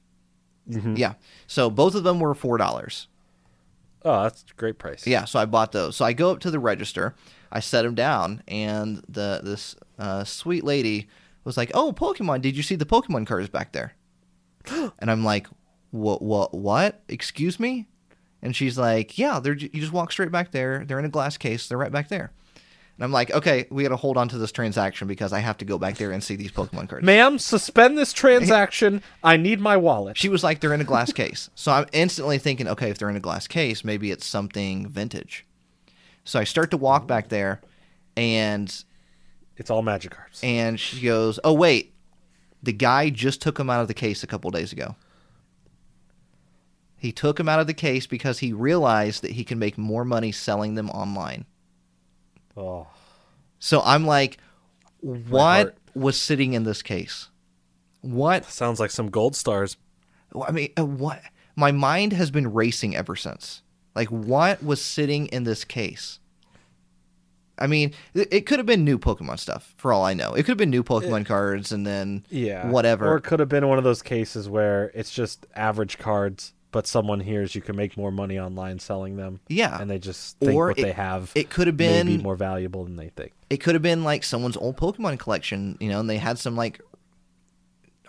[0.70, 0.98] Mhm.
[0.98, 1.14] Yeah,
[1.48, 3.08] so both of them were four dollars.
[4.04, 5.06] Oh, that's a great price.
[5.08, 5.96] Yeah, so I bought those.
[5.96, 7.16] So I go up to the register,
[7.52, 11.08] I set them down, and the this uh, sweet lady
[11.44, 12.42] was like, "Oh, Pokemon!
[12.42, 13.94] Did you see the Pokemon cards back there?"
[15.00, 15.48] and I'm like,
[15.92, 16.22] "What?
[16.22, 16.54] What?
[16.54, 17.02] What?
[17.08, 17.88] Excuse me?"
[18.42, 20.84] And she's like, "Yeah, they're you just walk straight back there.
[20.86, 21.68] They're in a glass case.
[21.68, 22.32] They're right back there."
[22.98, 25.58] And I'm like, "Okay, we got to hold on to this transaction because I have
[25.58, 29.02] to go back there and see these Pokemon cards." Ma'am, suspend this transaction.
[29.24, 30.18] I need my wallet.
[30.18, 31.50] She was like, they're in a glass case.
[31.56, 35.46] So I'm instantly thinking, okay, if they're in a glass case, maybe it's something vintage.
[36.24, 37.60] So I start to walk back there,
[38.16, 38.74] and
[39.58, 40.40] It's all magic cards.
[40.42, 41.94] and she goes, "Oh wait,
[42.64, 44.96] the guy just took them out of the case a couple days ago.
[46.98, 50.06] He took them out of the case because he realized that he can make more
[50.06, 51.46] money selling them online."
[52.58, 52.88] Oh,
[53.60, 54.38] So I'm like,
[55.02, 57.30] what was sitting in this case?
[58.02, 59.78] What sounds like some gold stars.
[60.48, 61.22] I mean, uh, what?
[61.56, 63.62] My mind has been racing ever since.
[63.96, 66.20] Like, what was sitting in this case?
[67.58, 70.34] I mean, it, it could have been new Pokemon stuff, for all I know.
[70.34, 72.70] It could have been new Pokemon cards, and then Yeah.
[72.70, 73.10] whatever.
[73.14, 76.86] Or it could have been one of those cases where it's just average cards, but
[76.86, 79.40] someone hears you can make more money online selling them.
[79.48, 79.80] Yeah.
[79.80, 82.22] And they just think Or what it- they have it could have may be been-
[82.24, 83.32] more valuable than they think.
[83.50, 86.58] it could have been like someone's old Pokemon collection, you know, and they had some
[86.58, 86.82] like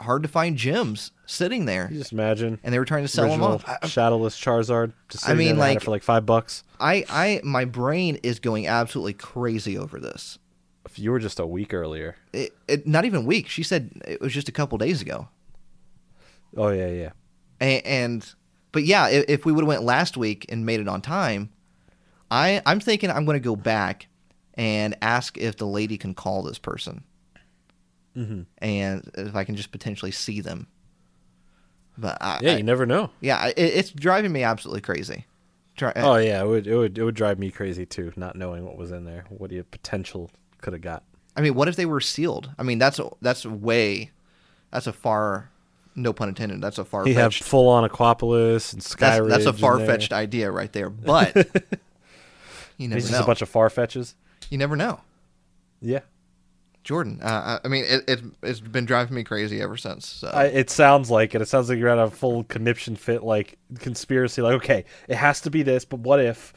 [0.00, 3.28] hard to find gems sitting there, You just imagine and they were trying to sell
[3.28, 3.64] them off.
[3.88, 4.92] Shadowless Charizard.
[5.08, 6.64] Just I mean, there, they had it like- for like five bucks.
[6.80, 10.38] I, I, my brain is going absolutely crazy over this.
[10.84, 12.16] If you were just a week earlier.
[12.32, 13.48] It, it, not even week.
[13.48, 15.28] She said it was just a couple days ago.
[16.56, 17.10] Oh yeah, yeah.
[17.60, 18.34] and, and
[18.76, 21.48] but yeah, if, if we would have went last week and made it on time,
[22.30, 24.06] I I'm thinking I'm going to go back
[24.52, 27.02] and ask if the lady can call this person
[28.14, 30.66] hmm and if I can just potentially see them.
[31.98, 33.10] But I, Yeah, I- you never know.
[33.20, 35.24] yeah, it, it's driving me absolutely crazy.
[35.76, 38.64] Try, Oh yeah, it would it would it would drive me crazy too, not knowing
[38.64, 41.02] what was in there, what you potential could have got.
[41.34, 42.50] I mean, what if they were sealed?
[42.58, 44.10] I mean, that's that's way,
[44.70, 45.50] that's a far,
[45.96, 46.60] no pun intended.
[46.60, 49.28] That's a far You have full on Aquapolis and That's, Skyridge.
[49.30, 50.90] that's a far fetched idea right there.
[50.90, 51.34] But
[52.76, 54.14] you never He's just a bunch of far fetches.
[54.50, 55.00] you never know.
[55.80, 56.00] Yeah,
[56.84, 57.20] Jordan.
[57.22, 60.06] Uh, I mean, it, it, it's been driving me crazy ever since.
[60.06, 60.28] So.
[60.28, 61.42] I, it sounds like it.
[61.42, 64.40] It sounds like you're at a full conniption fit, like conspiracy.
[64.40, 66.54] Like, okay, it has to be this, but what if?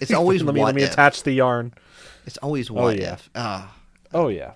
[0.00, 0.92] It's always let me let me if.
[0.92, 1.72] attach the yarn.
[2.26, 3.14] it's always what yeah.
[3.14, 3.30] if.
[3.34, 3.74] Ah,
[4.12, 4.52] Oh yeah,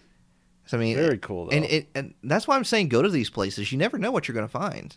[0.73, 1.53] so I mean, very cool though.
[1.57, 3.71] and it, and that's why I'm saying go to these places.
[3.73, 4.97] You never know what you're going to find.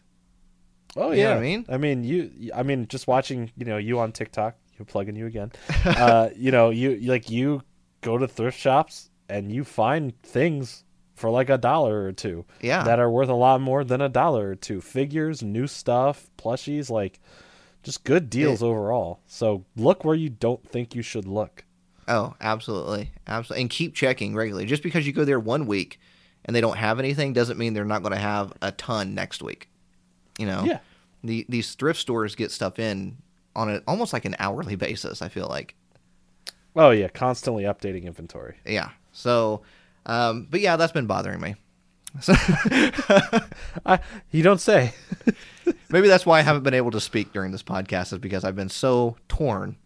[0.95, 1.65] Oh You know yeah, what I mean?
[1.69, 2.51] I mean you.
[2.55, 4.55] I mean just watching you know you on TikTok.
[4.79, 5.51] You're plugging you again.
[5.85, 7.61] uh, you know you you- like you
[8.01, 10.83] go to thrift shops and you find things
[11.15, 12.83] for like a dollar or two Yeah.
[12.83, 14.79] that are worth a lot more than a dollar or two.
[14.81, 17.19] Figures, new stuff, plushies, like
[17.83, 19.19] just good deals overall.
[19.27, 21.64] So look where you don't think you should look.
[22.07, 24.67] Oh, absolutely, absolutely, and keep checking regularly.
[24.67, 25.99] Just because you go there one week
[26.45, 29.41] and they don't have anything doesn't mean they're not going to have a ton next
[29.41, 29.69] week.
[30.37, 30.63] You know.
[30.63, 30.79] Yeah.
[31.23, 33.17] The, these thrift stores get stuff in
[33.55, 35.21] on a, almost like an hourly basis.
[35.21, 35.75] I feel like.
[36.75, 38.57] Oh yeah, constantly updating inventory.
[38.65, 38.89] Yeah.
[39.11, 39.61] So,
[40.05, 41.55] um, but yeah, that's been bothering me.
[42.21, 42.33] So
[43.85, 43.99] I,
[44.31, 44.93] you don't say.
[45.89, 48.55] maybe that's why I haven't been able to speak during this podcast is because I've
[48.55, 49.77] been so torn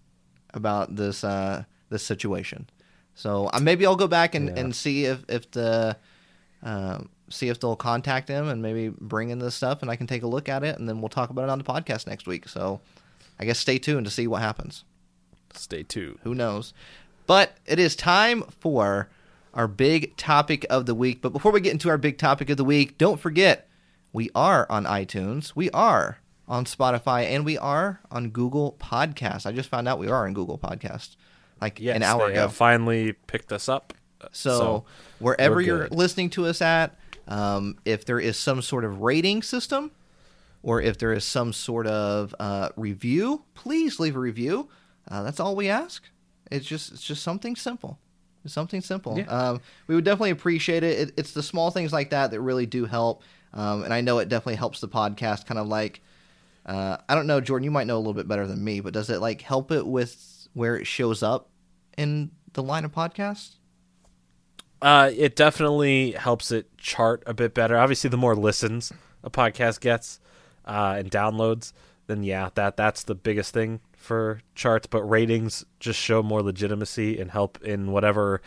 [0.54, 2.70] about this uh, this situation.
[3.16, 4.60] So uh, maybe I'll go back and, Yeah.
[4.60, 5.98] and see if if the
[6.64, 10.08] um, see if they'll contact him and maybe bring in this stuff, and I can
[10.08, 12.28] take a look at it, and then we'll talk about it on the podcast next
[12.28, 12.48] week.
[12.50, 12.82] So,
[13.40, 14.84] I guess stay tuned to see what happens.
[15.54, 16.20] Stay tuned.
[16.24, 16.74] Who knows?
[17.28, 19.10] But it is time for
[19.54, 21.22] our big topic of the week.
[21.22, 23.68] But before we get into our big topic of the week, don't forget
[24.12, 29.46] we are on iTunes, we are on Spotify, and we are on Google Podcasts.
[29.46, 31.16] I just found out we are on Google Podcasts
[31.62, 32.42] like Yes, an hour they ago.
[32.42, 33.94] have finally picked us up.
[34.32, 34.86] So,
[35.20, 36.98] wherever you're listening to us at,
[37.28, 39.92] um, if there is some sort of rating system,
[40.62, 44.68] or if there is some sort of uh, review, please leave a review.
[45.10, 46.04] Uh, that's all we ask.
[46.52, 47.98] It's just it's just something simple.
[48.44, 49.18] It's something simple.
[49.18, 49.26] Yeah.
[49.28, 51.00] Um, we would definitely appreciate it.
[51.10, 51.14] it.
[51.18, 53.24] It's the small things like that that really do help.
[53.54, 55.46] Um, and I know it definitely helps the podcast.
[55.46, 56.02] Kind of like
[56.66, 57.64] uh, I don't know, Jordan.
[57.64, 59.86] You might know a little bit better than me, but does it like help it
[59.88, 61.50] with where it shows up
[61.98, 63.56] in the line of podcasts?
[64.82, 67.78] Uh, it definitely helps it chart a bit better.
[67.78, 68.92] Obviously, the more listens
[69.24, 70.20] a podcast gets
[70.66, 71.72] uh, and downloads,
[72.08, 74.86] then yeah, that that's the biggest thing for charts.
[74.86, 78.42] But ratings just show more legitimacy and help in whatever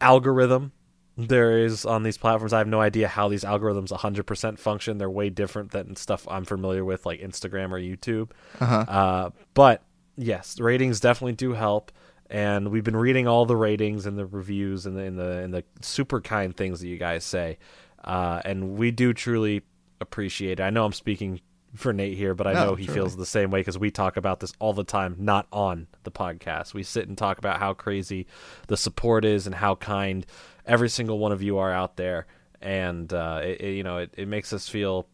[0.00, 0.72] algorithm
[1.18, 2.54] there is on these platforms.
[2.54, 4.96] I have no idea how these algorithms 100% function.
[4.96, 8.30] They're way different than stuff I'm familiar with, like Instagram or YouTube.
[8.58, 8.84] Uh-huh.
[8.88, 9.82] Uh, but
[10.16, 11.92] yes, ratings definitely do help,
[12.30, 15.54] and we've been reading all the ratings and the reviews and the and the, and
[15.54, 17.58] the super kind things that you guys say,
[18.04, 19.62] uh, and we do truly
[20.00, 20.62] appreciate it.
[20.62, 21.40] I know I'm speaking
[21.74, 23.00] for Nate here, but I No, know he truly.
[23.00, 26.10] feels the same way because we talk about this all the time, not on the
[26.10, 26.74] podcast.
[26.74, 28.26] We sit and talk about how crazy
[28.68, 30.26] the support is and how kind
[30.66, 32.26] every single one of you are out there,
[32.60, 35.06] and uh, it, it- you know it, it makes us feel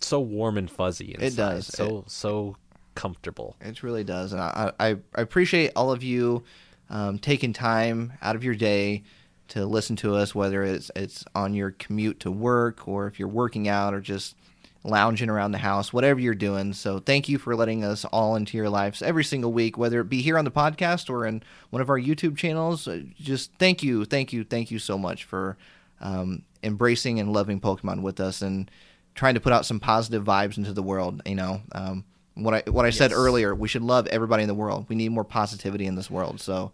[0.00, 1.14] so warm and fuzzy.
[1.18, 1.66] Inside, does.
[1.66, 2.56] so so
[2.94, 3.56] comfortable.
[3.60, 6.42] It really does, and I, I, I appreciate all of you
[6.88, 9.02] um, taking time out of your day
[9.48, 13.28] to listen to us, whether it's it's on your commute to work or if you're
[13.28, 14.36] working out or just
[14.82, 16.72] lounging around the house, whatever you're doing.
[16.72, 20.08] So thank you for letting us all into your lives every single week, whether it
[20.08, 22.88] be here on the podcast or in one of our YouTube channels.
[22.88, 25.58] Uh, Just thank you, thank you, thank you so much for
[26.00, 28.70] um, embracing and loving Pokemon with us and
[29.14, 31.20] trying to put out some positive vibes into the world.
[31.26, 34.54] You know, um, what I what I said earlier, we should love everybody in the
[34.54, 34.86] world.
[34.88, 36.40] We need more positivity in this world.
[36.40, 36.72] So.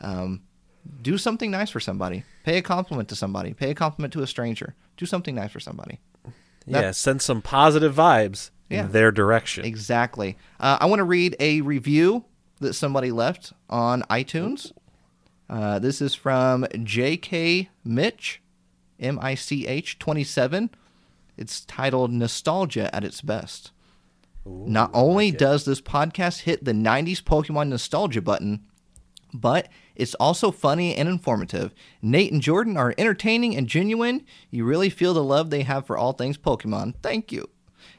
[0.00, 0.42] Um,
[1.02, 2.22] do something nice for somebody.
[2.44, 3.52] Pay a compliment to somebody.
[3.54, 4.76] Pay a compliment to a stranger.
[4.96, 5.98] Do something nice for somebody.
[6.68, 8.84] That- yeah, send some positive vibes Yeah.
[8.84, 9.64] in their direction.
[9.64, 10.36] Exactly.
[10.60, 12.24] Uh, I want to read a review
[12.60, 14.70] that somebody left on iTunes.
[15.50, 17.68] Uh, this is from J.K.
[17.84, 18.40] Mitch,
[19.00, 20.70] M I C H 27.
[21.36, 23.72] It's titled Nostalgia at its Best.
[24.46, 28.64] Not only does this podcast hit the 90s Pokemon nostalgia button,
[29.34, 31.74] but it's also funny and informative.
[32.00, 34.24] Nate and Jordan are entertaining and genuine.
[34.50, 36.94] You really feel the love they have for all things Pokemon.
[37.02, 37.48] Thank you.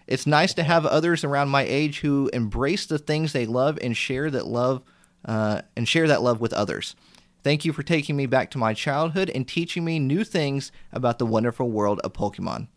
[0.07, 3.95] It's nice to have others around my age who embrace the things they love and
[3.95, 4.83] share that love
[5.25, 6.95] uh, and share that love with others.
[7.43, 11.19] Thank you for taking me back to my childhood and teaching me new things about
[11.19, 12.67] the wonderful world of Pokemon.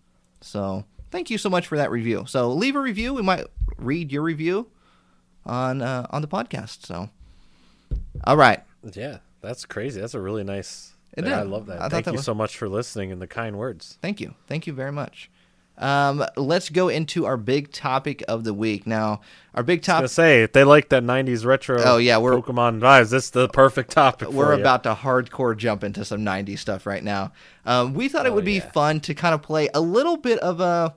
[0.40, 2.24] So, thank you so much for that review.
[2.26, 3.14] So, leave a review.
[3.14, 3.46] We might
[3.78, 4.68] read your review
[5.46, 6.86] on uh, on the podcast.
[6.86, 7.10] So,
[8.24, 8.62] all right.
[8.92, 10.00] Yeah, that's crazy.
[10.00, 10.92] That's a really nice.
[11.16, 11.48] It I is.
[11.48, 11.80] love that.
[11.82, 13.98] I Thank that you was- so much for listening and the kind words.
[14.00, 14.34] Thank you.
[14.46, 15.30] Thank you very much.
[15.80, 18.86] Um, let's go into our big topic of the week.
[18.86, 19.22] Now,
[19.54, 20.10] our big I gonna topic.
[20.10, 21.80] say if they like that '90s retro.
[21.82, 23.10] Oh, yeah, we're- Pokemon vibes.
[23.10, 24.28] This is the perfect topic.
[24.30, 24.60] We're for you.
[24.60, 27.32] about to hardcore jump into some 90s stuff right now.
[27.64, 28.70] Um, we thought it Oh, would be yeah.
[28.72, 30.94] fun to kind of play a little bit of a.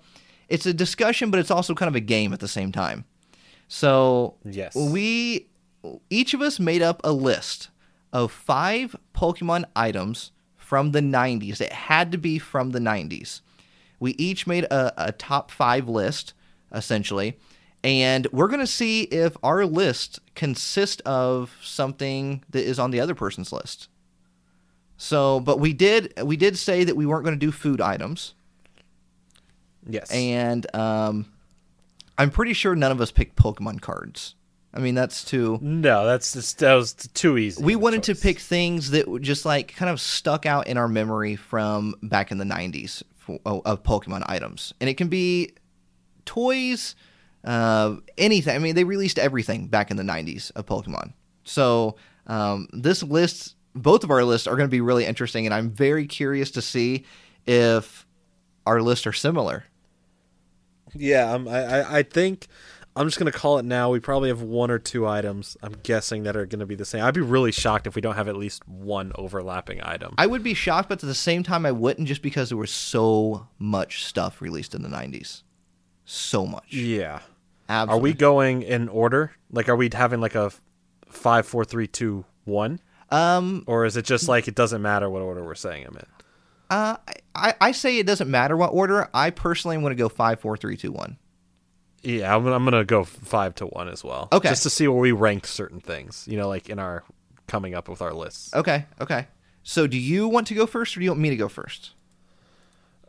[0.49, 3.05] It's a discussion, but it's also kind of a game at the same time.
[3.67, 4.75] So Yes.
[4.75, 5.47] we
[6.09, 7.69] each of us made up a list
[8.11, 11.59] of five Pokemon items from the 90s.
[11.59, 13.41] It had to be from the 90s.
[14.03, 16.33] We each made a, a top five list,
[16.73, 17.37] essentially,
[17.85, 22.99] and we're going to see if our list consists of something that is on the
[22.99, 23.87] other person's list.
[24.97, 28.33] So, but we did we did say that we weren't going to do food items,
[29.87, 30.11] yes.
[30.11, 31.25] and um,
[32.17, 34.35] I'm pretty sure none of us picked Pokemon cards.
[34.73, 35.59] I mean, that's too.
[35.61, 37.63] no, that's just, that was too easy.
[37.63, 41.35] we wanted to pick things that just like kind of stuck out in our memory
[41.35, 43.12] from back in the 90s for, oh,
[43.45, 44.73] of Pokemon items.
[44.79, 45.53] And it can be
[46.25, 46.95] toys,
[47.43, 48.55] uh, anything.
[48.55, 51.13] I mean, they released everything back in the 90s of Pokemon.
[51.43, 51.95] So
[52.27, 55.45] um, this list, both of our lists are going to be really interesting.
[55.45, 57.05] And I'm very curious to see
[57.45, 58.05] if
[58.65, 59.65] our lists are similar.
[60.95, 62.47] Yeah, um, I I think
[62.95, 63.89] I'm just gonna call it now.
[63.89, 65.57] We probably have one or two items.
[65.63, 67.03] I'm guessing that are gonna be the same.
[67.03, 70.13] I'd be really shocked if we don't have at least one overlapping item.
[70.17, 72.71] I would be shocked, but at the same time, I wouldn't just because there was
[72.71, 75.43] so much stuff released in the 90s.
[76.05, 76.71] So much.
[76.73, 77.19] yeah.
[77.69, 77.97] Absolutely.
[77.97, 79.31] Are we going in order?
[79.49, 80.51] Like, are we having like a
[81.09, 85.21] five, four, three, two, one, Um, or is it just like it doesn't matter what
[85.21, 86.05] order we're saying them in?
[86.69, 86.97] uh,
[87.33, 89.09] I, I say it doesn't matter what order.
[89.13, 91.17] I personally am going to go five, four, three, two, one.
[92.03, 94.27] Yeah, I'm, gonna- I'm gonna go five to one as well.
[94.31, 94.49] Okay.
[94.49, 96.27] just to see where we ranked certain things.
[96.29, 97.03] You know, like in our
[97.47, 98.53] coming up with our lists.
[98.53, 99.27] Okay, okay.
[99.63, 101.91] So, do you want to go first, or do you want me to go first?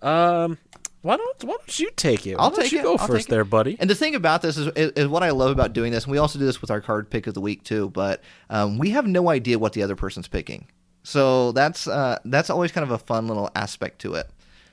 [0.02, 0.58] Um,
[1.02, 2.36] why don't why don't you take it?
[2.36, 2.82] Why I'll take you it.
[2.82, 3.76] Go I'll first, there, buddy.
[3.80, 6.12] And the thing about this is, is, is what I love about doing this, and
[6.12, 7.90] we also do this with our card pick of the week too.
[7.90, 10.66] But um, we have no idea what the other person's picking,
[11.02, 14.28] so that's uh, that's always kind of a fun little aspect to it.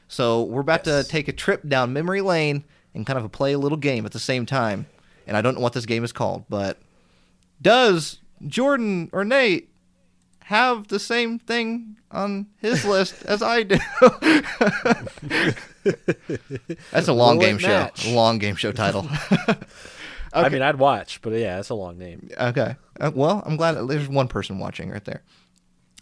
[0.08, 1.06] So we're about Yes.
[1.06, 4.12] to take a trip down memory lane and kind of play a little game at
[4.12, 4.88] the same time.
[5.28, 6.80] And I don't know what this game is called, but
[7.62, 9.70] does Jordan or Nate
[10.46, 13.78] have the same thing on his list as I do?
[16.92, 17.90] That's a long game show.
[18.08, 19.08] Long game show title.
[20.34, 22.30] I mean, I'd watch, but yeah, it's a long name.
[22.40, 22.76] okay.
[23.00, 25.22] Uh, well, I'm glad there's one person watching right there.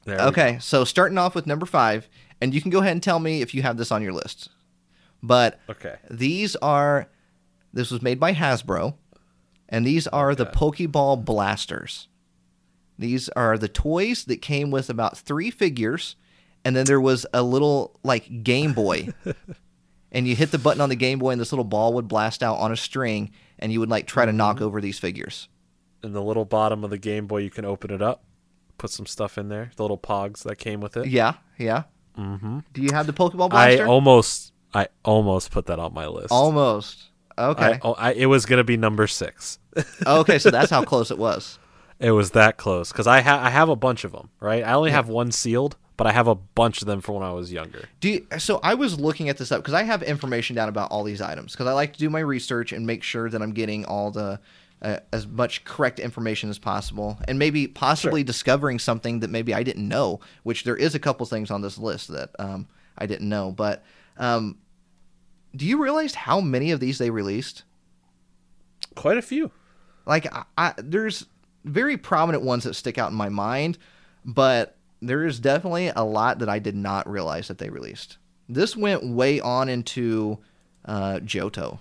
[0.05, 2.07] There Okay, so starting off with number five,
[2.39, 4.49] and you can go ahead and tell me if you have this on your list.
[5.21, 5.59] But.
[5.69, 5.95] Okay.
[6.09, 7.09] these are,
[7.73, 8.95] this was made by Hasbro,
[9.67, 12.07] and these are the Pokeball blasters.
[12.97, 16.17] These are the toys that came with about three figures,
[16.65, 19.09] and then there was a little like Game Boy.
[20.11, 22.43] and you hit the button on the Game Boy, and this little ball would blast
[22.43, 25.47] out on a string, and you would like try to knock over these figures.
[26.03, 28.23] In the little bottom of the Game Boy, you can open it up,
[28.77, 29.71] put some stuff in there.
[29.75, 31.07] The little pogs that came with it.
[31.07, 31.83] Yeah, yeah.
[32.17, 32.59] Mm-hmm.
[32.73, 33.83] Do you have the Pokeball blaster?
[33.83, 36.31] I almost, I almost put that on my list.
[36.31, 37.05] Almost.
[37.37, 37.73] Okay.
[37.73, 39.59] I, oh, I, it was gonna be number six.
[40.05, 41.57] okay, so that's how close it was.
[41.99, 44.29] It was that close because I ha- I have a bunch of them.
[44.39, 47.23] Right, I only have one sealed, but I have a bunch of them from when
[47.23, 47.85] I was younger.
[47.99, 50.91] Do you, so I was looking at this up because I have information down about
[50.91, 53.51] all these items because I like to do my research and make sure that I'm
[53.53, 54.39] getting all the
[54.81, 59.63] uh, as much correct information as possible and maybe possibly discovering something that maybe I
[59.63, 60.19] didn't know.
[60.43, 62.67] Which there is a couple things on this list that um,
[62.97, 63.51] I didn't know.
[63.51, 63.83] But
[64.19, 64.57] um,
[65.55, 67.63] do you realize how many of these they released?
[68.95, 69.51] Quite a few.
[70.05, 71.25] like I, I, there's
[71.65, 73.77] very prominent ones that stick out in my mind,
[74.25, 78.17] but there is definitely a lot that I did not realize that they released.
[78.47, 80.39] This went way on into
[80.85, 81.79] uh, Johto.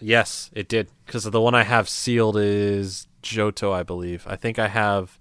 [0.00, 0.88] Yes, it did.
[1.04, 4.26] Because the one I have sealed is Johto, I believe.
[4.26, 5.18] I think I have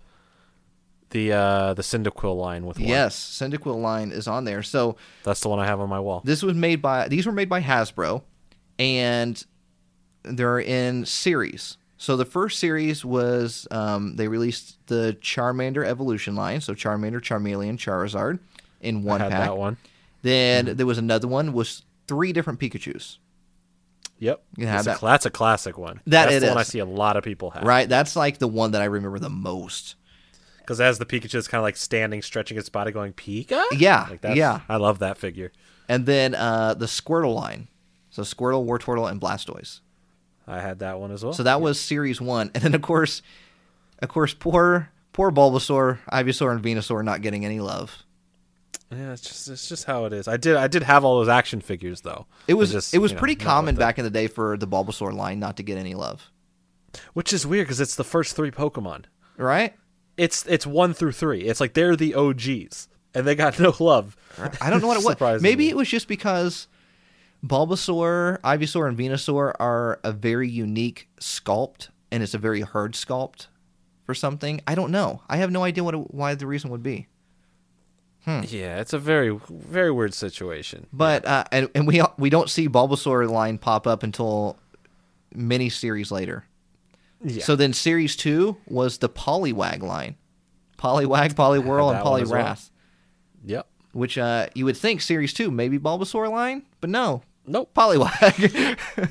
[1.11, 2.87] the uh, the Cyndaquil line with one.
[2.87, 4.63] Yes, Cyndaquil line is on there.
[4.63, 6.21] So that's the one I have on my wall.
[6.23, 8.21] this was made by these were made by Hasbro,
[8.77, 9.43] and
[10.23, 11.77] they're in series.
[11.97, 17.77] So the first series was um, they released the Charmander evolution line, so Charmander, Charmeleon,
[17.77, 18.39] Charizard
[18.79, 19.47] in one I had pack.
[19.47, 19.77] that one.
[20.21, 23.19] Then there was another one was three different Pikachu's.
[24.19, 24.43] Yep.
[24.57, 26.01] You have It's a that's a classic one.
[26.07, 27.63] That that's the one I see a lot of people have.
[27.63, 29.95] Right, that's like the one that I remember the most.
[30.69, 33.63] Because as the Pikachu is kind of like standing, stretching its body, going Pika.
[33.71, 34.59] Yeah, Like that's, yeah.
[34.69, 35.51] I love that figure.
[35.87, 37.69] And then uh, the Squirtle line,
[38.11, 39.79] so Squirtle, Wartortle, and Blastoise.
[40.45, 41.33] I had that one as well.
[41.33, 43.23] So that was Series One, and then of course,
[43.97, 48.03] of course, poor poor Bulbasaur, Ivysaur, and Venusaur not getting any love.
[48.91, 50.27] yeah, it's just it's just how it is.
[50.27, 52.27] I did I did have all those action figures though.
[52.47, 53.79] It was just, it was you know, pretty common it.
[53.79, 56.29] back in the day for the Bulbasaur line not to get any love,
[57.13, 59.05] which is weird because it's the first three Pokemon.
[59.35, 59.73] right?
[60.19, 61.41] It's it's one through three.
[61.43, 64.17] It's like they're the OGs, and they got no love.
[64.61, 65.41] I don't know what it was.
[65.41, 66.67] Maybe it was just because
[67.45, 73.47] Bulbasaur, Ivysaur, and Venusaur are a very unique sculpt, and it's a very hard sculpt
[74.05, 74.59] for something.
[74.67, 75.21] I don't know.
[75.29, 77.07] I have no idea what it, why the reason would be.
[78.27, 80.85] Yeah, it's a very very weird situation.
[80.93, 84.57] But uh, and and we we don't see Bulbasaur line pop up until
[85.33, 86.45] many series later.
[87.23, 87.43] Yeah.
[87.43, 90.15] So then series two was the Poliwag line,
[90.77, 92.45] Poliwag, Poliwhirl, and as well.
[92.45, 92.69] Poliwrath.
[93.45, 93.67] Yep.
[93.91, 97.73] Which uh, you would think series two maybe Bulbasaur line, but no, Nope.
[97.73, 98.77] Poliwag.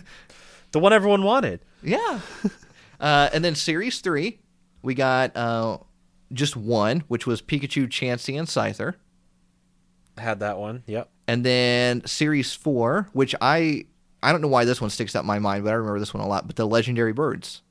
[0.72, 1.60] The one everyone wanted.
[1.82, 2.20] Yeah.
[3.00, 4.40] uh, and then series three,
[4.82, 5.78] we got uh,
[6.32, 8.94] just one, which was Pikachu, Chansey, and Scyther.
[10.18, 10.82] Had that one.
[10.86, 11.08] Yep.
[11.26, 13.86] And then series four, which I
[14.22, 16.12] I don't know why this one sticks out in my mind, but I remember this
[16.12, 16.46] one a lot.
[16.46, 17.62] But the legendary birds,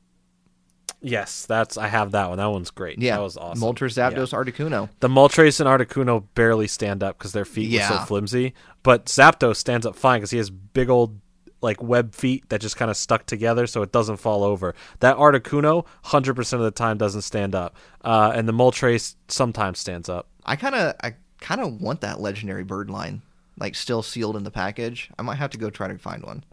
[1.02, 2.38] Yes, that's I have that one.
[2.40, 3.00] That one's great.
[3.00, 3.62] yeah, that was awesome.
[3.62, 4.90] Moltres, Zapdos, Articuno.
[5.00, 9.58] The Moltres and Articuno barely stand up because their feet were so flimsy, but Zapdos
[9.58, 11.20] stands up fine because he has big old
[11.62, 14.76] like web feet that just kind of stuck together so it doesn't fall over.
[15.00, 19.80] That Articuno, hundred percent of the time doesn't stand up, uh, and the Moltres sometimes
[19.80, 20.28] stands up.
[20.46, 23.22] I kind of I kind of want that legendary bird line,
[23.60, 25.10] like still sealed in the package.
[25.20, 26.44] I might have to go try to find one.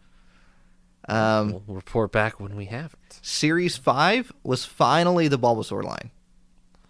[1.07, 3.19] Um, We'll report back when we have it.
[3.21, 6.11] Series five was finally the Bulbasaur line.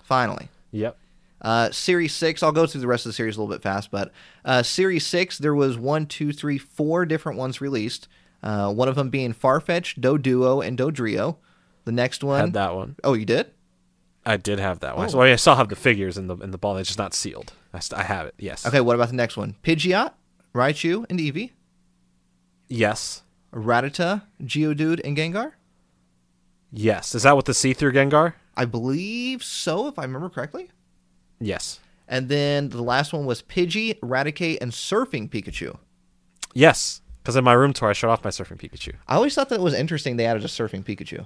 [0.03, 0.49] Finally.
[0.71, 0.97] Yep.
[1.41, 3.91] Uh, series six, I'll go through the rest of the series a little bit fast,
[3.91, 4.11] but
[4.45, 8.07] uh, Series six, there was one, two, three, four different ones released.
[8.41, 11.37] Uh, one of them being Farfetch, Doduo, and Dodrio.
[11.83, 12.95] The next one, Had that one.
[13.03, 13.51] oh, you did?
[14.25, 15.05] I did have that one.
[15.05, 15.09] Oh.
[15.09, 16.77] So I still have the figures in the in the ball.
[16.77, 17.53] It's just not sealed.
[17.73, 18.33] I, st- I have it.
[18.39, 18.65] Yes.
[18.65, 19.55] Okay, what about the next one?
[19.63, 20.13] Pidgeot,
[20.55, 21.51] Raichu, and Eevee,
[22.67, 23.21] Yes.
[23.55, 25.53] Rattata, Geodude, and Gengar.
[26.71, 27.15] Yes.
[27.15, 28.33] Is that with the see-through Gengar?
[28.55, 30.69] I believe so, if I remember correctly.
[31.39, 31.79] Yes.
[32.07, 35.77] And then the last one was Pidgey, Raticate, and Surfing Pikachu.
[36.53, 37.01] Yes.
[37.21, 38.93] Because in my room tour, I showed off my surfing Pikachu.
[39.07, 41.25] I always thought that it was interesting they added a Surfing Pikachu.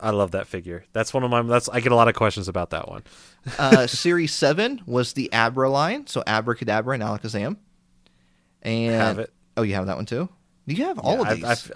[0.00, 0.84] I love that figure.
[0.92, 1.42] That's one of my.
[1.42, 3.02] That's I get a lot of questions about that one.
[3.58, 7.56] Uh, Series 7 was the Abra line, so Abra Kadabra and Alakazam.
[8.62, 9.32] And Have it.
[9.56, 10.28] Oh, you have that one too?
[10.68, 11.44] You have all Yeah, of I've- these.
[11.44, 11.72] I've-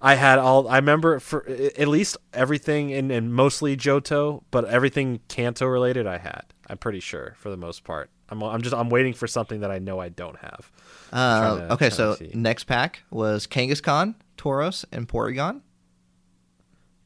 [0.00, 0.68] I had all.
[0.68, 6.18] I remember for at least everything in, and mostly Johto, but everything Kanto related, I
[6.18, 6.42] had.
[6.68, 8.10] I'm pretty sure for the most part.
[8.28, 8.42] I'm.
[8.42, 8.74] I'm just.
[8.74, 10.70] I'm waiting for something that I know I don't have.
[11.12, 15.62] Uh, to- okay, so next pack was Kangaskhan, Tauros, and Porygon.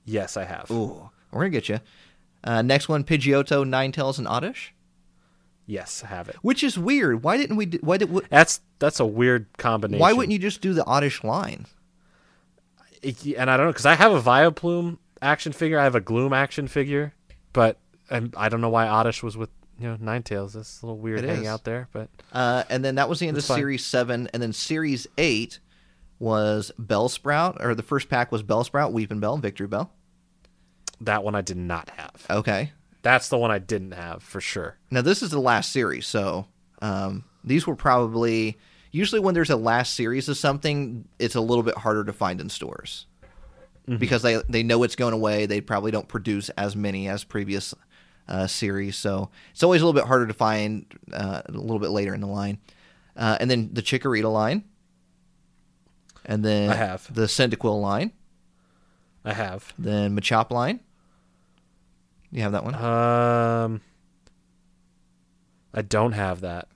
[0.05, 0.69] Yes, I have.
[0.71, 1.79] Ooh, we're gonna get you.
[2.43, 4.75] Uh, next one, Pidgeotto, Ninetales, and Oddish.
[5.71, 6.35] Yes, I have it.
[6.43, 7.23] Which is weird.
[7.23, 7.67] Why didn't we?
[7.67, 8.11] Do, why did?
[8.29, 10.01] That's that's a weird combination.
[10.01, 11.67] Why wouldn't you just do the Oddish line?
[13.03, 15.79] It- and I don't know because I have a Vileplume action figure.
[15.79, 17.15] I have a Gloom action figure,
[17.53, 17.79] but
[18.11, 20.55] and I don't know why Oddish was with you know Ninetales.
[20.55, 21.47] That's a little weird is.
[21.47, 23.59] out there, but Uh, and then that was the end of fine.
[23.59, 25.61] Series Seven, and then Series Eight
[26.19, 29.89] was Bellsprout, or the first pack was Bellsprout, Weepinbell, and Victreebel.
[31.01, 32.27] that one I did not have.
[32.29, 32.73] Okay.
[33.03, 34.77] That's the one I didn't have for sure.
[34.91, 36.47] Now this is the last series, so
[36.83, 38.59] um, these were probably
[38.91, 42.41] usually when there's a last series of something, it's a little bit harder to find
[42.41, 43.07] in stores
[43.99, 45.47] because they they know it's going away.
[45.47, 47.75] They probably don't produce as many as previous
[48.29, 51.91] uh, series, so it's always a little bit harder to find uh, a little bit
[51.91, 52.59] later in the line.
[53.17, 54.65] Uh, and then the Chikorita line,
[56.25, 57.13] and then I have.
[57.13, 58.13] the Cyndaquil line,
[59.25, 59.73] I have.
[59.79, 60.81] then Machop line.
[62.33, 63.81] You have that one, Um,
[65.75, 66.69] I don't have that.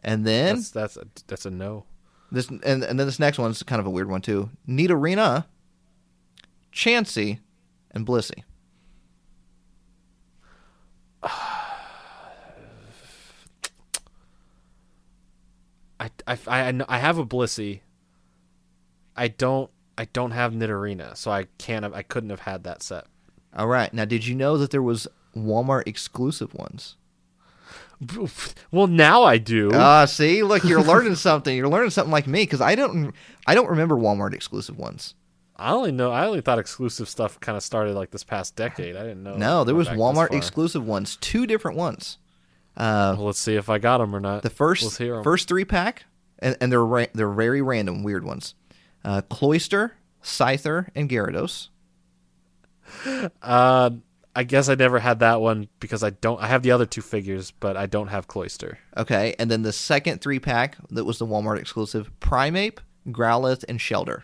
[0.00, 1.84] and then That's that's a, that's a no.
[2.32, 4.50] This and, and then this next one's kind of a weird one too.
[4.68, 5.44] Nidorina,
[6.72, 7.38] Chansey,
[7.92, 8.42] and Blissey.
[16.00, 17.80] I, I, I, I have a Blissey.
[19.16, 22.82] I don't I don't have Nidorina, so I can't have I couldn't have had that
[22.82, 23.06] set.
[23.54, 23.92] All right.
[23.92, 26.96] Now, did you know that there was Walmart exclusive ones?
[28.72, 29.70] Well, now I do.
[29.72, 31.56] Ah, see, look, you're learning something.
[31.56, 33.14] You're learning something like me because I don't,
[33.46, 35.14] I don't remember Walmart exclusive ones.
[35.54, 38.96] I only know I only thought exclusive stuff kind of started like this past decade.
[38.96, 39.36] I didn't know.
[39.36, 42.18] No, there was Walmart exclusive ones, two different ones.
[42.76, 44.42] Uh, Well, let's see if I got them or not.
[44.42, 45.22] the first Let's hear 'em.
[45.22, 46.04] first three pack,
[46.40, 48.54] and, and they're ra- they're very random, weird ones.
[49.04, 49.92] Uh, Cloyster,
[50.24, 51.68] Scyther, and Gyarados.
[53.42, 53.90] Uh,
[54.34, 56.40] I guess I never had that one because I don't.
[56.40, 58.78] I have the other two figures, but I don't have Cloyster.
[58.96, 62.78] Okay, and then the second three pack that was the Walmart exclusive: Primeape,
[63.08, 64.22] Growlithe, and Shellder.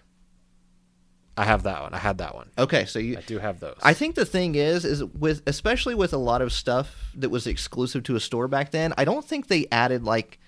[1.37, 1.95] I have that one.
[1.95, 2.51] I had that one.
[2.59, 3.19] Okay, so you.
[3.19, 3.77] I do have those.
[3.83, 7.47] I think the thing is, is with especially with a lot of stuff that was
[7.47, 8.95] exclusive to a store back then.
[8.97, 10.41] I don't think they added like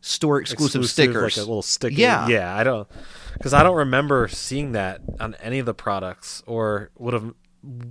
[0.00, 1.36] store exclusive, stickers.
[1.36, 1.94] like a little sticker.
[1.94, 2.28] Yeah.
[2.28, 2.54] yeah.
[2.54, 2.88] I don't
[3.34, 7.32] because I don't remember seeing that on any of the products, or would have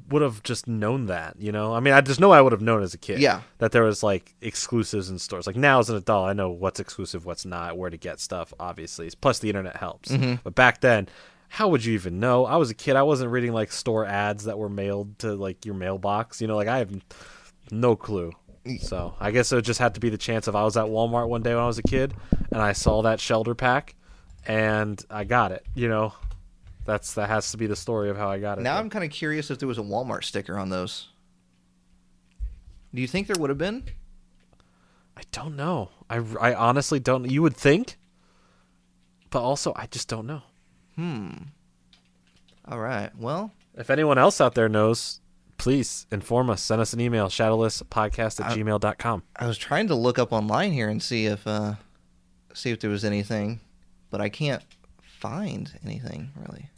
[0.10, 1.36] would have just known that.
[1.40, 3.20] You know, I mean, I just know I would have known as a kid.
[3.20, 3.42] Yeah.
[3.60, 5.48] that there was like exclusives in stores.
[5.48, 8.54] Like now as an adult, I know what's exclusive, what's not, where to get stuff.
[8.60, 10.10] Obviously, plus the internet helps.
[10.10, 10.36] Mm-hmm.
[10.44, 11.08] But back then.
[11.50, 12.46] How would you even know?
[12.46, 12.98] I was a kid.
[12.98, 16.42] I wasn't reading like store ads that were mailed to like your mailbox.
[16.42, 16.92] You know, like I have
[17.72, 18.34] no clue.
[18.78, 21.30] So I guess it just had to be the chance of I was at Walmart
[21.30, 22.14] one day when I was a kid
[22.52, 23.96] and I saw that Shellder pack
[24.46, 25.66] and I got it.
[25.76, 26.14] You know,
[26.86, 28.62] that's that has to be the story of how I got it.
[28.62, 28.80] now though.
[28.82, 31.08] I'm kind of curious if there was a Walmart sticker on those.
[32.94, 33.84] Do you think there would have been?
[35.16, 35.90] I don't know.
[36.10, 37.30] I, I honestly don't.
[37.30, 37.98] You would think,
[39.30, 40.42] but also I just don't know.
[40.96, 41.30] Hmm.
[42.68, 43.10] All right.
[43.18, 45.20] Well, If anyone else out there knows,
[45.58, 46.62] please inform us.
[46.62, 49.24] Send us an email, shadowlesspodcast at gmail.com.
[49.36, 51.74] I was trying to look up online here and see if uh
[52.54, 53.60] see if there was anything,
[54.10, 54.64] but I can't
[55.02, 56.70] find anything really.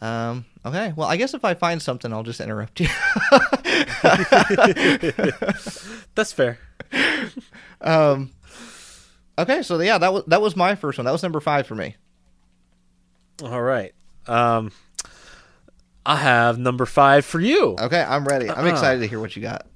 [0.00, 0.46] Um.
[0.64, 0.92] Okay.
[0.96, 2.88] Well, I guess if I find something, I'll just interrupt you.
[6.14, 6.58] That's fair.
[7.82, 8.30] um.
[9.38, 9.62] Okay.
[9.62, 11.04] So yeah, that was that was my first one.
[11.04, 11.96] That was number five for me.
[13.42, 13.92] All right.
[14.26, 14.72] Um,
[16.06, 17.76] I have number five for you.
[17.78, 18.48] Okay, I'm ready.
[18.50, 18.70] I'm Uh-uh.
[18.72, 19.66] excited to hear what you got.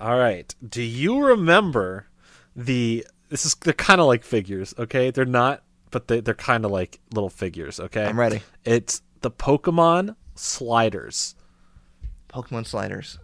[0.00, 0.54] All right.
[0.66, 2.06] Do you remember
[2.54, 3.06] the?
[3.30, 4.74] This is they're kind of like figures.
[4.78, 7.80] Okay, they're not, but they they're kind of like little figures.
[7.80, 8.42] Okay, I'm ready.
[8.64, 11.34] It's the Pokemon sliders.
[12.28, 13.18] Pokemon sliders.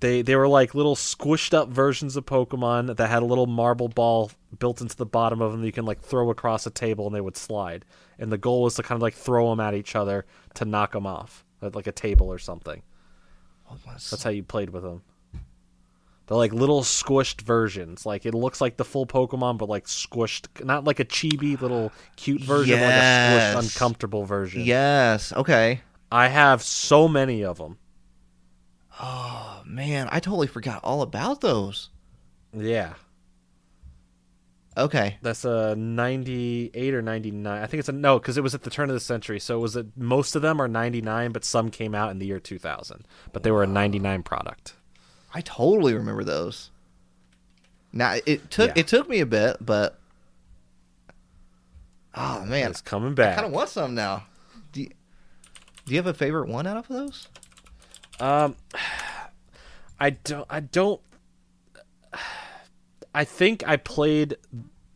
[0.00, 3.88] They they were like little squished up versions of Pokemon that had a little marble
[3.88, 7.06] ball built into the bottom of them that you can like throw across a table
[7.06, 7.84] and they would slide.
[8.18, 10.92] And the goal was to kind of like throw them at each other to knock
[10.92, 12.82] them off at like a table or something.
[14.10, 15.02] That's how you played with them.
[16.26, 18.04] They're like little squished versions.
[18.04, 21.92] Like it looks like the full Pokemon, but like squished, not like a chibi little
[22.16, 23.54] cute version, but like a Yes.
[23.54, 24.62] squished, uncomfortable version.
[24.64, 25.32] Yes.
[25.32, 25.80] Okay.
[26.12, 27.78] I have so many of them.
[29.00, 31.90] Oh man, I totally forgot all about those.
[32.56, 32.94] Yeah,
[34.78, 35.18] Okay.
[35.22, 37.62] that's a ninety-eight or ninety-nine.
[37.62, 39.38] I think it's a no, because it was at the turn of the century.
[39.40, 42.26] So it was a, most of them are ninety-nine, but some came out in the
[42.26, 43.06] year two thousand.
[43.32, 44.74] But they were a ninety-nine product.
[45.34, 46.70] I totally remember those.
[47.92, 48.80] Now it took Yeah.
[48.80, 49.98] it took me a bit, but
[52.14, 53.32] oh man, it's coming back.
[53.32, 54.24] I kind of want some now.
[54.72, 54.88] Do you,
[55.84, 57.28] do you have a favorite one out of those?
[58.20, 58.56] Um,
[60.00, 60.46] I don't.
[60.50, 61.00] I don't.
[63.14, 64.36] I think I played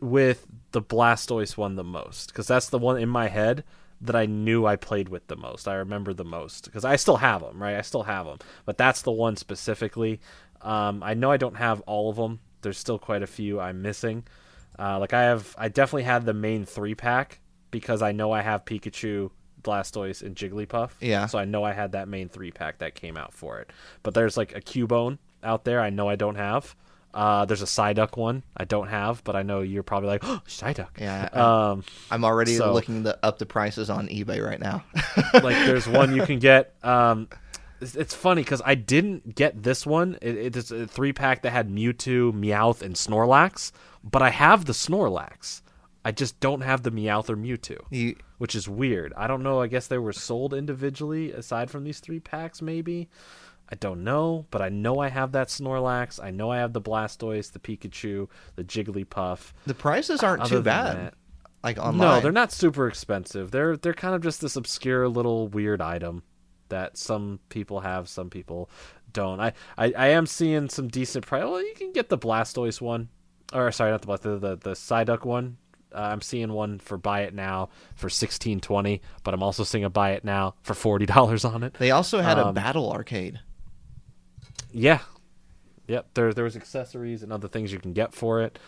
[0.01, 3.64] with the Blastoise one the most because that's the one in my head
[4.01, 5.68] that I knew I played with the most.
[5.68, 7.77] I remember the most because I still have them, right?
[7.77, 10.21] I still have them, but that's the one specifically.
[10.62, 12.41] Um, I know I don't have all of them.
[12.62, 14.25] There's still quite a few I'm missing.
[14.79, 17.41] Uh, like I have, I definitely had the main three pack
[17.71, 19.31] because I know I have Pikachu,
[19.63, 20.91] Blastoise, and Jigglypuff.
[21.01, 21.27] Yeah.
[21.27, 23.71] So I know I had that main three pack that came out for it.
[24.03, 25.81] But there's like a Cubone out there.
[25.81, 26.75] I know I don't have.
[27.13, 30.41] Uh, there's a Psyduck one I don't have, but I know you're probably like, oh,
[30.47, 30.91] Psyduck.
[31.01, 34.85] Yeah, I- Um, I'm already So- looking the, up the prices on eBay right now.
[35.35, 36.75] like there's one you can get.
[36.85, 37.29] Um,
[37.81, 40.19] it's, it's funny because I didn't get this one.
[40.23, 43.73] It, it's a three pack that had Mewtwo, Meowth, and Snorlax,
[44.05, 45.63] but I have the Snorlax.
[46.05, 49.13] I just don't have the Meowth or Mewtwo, you, which is weird.
[49.17, 49.61] I don't know.
[49.61, 53.09] I guess they were sold individually aside from these three packs, maybe.
[53.73, 56.19] I don't know, but I know I have that Snorlax.
[56.23, 59.53] I know I have the Blastoise, the Pikachu, the Jigglypuff.
[59.67, 60.97] the prices aren't Other too bad.
[60.97, 61.15] that-
[61.63, 61.99] like online.
[61.99, 63.51] no, they're not super expensive.
[63.51, 66.23] They're they're kind of just this obscure little weird item
[66.71, 68.71] that some people have, some people
[69.13, 69.39] don't.
[69.41, 71.45] I I, I am seeing some decent price.
[71.45, 73.11] Well, you can get the Blastoise one,
[73.53, 75.59] or sorry, not the Blastoise, the the, the Psyduck one.
[75.95, 79.84] Uh, I'm seeing one for buy it now for sixteen twenty, but I'm also seeing
[79.84, 81.74] a buy it now for forty dollars on it.
[81.74, 83.41] They also had a Um, battle arcade.
[84.72, 85.01] Yeah.
[85.88, 86.07] Yep.
[86.14, 88.59] There there was accessories and other things you can get for it.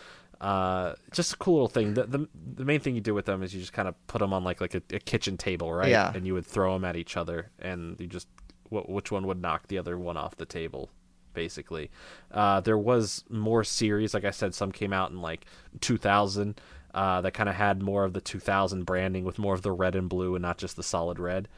[0.40, 1.94] Uh, just a cool little thing.
[1.94, 4.18] The, the the main thing you do with them is you just kind of put
[4.18, 5.88] them on like like a, a kitchen table, right?
[5.88, 6.12] Yeah.
[6.12, 8.26] And you would throw them at each other, and you just
[8.70, 10.90] wh- which one would knock the other one off the table,
[11.32, 11.92] basically.
[12.32, 15.46] Uh, there was more series, like I said, some came out in like
[15.80, 16.60] 2000.
[16.94, 19.94] Uh, that kind of had more of the 2000 branding with more of the red
[19.96, 21.48] and blue and not just the solid red.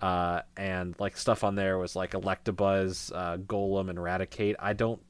[0.00, 4.54] Uh, and like stuff on there was like Electabuzz, uh, Golem, and Raticate.
[4.60, 5.00] I don't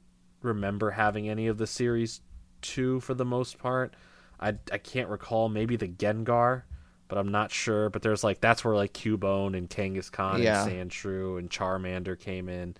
[0.41, 2.21] remember having any of the series
[2.61, 3.93] two for the most part.
[4.39, 6.63] I, I can't recall maybe the Gengar,
[7.07, 7.89] but I'm not sure.
[7.91, 10.65] But there's like that's where like Cubone and Kangaskhan Yeah.
[10.65, 12.75] and Sandshrew and Charmander came in.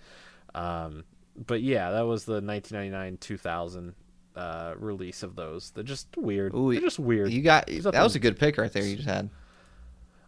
[0.54, 1.04] Um,
[1.36, 3.94] but yeah, that was the 1999 2000
[4.38, 5.70] uh, release of those.
[5.72, 6.54] They're just weird.
[6.54, 7.32] Ooh, They're just weird.
[7.32, 8.84] You got that was a good pick right there.
[8.84, 9.30] You just had.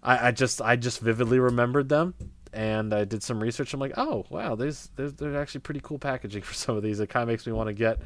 [0.03, 2.15] I, I just I just vividly remembered them,
[2.53, 3.73] and I did some research.
[3.73, 6.99] I'm like, oh wow, there's there's they're actually pretty cool packaging for some of these.
[6.99, 8.01] It kind of makes me want to get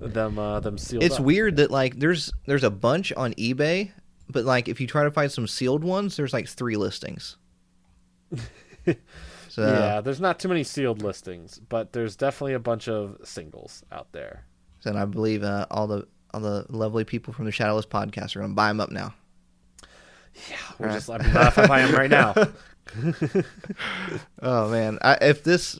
[0.00, 1.02] them uh, them sealed.
[1.02, 1.24] It's up.
[1.24, 3.90] weird that like there's there's a bunch on eBay,
[4.30, 7.36] but like if you try to find some sealed ones, there's like three listings.
[8.86, 8.96] so
[9.58, 14.12] yeah, there's not too many sealed listings, but there's definitely a bunch of singles out
[14.12, 14.46] there.
[14.86, 18.40] And I believe uh, all the all the lovely people from the Shadowless podcast are
[18.40, 19.14] gonna buy them up now.
[20.50, 20.94] Yeah, we're Right.
[20.94, 22.34] just I'm not if I am right now.
[24.42, 25.78] Oh man, I, if this.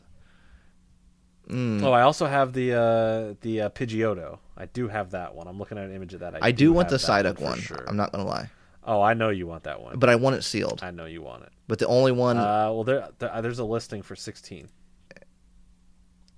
[1.48, 4.38] Mm, Oh, I also have the uh, the uh, Pidgeotto.
[4.57, 5.48] I do have that one.
[5.48, 6.36] I'm looking at an image of that.
[6.36, 7.59] I, I do want the Psyduck for one.
[7.59, 7.84] Sure.
[7.88, 8.50] I'm not gonna lie,
[8.84, 9.98] Oh, I know you want that one.
[9.98, 10.80] but I want it sealed.
[10.82, 11.50] I know you want it.
[11.68, 14.68] But the only one Uh, well, there, there there's a listing for 16.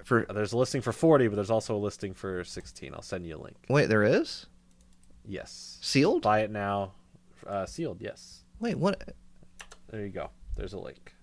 [0.05, 2.95] For There's a listing for 40, but there's also a listing for 16.
[2.95, 3.57] I'll send you a link.
[3.69, 4.47] wait, there is
[5.27, 5.79] Yes.
[5.83, 6.23] sealed.
[6.23, 6.93] Buy it now
[7.47, 7.99] uh, sealed.
[8.01, 8.43] Yes.
[8.61, 9.15] Wait, what?
[9.91, 10.31] There you go.
[10.57, 11.15] There's a link.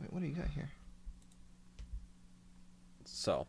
[0.00, 0.70] Wait, what do you got here?
[3.04, 3.46] So,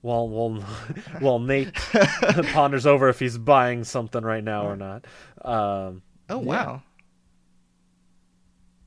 [0.00, 0.60] while while
[1.20, 1.72] while Nate
[2.52, 5.04] ponders over if he's buying something right now or not,
[5.42, 6.46] um, Oh Yeah.
[6.46, 6.82] wow.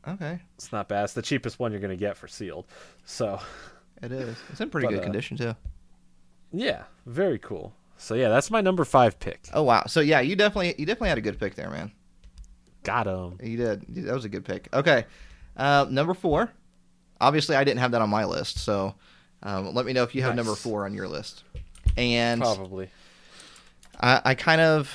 [0.07, 1.03] Okay, it's not bad.
[1.03, 2.65] It's the cheapest one you're gonna get for sealed.
[3.05, 3.39] So,
[4.01, 4.37] it is.
[4.49, 5.55] It's in pretty But, good uh, condition too.
[6.51, 7.73] yeah, very cool.
[7.97, 9.47] So yeah, that's my number five pick.
[9.53, 9.83] Oh wow.
[9.87, 11.91] So yeah, you definitely you definitely had a good pick there, man.
[12.83, 13.37] Got him.
[13.43, 13.85] You did.
[14.05, 14.67] That was a good pick.
[14.73, 15.05] Okay,
[15.55, 16.51] uh, number four.
[17.19, 18.95] Obviously, I didn't have that on my list, so
[19.43, 21.43] um, let me know if you have number four on your list.
[21.95, 22.89] And Probably.
[23.99, 24.91] I, I kind of,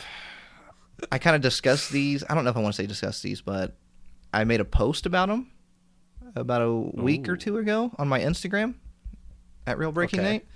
[1.13, 2.25] I kind of discussed these.
[2.29, 3.77] I don't know if I want to say discuss these, but
[4.33, 5.53] I made a post about them
[6.35, 8.75] about a week or two ago on my Instagram
[9.67, 10.31] at Real Breaking Okay.
[10.33, 10.47] Nate.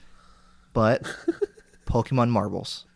[0.73, 1.03] But
[1.87, 2.87] Pokemon marbles.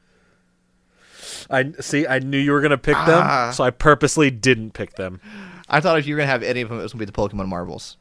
[1.51, 2.07] I see.
[2.07, 3.07] I knew you were gonna pick Ah.
[3.47, 5.21] them, so I purposely didn't pick them.
[5.69, 7.13] I thought if you were gonna have any of them, it was gonna be the
[7.13, 7.97] Pokemon marbles.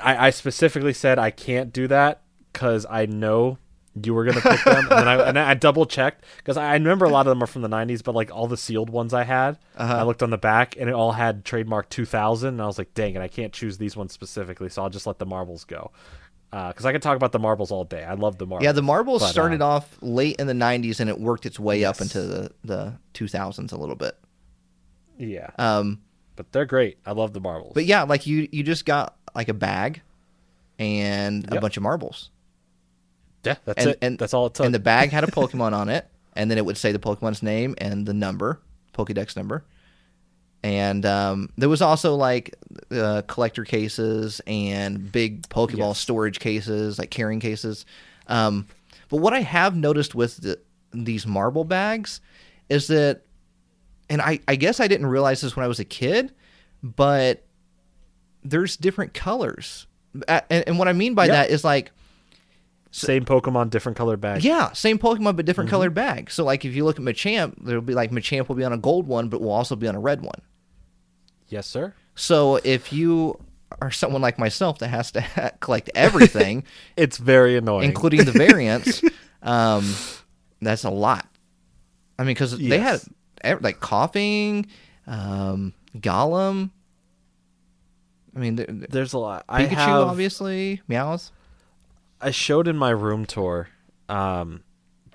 [0.00, 2.22] I, I specifically said I can't do that
[2.52, 3.58] because I know
[4.02, 7.04] you were gonna pick them, and then I, and I double checked because I remember
[7.06, 9.22] a lot of them are from the '90s, but like all the sealed ones I
[9.24, 9.94] had, Uh-huh.
[9.98, 12.92] I looked on the back and it all had trademark 2000, and I was like,
[12.94, 15.92] dang it, I can't choose these ones specifically, so I'll just let the marbles go.
[16.68, 18.04] Because I could talk about the marbles all day.
[18.04, 18.64] I love the marbles.
[18.64, 21.58] Yeah, the marbles But, uh, started off late in the '90s and it worked its
[21.58, 24.16] way up into the the 2000s a little bit.
[25.18, 26.00] yeah, Um,
[26.36, 26.98] but they're great.
[27.04, 27.72] I love the marbles.
[27.74, 30.02] but yeah, like you you just got like a bag
[30.78, 31.60] and a Yep.
[31.60, 32.30] bunch of marbles.
[33.44, 33.98] yeah, that's and- it.
[34.00, 34.64] and- that's all it took.
[34.66, 37.42] and the bag had a Pokemon on it, and then it would say the Pokemon's
[37.42, 38.60] name and the number,
[38.92, 39.64] Pokedex number.
[40.64, 42.54] And um, there was also like
[42.90, 45.98] uh, collector cases and big Pokeball Yes.
[45.98, 47.84] storage cases, like carrying cases.
[48.28, 48.66] Um,
[49.10, 50.58] but what I have noticed with the,
[50.92, 52.22] these marble bags
[52.70, 53.20] is that,
[54.08, 56.32] and I, I guess I didn't realize this when I was a kid,
[56.82, 57.44] but
[58.42, 59.86] there's different colors.
[60.26, 61.32] And, and what I mean by Yep.
[61.34, 61.90] that is like,
[62.90, 64.42] Same Pokemon, different color bag.
[64.44, 65.74] yeah, same Pokemon but different Mm-hmm.
[65.74, 66.30] colored bag.
[66.30, 68.78] So like if you look at Machamp, there'll be like Machamp will be on a
[68.78, 70.40] gold one, but will also be on a red one.
[71.48, 71.94] Yes, sir.
[72.14, 73.38] So if you
[73.82, 76.64] are someone like myself that has to collect everything,
[76.96, 77.88] It's very annoying.
[77.88, 79.02] including the variants,
[79.42, 79.94] um,
[80.60, 81.26] that's a lot.
[82.18, 83.00] I mean, because they had
[83.60, 84.66] like Koffing,
[85.06, 86.70] um, Golem.
[88.34, 89.44] I mean, the, the- There's a lot.
[89.48, 91.30] I Pikachu, have, obviously, Meowth.
[92.20, 93.68] I showed in my room tour
[94.08, 94.62] um,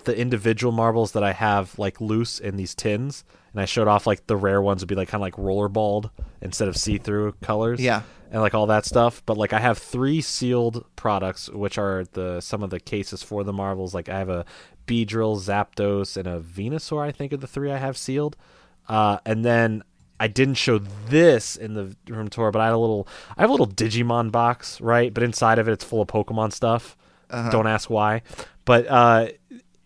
[0.03, 4.05] the individual marbles that I have like loose in these tins, and I showed off
[4.07, 6.09] like the rare ones would be like kind of like rollerballed
[6.41, 7.79] instead of see-through colors.
[7.79, 8.01] Yeah.
[8.31, 9.23] and like all that stuff.
[9.25, 13.43] But like I have three sealed products, which are the some of the cases for
[13.43, 13.93] the marbles.
[13.93, 14.45] Like I have a
[14.87, 17.01] Beedrill, Zapdos, and a Venusaur.
[17.01, 18.35] I think are the three I have sealed.
[18.87, 19.83] Uh, and then
[20.19, 23.49] I didn't show this in the room tour, but I had a little I have
[23.49, 25.13] a little Digimon box, right?
[25.13, 26.97] But inside of it, it's full of Pokemon stuff.
[27.51, 28.23] Don't ask why.
[28.65, 29.27] But uh,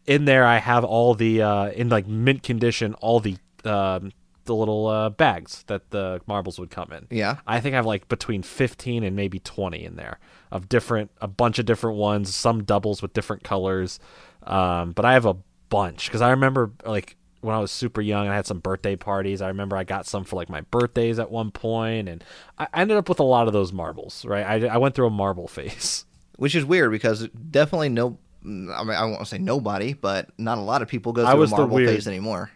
[0.05, 3.35] in there, I have all the uh, in like mint condition, all the
[3.65, 4.11] um,
[4.45, 7.07] the little uh, bags that the marbles would come in.
[7.09, 7.37] Yeah.
[7.47, 10.19] I think I have like between 15 and maybe 20 in there
[10.51, 13.99] of different, a bunch of different ones, some doubles with different colors.
[14.43, 15.35] Um, but I have a
[15.69, 19.41] bunch because I remember like when I was super young, I had some birthday parties.
[19.41, 22.23] I remember I got some for like my birthdays at one point, and
[22.57, 24.23] I I ended up with a lot of those marbles.
[24.25, 26.05] Right, I, I went through a marble phase.
[26.37, 28.17] which is weird because definitely no.
[28.45, 28.47] I
[28.83, 31.51] mean, I won't say nobody, but not a lot of people go I through was
[31.51, 32.51] a the marble weird- phase anymore.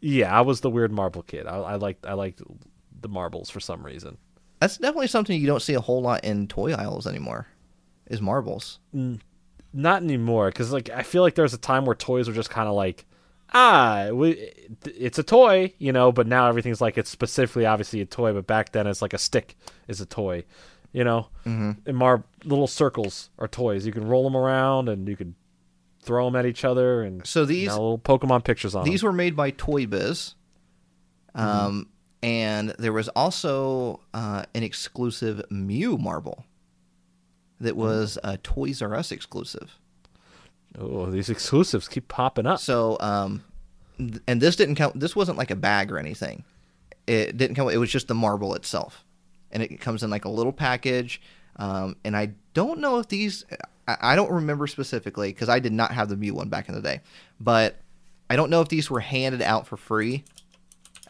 [0.00, 1.46] Yeah, I was the weird marble kid.
[1.46, 2.42] I, I liked I liked
[3.00, 4.18] the marbles for some reason.
[4.60, 7.46] That's definitely something you don't see a whole lot in toy aisles anymore.
[8.06, 8.78] Is marbles?
[9.72, 12.50] not anymore because like i feel like there was a time where toys were just
[12.50, 13.06] kind of like
[13.52, 14.30] ah we,
[14.84, 18.46] it's a toy you know but now everything's like it's specifically obviously a toy but
[18.46, 19.56] back then it's like a stick
[19.88, 20.44] is a toy
[20.92, 21.72] you know mm-hmm.
[21.86, 25.34] and mar little circles are toys you can roll them around and you could
[26.02, 29.08] throw them at each other and So these little pokemon pictures on these them.
[29.08, 30.34] were made by Toy Biz,
[31.34, 31.88] um,
[32.22, 36.44] and there was also uh, an exclusive Mew marble
[37.60, 39.78] that was a Toys R Us exclusive.
[40.78, 43.44] oh these exclusives keep popping up So, um,
[43.98, 44.92] th- and this didn't come.
[44.94, 46.44] This wasn't like a bag or anything.
[47.06, 47.68] It didn't come.
[47.68, 49.04] It was just the marble itself,
[49.50, 51.20] and it comes in like a little package.
[51.56, 53.44] Um, and I don't know if these.
[53.88, 56.74] I, I don't remember specifically because I did not have the Mew one back in
[56.74, 57.00] the day,
[57.40, 57.76] but
[58.28, 60.24] I don't know if these were handed out for free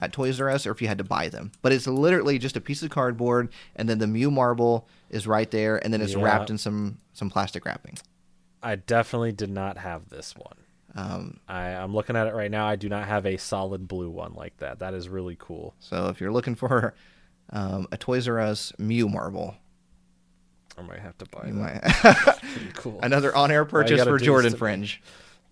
[0.01, 1.53] at Toys R Us or if you had to buy them.
[1.63, 5.51] But it's literally just a piece of cardboard, and then the Mew marble is right
[5.51, 6.23] there, and then it's Yeah.
[6.23, 7.99] wrapped in some some plastic wrapping.
[8.63, 10.57] i definitely did not have this one
[10.95, 12.67] Um, I, I'm looking at it right now.
[12.67, 14.79] I do not have a solid blue one like that.
[14.81, 15.75] That is really cool.
[15.81, 16.95] so if you're looking for
[17.53, 19.55] um, a Toys R Us Mew marble,
[20.79, 22.41] I might have to buy you that.
[22.75, 23.01] cool.
[23.03, 25.03] another on-air purchase for Jordan Fringe.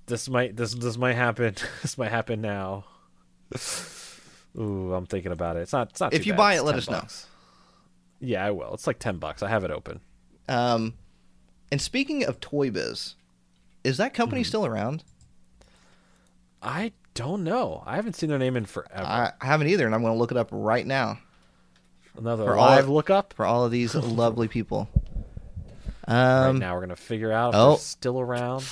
[0.06, 1.54] This might this this might happen.
[1.82, 2.84] this might happen now.
[4.58, 5.60] Ooh, I'm thinking about it.
[5.60, 5.90] It's not.
[5.90, 6.14] It's not.
[6.14, 6.36] If you bad.
[6.38, 7.06] buy it, let 10 us know.
[8.20, 8.74] Yeah, I will.
[8.74, 9.42] It's like ten bucks.
[9.42, 10.00] I have it open.
[10.48, 10.94] Um,
[11.70, 13.14] and speaking of Toy Biz,
[13.84, 14.46] is that company Hmm.
[14.46, 15.04] still around?
[16.62, 17.82] I don't know.
[17.86, 19.04] I haven't seen their name in forever.
[19.04, 21.18] I, haven't either, and I'm going to look it up right now
[22.16, 23.32] Another for live look up.
[23.34, 24.88] for all of these lovely people.
[26.08, 27.68] Right Um, now, we're gonna figure out if oh.
[27.70, 28.64] they're still around.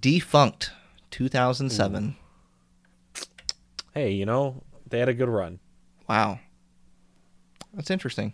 [0.00, 0.72] defunct,
[1.10, 2.16] 2007.
[3.94, 5.58] Hey, you know they had a good run.
[6.08, 6.40] Wow,
[7.74, 8.32] that's interesting.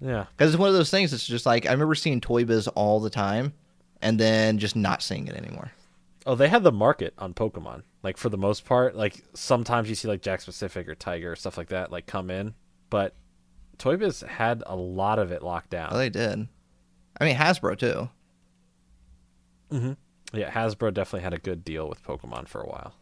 [0.00, 0.26] Yeah.
[0.36, 1.12] Because it's one of those things.
[1.12, 3.52] It's just like I remember seeing Toy Biz all the time,
[4.00, 5.72] and then just not seeing it anymore.
[6.24, 7.82] Oh, they had the market on Pokemon.
[8.02, 11.36] Like for the most part, like sometimes you see like Jakks Pacific or Tiger or
[11.36, 12.54] stuff like that like come in,
[12.90, 13.14] but
[13.78, 15.90] Toy Biz had a lot of it locked down.
[15.92, 16.48] Oh, they did.
[17.20, 18.08] I mean Hasbro too.
[20.34, 22.94] Yeah, Hasbro definitely had a good deal with Pokemon for a while.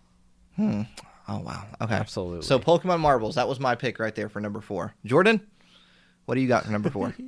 [1.28, 1.64] Oh wow.
[1.80, 1.94] Okay.
[1.94, 2.42] Absolutely.
[2.42, 3.36] So Pokemon Marbles.
[3.36, 4.94] That was my pick right there for number four.
[5.04, 5.40] Jordan,
[6.26, 7.14] what do you got for number four?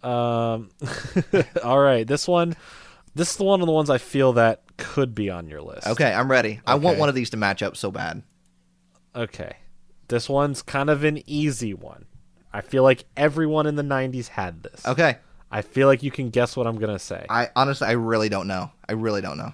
[0.00, 0.70] Um,
[1.64, 2.54] all right, this one,
[3.16, 5.88] this is the one of the ones I feel that could be on your list.
[5.88, 6.60] okay, I'm ready.
[6.64, 8.22] I want one of these to match up so bad.
[9.16, 9.56] Okay,
[10.06, 12.04] this one's kind of an easy one.
[12.52, 14.86] I feel like everyone in the '90s had this.
[14.86, 15.18] Okay.
[15.50, 17.24] I feel like you can guess what I'm gonna say.
[17.30, 18.70] I honestly, I really don't know.
[18.88, 19.52] I really don't know.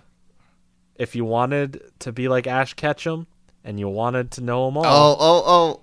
[0.97, 3.27] if you wanted to be like Ash Ketchum
[3.65, 5.81] and you wanted to know them all, Oh, oh, oh.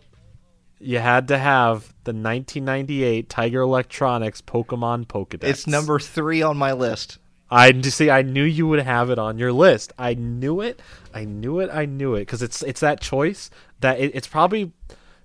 [0.79, 5.43] you had to have the 1998 Tiger Electronics Pokemon Pokedex.
[5.43, 7.17] It's number three on my list.
[7.49, 8.09] I see.
[8.09, 9.91] I knew you would have it on your list.
[9.97, 10.81] I knew it.
[11.13, 11.69] I knew it.
[11.73, 13.49] I knew it because it's it's that choice
[13.81, 14.71] that it, it's probably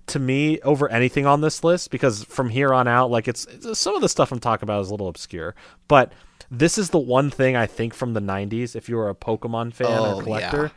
[0.07, 3.77] to me over anything on this list because from here on out, like it's, it's
[3.79, 5.53] some of the stuff I'm talking about is a little obscure,
[5.87, 6.13] but
[6.49, 8.75] this is the one thing I think from the 90s.
[8.75, 10.71] If you were a Pokemon fan Oh, or collector,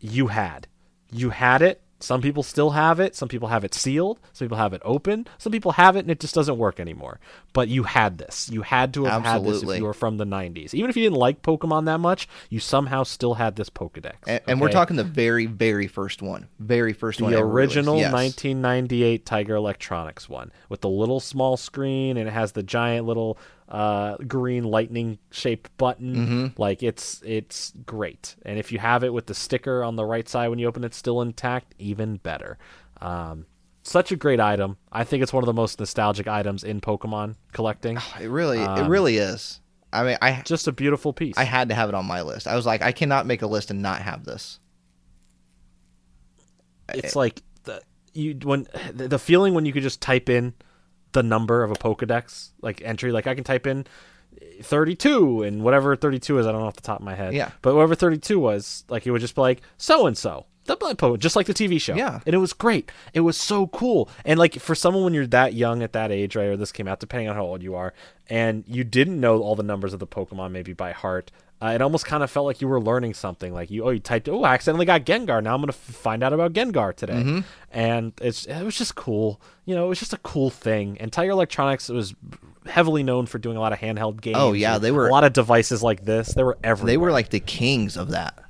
[0.00, 0.10] yeah.
[0.10, 0.66] you had
[1.12, 1.82] you had it.
[2.02, 3.14] Some people still have it.
[3.14, 4.18] Some people have it sealed.
[4.32, 5.26] Some people have it open.
[5.38, 7.20] Some people have it and it just doesn't work anymore.
[7.52, 8.48] But you had this.
[8.50, 10.74] You had to have had this if you were from the 90s.
[10.74, 14.14] Even if you didn't like Pokemon that much, you somehow still had this Pokedex.
[14.26, 16.48] And, and we're talking the very, very first one.
[16.58, 17.32] Very first one.
[17.32, 18.12] the original Yes.
[18.12, 23.38] 1998 Tiger Electronics one with the little small screen and it has the giant little
[23.72, 26.14] uh, green lightning shaped button.
[26.14, 26.46] Mm-hmm.
[26.60, 28.36] Like it's it's great.
[28.44, 30.84] And if you have it with the sticker on the right side when you open
[30.84, 32.58] it still intact, even better.
[33.00, 33.46] Um,
[33.82, 34.76] such a great item.
[34.92, 37.98] I think it's one of the most nostalgic items in Pokemon collecting.
[38.20, 39.60] It really, it Um, really is.
[39.92, 41.34] I mean, I Just a beautiful piece.
[41.36, 42.46] I had to have it on my list.
[42.46, 44.60] I was like, I cannot make a list and not have this.
[46.94, 47.80] it's like the
[48.12, 50.52] you when the feeling when you could just type in
[51.12, 53.12] the number of a Pokedex like entry.
[53.12, 53.86] Like I can type in
[54.62, 56.46] thirty two and whatever thirty two is.
[56.46, 57.34] I don't know off the top of my head.
[57.34, 57.50] Yeah.
[57.62, 60.46] But whatever thirty two was, like it would just be like so and so.
[60.64, 61.96] The Blood poet, just like the TV show.
[61.96, 62.20] Yeah.
[62.24, 62.92] And it was great.
[63.14, 64.08] It was so cool.
[64.24, 66.86] And like for someone when you're that young at that age, right, or this came
[66.86, 67.92] out, depending on how old you are,
[68.28, 71.32] and you didn't know all the numbers of the Pokemon maybe by heart,
[71.62, 73.54] uh, it almost kind of felt like you were learning something.
[73.54, 75.42] Like you, oh, you typed, oh, I accidentally got Gengar.
[75.42, 77.12] Now I'm gonna f- find out about Gengar today.
[77.14, 77.40] Mm-hmm.
[77.70, 79.40] And it's it was just cool.
[79.64, 80.96] You know, it was just a cool thing.
[80.98, 82.14] And Tiger Electronics was
[82.66, 84.36] heavily known for doing a lot of handheld games.
[84.38, 86.34] Oh, yeah, they were- a lot of devices like this.
[86.34, 86.86] They were everywhere.
[86.92, 88.42] They were like the kings of that.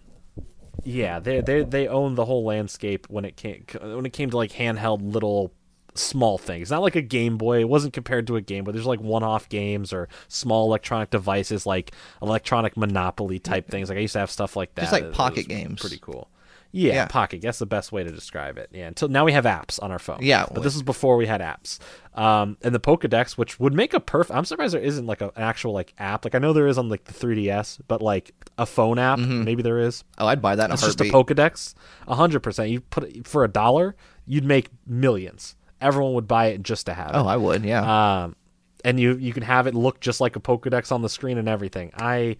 [0.84, 4.36] Yeah, they they they owned the whole landscape when it came when it came to
[4.36, 5.52] like handheld little
[5.94, 6.70] small things.
[6.70, 7.60] Not like a Game Boy.
[7.60, 8.72] It wasn't compared to a Game Boy.
[8.72, 11.92] There's like one-off games or small electronic devices like
[12.22, 13.88] electronic Monopoly type things.
[13.88, 14.82] Like I used to have stuff like that.
[14.82, 15.80] Just like It- it pocket games.
[15.80, 16.28] Pretty cool.
[16.74, 17.06] Yeah, Yeah.
[17.06, 17.42] pocket.
[17.42, 18.70] That's the best way to describe it.
[18.72, 18.86] Yeah.
[18.86, 20.20] Until now we have apps on our phone.
[20.22, 21.78] Yeah, but this is before we had apps.
[22.14, 24.34] Um, and the Pokedex, which would make a perfect.
[24.34, 26.24] I'm surprised there isn't like a, an actual like app.
[26.24, 29.62] Like I know there is on like the 3DS, but like a phone app, maybe
[29.62, 30.02] there is.
[30.16, 31.04] Oh, I'd buy that It's just a.
[31.04, 31.74] Pokedex,
[32.08, 32.70] hundred percent.
[32.70, 33.94] You put it for a dollar,
[34.24, 35.56] you'd make millions.
[35.82, 37.16] Everyone would buy it just to have it.
[37.16, 37.64] oh, I would.
[37.64, 38.22] Yeah.
[38.24, 38.36] Um,
[38.84, 41.48] and you you can have it look just like a Pokedex on the screen and
[41.48, 41.92] everything.
[41.96, 42.36] I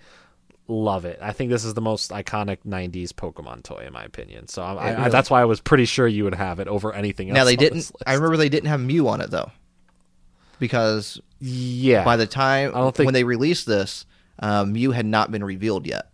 [0.68, 1.18] love it.
[1.20, 4.48] I think this is the most iconic '90s Pokemon toy, in my opinion.
[4.48, 7.28] So I, I, that's why I was pretty sure you would have it over anything
[7.28, 7.34] else.
[7.36, 7.90] now they didn't.
[8.06, 9.50] I remember they didn't have Mew on it though,
[10.58, 12.04] because Yeah.
[12.04, 14.06] by the time I don't think- when they released this,
[14.38, 16.08] um, Mew had not been revealed yet.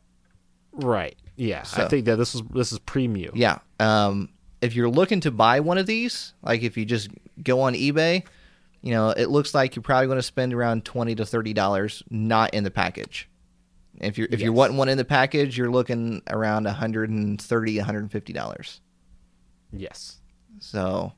[0.73, 1.17] right.
[1.41, 1.63] Yeah.
[1.77, 3.31] I think that this is this is pre Mew.
[3.33, 3.59] Yeah.
[3.79, 4.29] Um,
[4.61, 7.09] if you're looking to buy one of these, like if you just
[7.43, 8.25] go on eBay,
[8.83, 12.03] you know, it looks like you're probably going to spend around twenty to thirty dollars,
[12.11, 13.29] not in the package.
[14.01, 14.51] If you're if Yes.
[14.51, 18.81] wanting one in the package, you're looking around 130 150 dollars.
[19.73, 20.19] Yes.
[20.61, 21.13] So,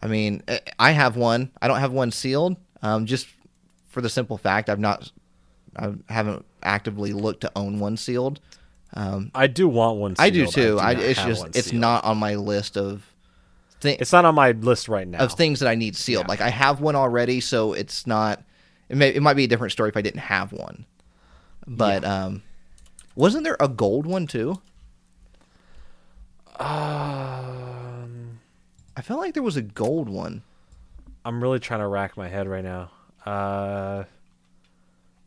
[0.00, 1.50] I mean, I- I have one.
[1.60, 3.26] I don't have one sealed, um, just
[3.88, 5.10] for the simple fact I've not,
[5.76, 8.40] I haven't actively looked to own one sealed.
[8.94, 10.14] Um, I do want one.
[10.18, 10.78] I do too.
[10.78, 13.04] I, not it's just it's not on my list of
[13.80, 15.18] things It's not on my list right now.
[15.18, 16.24] of things that I need sealed.
[16.24, 16.28] Yeah.
[16.28, 18.42] Like I have one already, so it's not.
[18.88, 20.84] It may it might be a different story if I didn't have one.
[21.66, 22.42] But um,
[23.14, 24.60] wasn't there a gold one too?
[26.58, 28.40] Um,
[28.96, 30.42] I felt like there was a gold one.
[31.24, 32.90] I'm really trying to rack my head right now.
[33.24, 34.04] Uh,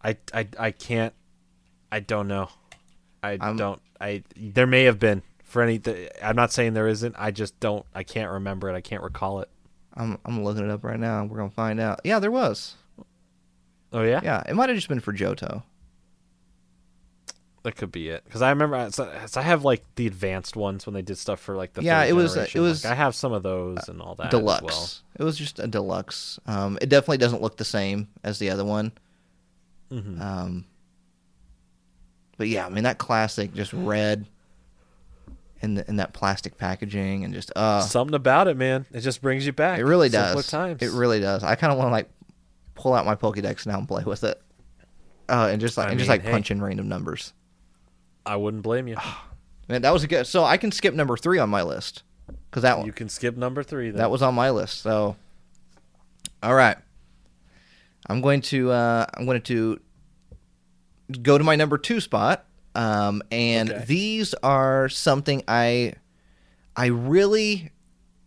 [0.03, 1.13] I I I can't.
[1.91, 2.49] I don't know.
[3.25, 3.81] I I'm- don't.
[4.01, 5.79] I there may have been for any.
[5.79, 7.15] th- I'm not saying there isn't.
[7.17, 7.85] I just don't.
[7.93, 8.75] I can't remember it.
[8.75, 9.49] I can't recall it.
[9.93, 11.23] I'm I'm looking it up right now.
[11.25, 12.01] We're gonna find out.
[12.03, 12.75] Yeah, there was.
[13.93, 15.63] Oh yeah, Yeah, it might have just been for Johto.
[17.63, 18.23] that could be it.
[18.25, 18.89] Because I remember.
[18.91, 21.81] So, so I have like the advanced ones when they did stuff for like the
[21.81, 24.29] Yeah, it was- it was, Like, I have some of those and all that.
[24.31, 24.63] deluxe.
[24.63, 24.89] well.
[25.17, 26.39] It was just a deluxe.
[26.45, 28.91] Um, it definitely doesn't look the same as the other one.
[29.91, 30.21] Mhm.
[30.21, 30.65] Um,
[32.37, 34.25] but yeah, I mean that classic, just red,
[35.61, 38.85] and the, in that plastic packaging, and just uh, Something about it, man.
[38.91, 39.79] It just brings you back.
[39.79, 40.47] it really does.
[40.47, 40.81] Times.
[40.81, 41.43] It really does.
[41.43, 42.09] I kind of want to like
[42.75, 44.41] pull out my Pokédex now and play with it,
[45.29, 46.31] uh, and just like I and just like hey.
[46.31, 47.33] punch in random numbers.
[48.25, 48.97] I wouldn't blame you.
[49.69, 50.27] Man, that was a good.
[50.27, 52.03] So I can skip number three on my list
[52.49, 53.89] because that one You can skip number three.
[53.89, 53.97] Then.
[53.97, 54.81] that was on my list.
[54.81, 55.15] So,
[56.43, 56.77] all right,
[58.07, 59.79] I'm going to uh, I'm going to
[61.21, 62.45] go to my number two spot,
[62.75, 63.85] um, and Okay.
[63.85, 65.93] these are something I
[66.75, 67.71] I really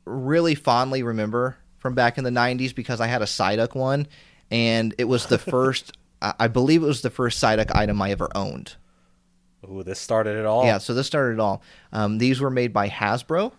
[0.05, 4.07] really fondly remember from back in the '90s because I had a Psyduck one,
[4.51, 5.93] and it was the first.
[6.21, 8.75] I believe it was the first Psyduck item I ever owned.
[9.71, 10.65] Ooh, this started it all.
[10.65, 11.63] Yeah, so this started it all.
[11.93, 13.53] Um, these were made by Hasbro,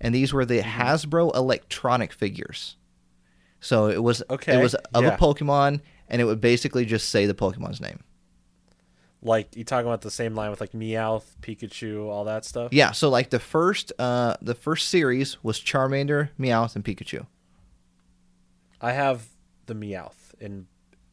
[0.00, 0.80] and these were the Mm-hmm.
[0.80, 2.76] Hasbro electronic figures.
[3.60, 5.14] So it was Okay, it was of yeah.
[5.14, 8.00] a Pokemon, and it would basically just say the Pokemon's name.
[9.26, 12.72] Like you talking about the same line with like Meowth, Pikachu, all that stuff.
[12.72, 17.26] Yeah, so like the first uh, the first series was Charmander, Meowth, and Pikachu.
[18.80, 19.26] I have
[19.66, 20.66] the Meowth and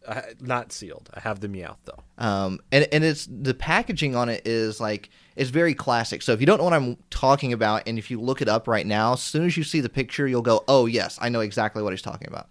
[0.07, 1.09] I, not sealed.
[1.13, 2.03] I have the Meowth though.
[2.17, 6.21] Um, and and it's the packaging on it is like it's very classic.
[6.21, 8.67] So if you don't know what I'm talking about, and if you look it up
[8.67, 11.39] right now, as soon as you see the picture, you'll go, "Oh yes, I know
[11.39, 12.49] exactly what he's talking about."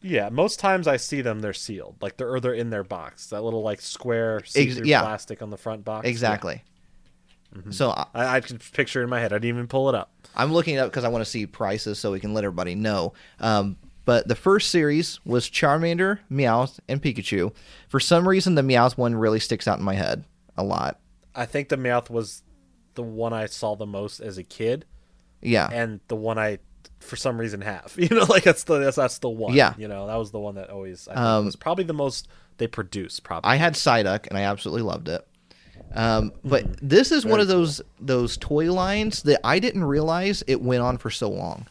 [0.00, 3.26] Yeah, most times I see them, they're sealed, like they're or they're in their box.
[3.28, 5.00] That little like square see-through yeah.
[5.00, 6.06] plastic on the front box.
[6.06, 6.62] Exactly.
[7.54, 7.70] Mm-hmm.
[7.70, 9.32] So I, I, I can picture it in my head.
[9.32, 10.12] I didn't even pull it up.
[10.36, 12.74] I'm looking it up because I want to see prices so we can let everybody
[12.74, 13.14] know.
[13.40, 17.52] Um, but the first series was Charmander, Meowth, and Pikachu.
[17.88, 20.24] For some reason, the Meowth one really sticks out in my head
[20.56, 21.00] a lot.
[21.34, 22.42] I think the Meowth was
[22.94, 24.84] the one I saw the most as a kid,
[25.40, 26.58] Yeah, and the one I,
[27.00, 27.94] for some reason, have.
[27.98, 29.54] You know, like that's the that's, that's the one.
[29.54, 29.74] Yeah.
[29.78, 32.66] You know, that was the one that always I Um, was probably the most they
[32.66, 33.22] produced.
[33.24, 33.48] Probably.
[33.50, 35.26] I had Psyduck and I absolutely loved it.
[35.94, 36.72] Um, but Hmm.
[36.82, 40.98] this is one of those those toy lines that I didn't realize it went on
[40.98, 41.66] for so long.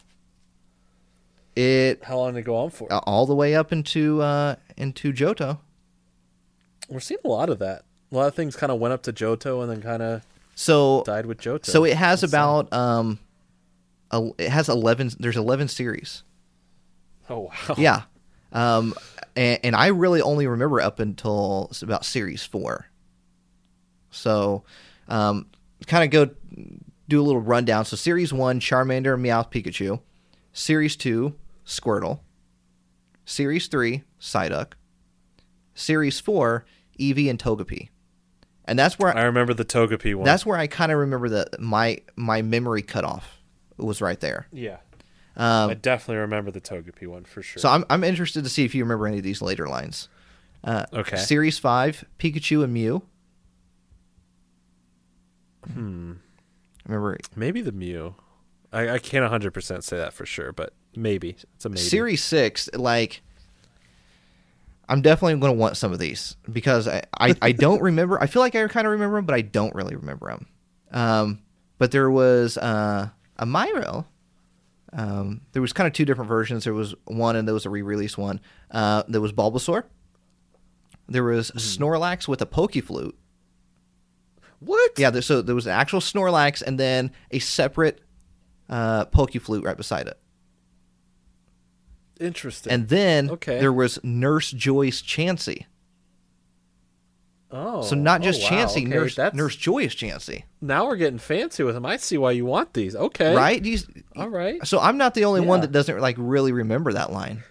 [1.56, 2.92] It How long did it go on for?
[2.92, 5.58] uh, all the way up into uh, into Johto.
[6.88, 7.82] We're seeing a lot of that.
[8.10, 10.22] A lot of things kind of went up to Johto and then kind of
[10.54, 11.66] So died with Johto.
[11.66, 13.18] So it has That's about um,
[14.12, 15.10] it has eleven.
[15.18, 16.22] There's eleven series.
[17.30, 17.74] Oh wow.
[17.76, 18.02] Yeah,
[18.52, 18.94] um,
[19.36, 22.86] and, and I really only remember up until about series four.
[24.10, 24.64] So,
[25.08, 25.46] um,
[25.86, 26.34] kind of go
[27.08, 27.84] do a little rundown.
[27.84, 30.00] So series one, Charmander, Meowth, Pikachu.
[30.52, 31.34] Series two,
[31.66, 32.20] Squirtle.
[33.24, 34.72] Series three, Psyduck.
[35.74, 36.64] Series four,
[36.98, 37.90] Eevee and Togepi.
[38.64, 40.24] And that's where I remember the Togepi one.
[40.24, 43.37] that's where I kind of remember that my my memory cut off
[43.78, 44.46] was right there.
[44.52, 44.78] yeah.
[45.36, 47.60] Um, I definitely remember the Togepi one for sure.
[47.60, 50.08] so I'm I'm interested to see if you remember any of these later lines.
[50.64, 51.16] Uh, Okay.
[51.16, 53.02] Series five, Pikachu and Mew.
[55.72, 56.14] hmm.
[56.86, 58.14] Remember Maybe the Mew.
[58.72, 61.36] I, I can't 100% say that for sure, but maybe.
[61.54, 61.80] It's a maybe.
[61.80, 63.22] Series six, like
[64.88, 68.20] I'm definitely going to want some of these because I, I, I don't remember.
[68.20, 70.46] I feel like I kind of remember them, but I don't really remember them.
[70.90, 71.38] Um,
[71.78, 74.06] but there was uh, a Myro.
[74.92, 76.64] Um, there was kind of two different versions.
[76.64, 78.40] There was one, and there was a re-release one.
[78.70, 79.84] Uh, there was Bulbasaur.
[81.08, 83.14] There was Snorlax with a Pokeflute.
[84.60, 84.92] What?
[84.98, 88.00] Yeah, there, so there was an actual Snorlax and then a separate
[88.68, 90.18] uh, Pokeflute right beside it.
[92.20, 92.72] Interesting.
[92.72, 93.60] And then Okay.
[93.60, 95.66] there was Nurse Joy's Chansey.
[97.50, 100.86] Oh, So not oh, just wow, Chansey, okay, Nurse that's- Nurse Joy is Chansey, Now
[100.86, 101.86] we're getting fancy with them.
[101.86, 102.94] I see why you want these.
[102.94, 103.64] Okay, right?
[103.64, 103.78] You,
[104.16, 104.64] All right.
[104.66, 107.42] so I'm not the only one that doesn't like really remember that line,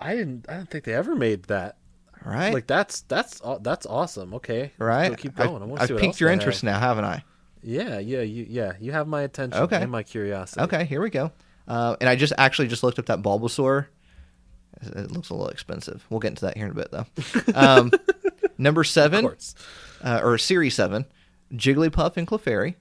[0.00, 0.46] I didn't.
[0.48, 1.76] I didn't think they ever made that.
[2.24, 2.54] right?
[2.54, 4.32] Like that's that's aw- that's awesome.
[4.34, 5.10] Okay, right?
[5.10, 5.62] So keep going.
[5.62, 6.72] I want to I've piqued your interest have.
[6.72, 7.22] now, haven't I?
[7.62, 8.72] Yeah, yeah, you, yeah.
[8.80, 9.82] You have my attention Okay.
[9.82, 10.62] and my curiosity.
[10.62, 11.30] Okay, here we go.
[11.68, 13.84] Uh, and I just actually just looked up that Bulbasaur.
[14.82, 16.04] It looks a little expensive.
[16.10, 17.06] We'll get into that here in a bit, though.
[17.54, 17.90] Um,
[18.58, 19.28] number seven,
[20.02, 21.04] uh, or series seven,
[21.52, 22.74] Jigglypuff and Clefairy.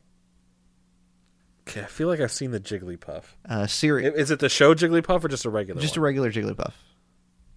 [1.67, 3.23] Okay, I feel like I've seen the Jigglypuff.
[3.47, 5.79] Uh, series, Is it the show Jigglypuff or just a regular?
[5.81, 6.73] just a regular Jigglypuff.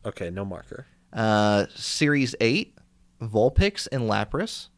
[0.05, 0.87] Okay, no marker.
[1.13, 2.77] Uh, series eight,
[3.21, 4.69] Vulpix and Lapras.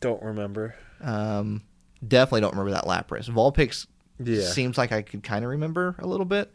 [0.00, 0.74] Don't remember.
[1.02, 1.62] Um,
[2.06, 3.28] definitely don't remember that Lapras.
[3.28, 3.86] Vulpix
[4.22, 4.42] Yeah.
[4.48, 6.52] seems like I could kind of remember a little bit,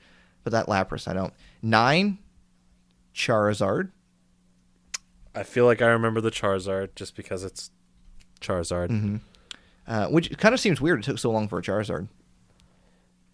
[0.50, 1.34] but that Lapras I don't.
[1.62, 2.20] Nine,
[3.14, 3.90] Charizard.
[5.36, 7.70] I feel like I remember the Charizard just because it's
[8.40, 8.90] Charizard.
[8.90, 9.16] Mm-hmm.
[9.86, 11.00] Uh, which kind of seems weird.
[11.00, 12.08] It took so long for a Charizard.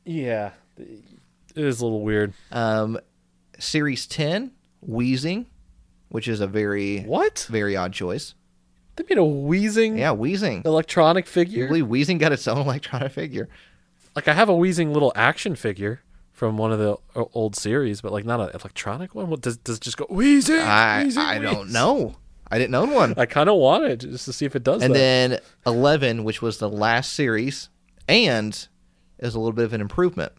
[0.05, 1.03] Yeah, it
[1.55, 2.33] is a little weird.
[2.51, 2.99] Um,
[3.59, 5.45] series ten, Wheezing,
[6.09, 7.45] which is a very What?
[7.49, 8.33] very odd choice.
[8.95, 10.63] They made a wheezing Yeah, Wheezing.
[10.65, 11.67] electronic figure.
[11.67, 13.49] believe Wheezing got its own electronic figure?
[14.15, 16.01] Like I have a wheezing little action figure
[16.33, 19.29] from one of the uh, old series, but like not an electronic one.
[19.29, 20.59] What does does it just go wheezing?
[20.59, 22.15] I wheezing, I don't know.
[22.51, 23.13] I didn't own one.
[23.17, 24.99] I kind of want it just to see if it does and that.
[24.99, 27.69] then 11 which was the last series
[28.07, 28.67] and
[29.17, 30.33] is a little bit of an improvement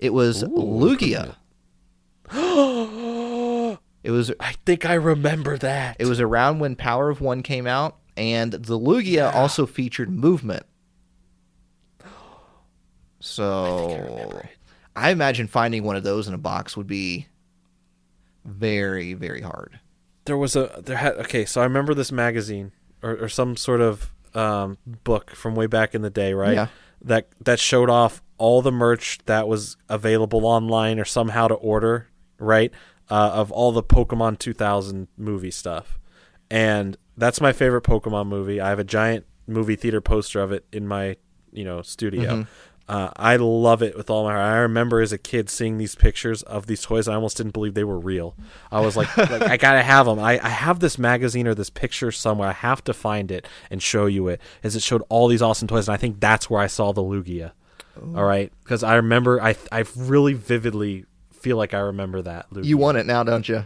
[0.00, 1.36] it was Ooh, lugia
[4.02, 5.96] it was I think I remember that.
[6.00, 10.64] it was around when power of one came out and the lugia also featured movement
[13.20, 14.50] so I,
[15.10, 17.26] imagine finding one of those in a box would be
[18.44, 19.80] very very hard.
[20.24, 22.72] There was a there had okay so i remember this magazine
[23.02, 26.54] or, or some sort of um, book from way back in the day right?
[26.54, 26.68] Yeah.
[27.02, 32.08] that that showed off all the merch that was available online or somehow to order
[32.38, 32.72] right?
[33.10, 35.98] Uh, of all the pokemon 2000 movie stuff.
[36.50, 38.60] And that's my favorite pokemon movie.
[38.60, 41.16] I have a giant movie theater poster of it in my
[41.52, 42.46] you know studio
[42.88, 44.44] uh, I love it with all my heart.
[44.44, 47.08] I remember as a kid seeing these pictures of these toys.
[47.08, 48.34] I almost didn't believe they were real.
[48.70, 50.18] I was like, like I gotta have them.
[50.18, 52.48] I, I have this magazine or this picture somewhere.
[52.48, 54.40] I have to find it and show you it.
[54.62, 57.02] As it showed all these awesome toys, and I think that's where I saw the
[57.02, 57.52] Lugia.
[58.16, 62.50] All right, because I remember, I I really vividly feel like I remember that.
[62.50, 62.64] Lugia.
[62.64, 63.64] you want it now don't you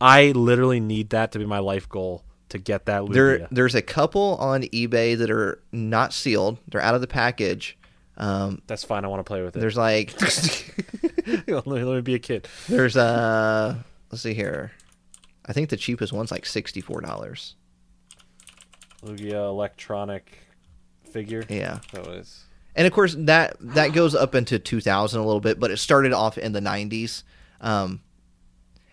[0.00, 3.12] I literally need that to be my life goal to get that Lugia.
[3.12, 6.58] There, there's a couple on eBay that are not sealed.
[6.68, 7.75] They're out of the package.
[8.16, 9.04] Um, that's fine.
[9.04, 9.60] I want to play with it.
[9.60, 10.14] there's like,
[11.26, 12.48] let, me, let me be a kid.
[12.68, 13.76] there's uh,
[14.10, 14.72] let's see here.
[15.44, 17.54] I think the cheapest one's like sixty four dollars.
[19.04, 20.38] Lugia electronic
[21.10, 21.44] figure.
[21.48, 22.44] Yeah, That was.
[22.74, 25.76] and of course that that goes up into two thousand a little bit, but it
[25.76, 27.22] started off in the nineties.
[27.60, 28.00] Um,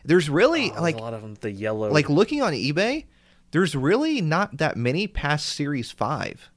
[0.05, 1.35] there's really Oh, like a lot of them.
[1.39, 1.89] The yellow.
[1.91, 3.05] like looking on eBay.
[3.51, 6.49] There's really not that many past Series Five.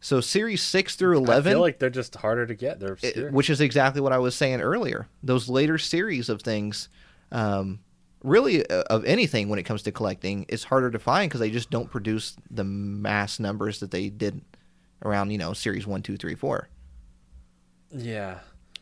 [0.00, 2.78] So Series Six through eleven, I feel like they're just harder to get.
[2.80, 5.08] They're It- which is exactly what I was saying earlier.
[5.22, 6.88] Those later series of things,
[7.32, 7.80] um,
[8.22, 11.50] really uh, of anything when it comes to collecting, is harder to find because they
[11.50, 14.40] just don't produce the mass numbers that they did
[15.04, 16.68] around you know series one, two, three, four.
[17.90, 18.38] yeah.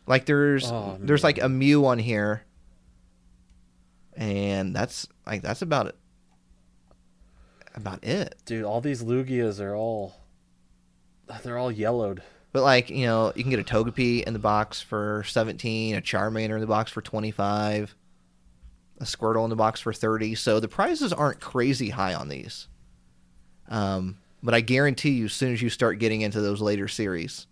[0.07, 1.29] Like there's Oh, there's man.
[1.29, 2.45] like a Mew on here,
[4.17, 5.97] and that's like that's about it.
[7.75, 8.37] About it.
[8.45, 10.15] Dude, all these Lugias are all.
[11.43, 12.23] They're all yellowed.
[12.53, 16.01] But like you know, you can get a Togepi in the box for seventeen, a
[16.01, 17.95] Charmander in the box for twenty five,
[19.01, 20.35] a Squirtle in the box for thirty.
[20.35, 22.69] So the prices aren't crazy high on these.
[23.69, 27.47] Um, but I guarantee you, as soon as you start getting into those later series,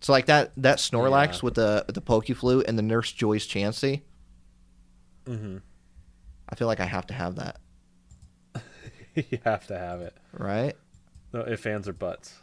[0.00, 1.38] so like that that Snorlax Yeah.
[1.42, 4.02] with the with the Pokeflute and the Nurse Joy's Chansey,
[5.26, 5.58] Mm-hmm.
[6.48, 7.58] I feel like I have to have that,
[9.14, 10.16] you have to have it.
[10.32, 10.74] right?
[11.32, 12.34] No ifs, ands, or buts.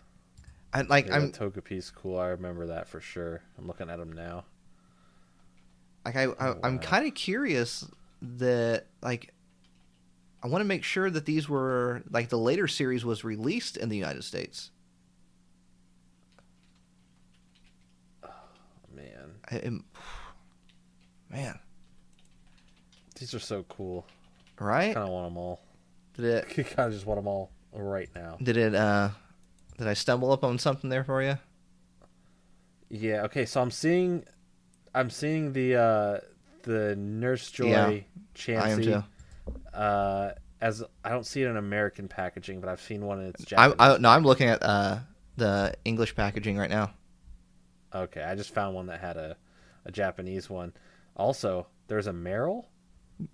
[0.75, 2.19] I like Yeah, I'm Togepi's cool.
[2.19, 3.41] I remember that for sure.
[3.57, 4.43] I'm looking at them now.
[6.03, 7.87] like I, I I'm kind of curious
[8.21, 9.33] that like
[10.43, 13.87] I want to make sure that these were like the later series was released in
[13.89, 14.69] the United States.
[18.23, 18.29] Oh,
[18.93, 19.85] man, I, am-
[21.29, 21.59] man,
[23.19, 24.05] these are so cool.
[24.59, 24.91] right?
[24.91, 25.61] I kind of want them all.
[26.15, 28.37] Did it I kind of just want them all right now.
[28.41, 29.09] did it uh
[29.77, 31.37] did I stumble up on something there for you?
[32.89, 33.23] Yeah.
[33.23, 33.45] Okay.
[33.45, 34.23] So I'm seeing,
[34.93, 36.17] I'm seeing the uh
[36.63, 37.99] the Nurse Joy Yeah,
[38.33, 39.03] Chansey I am too.
[39.73, 40.31] uh
[40.61, 43.75] as I don't see it in American packaging, but I've seen one in its Japanese.
[43.77, 44.99] I, no, I'm looking at uh,
[45.37, 46.91] the English packaging right now.
[47.93, 49.37] Okay, I just found one that had a,
[49.85, 50.73] a Japanese one.
[51.15, 52.65] Also, there's a Marill.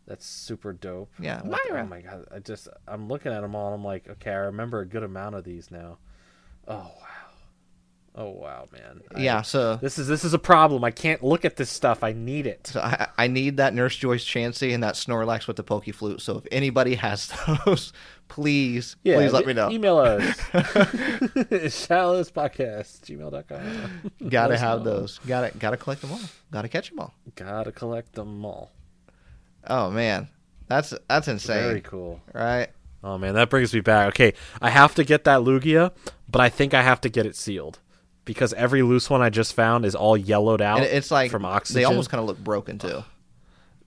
[0.06, 1.12] That's super dope.
[1.20, 2.26] Yeah, the- oh my god!
[2.36, 3.68] I just I'm looking at them all.
[3.68, 6.00] and I'm like, okay, I remember a good amount of these now.
[6.68, 6.92] Oh wow!
[8.16, 9.02] Oh wow, man.
[9.16, 10.84] I- Yeah, so this is this is a problem.
[10.84, 12.04] I can't look at this stuff.
[12.04, 12.68] I need it.
[12.68, 16.22] So I, I need that Nurse Joy's Chansey and that Snorlax with the Pokeflute.
[16.22, 17.32] So if anybody has
[17.66, 17.94] those,
[18.28, 19.70] please, please let me know.
[19.72, 20.38] Email us.
[20.52, 24.12] Shadowlesspodcast, gmail.com.
[24.30, 24.86] gotta have know.
[24.86, 25.20] those.
[25.28, 26.20] Gotta gotta collect them all.
[26.52, 27.14] Gotta catch them all.
[27.36, 28.72] Gotta collect them all.
[29.68, 30.28] Oh man,
[30.68, 32.20] that's that's insane, Very cool.
[32.34, 32.70] right?
[33.04, 34.10] Oh man, that brings me back.
[34.10, 35.92] Okay, I have to get that Lugia,
[36.30, 37.80] but I think I have to get it sealed
[38.26, 40.78] because every loose one I just found is all yellowed out.
[40.78, 41.80] And it's like from oxygen.
[41.82, 43.04] they almost kind of look broken too.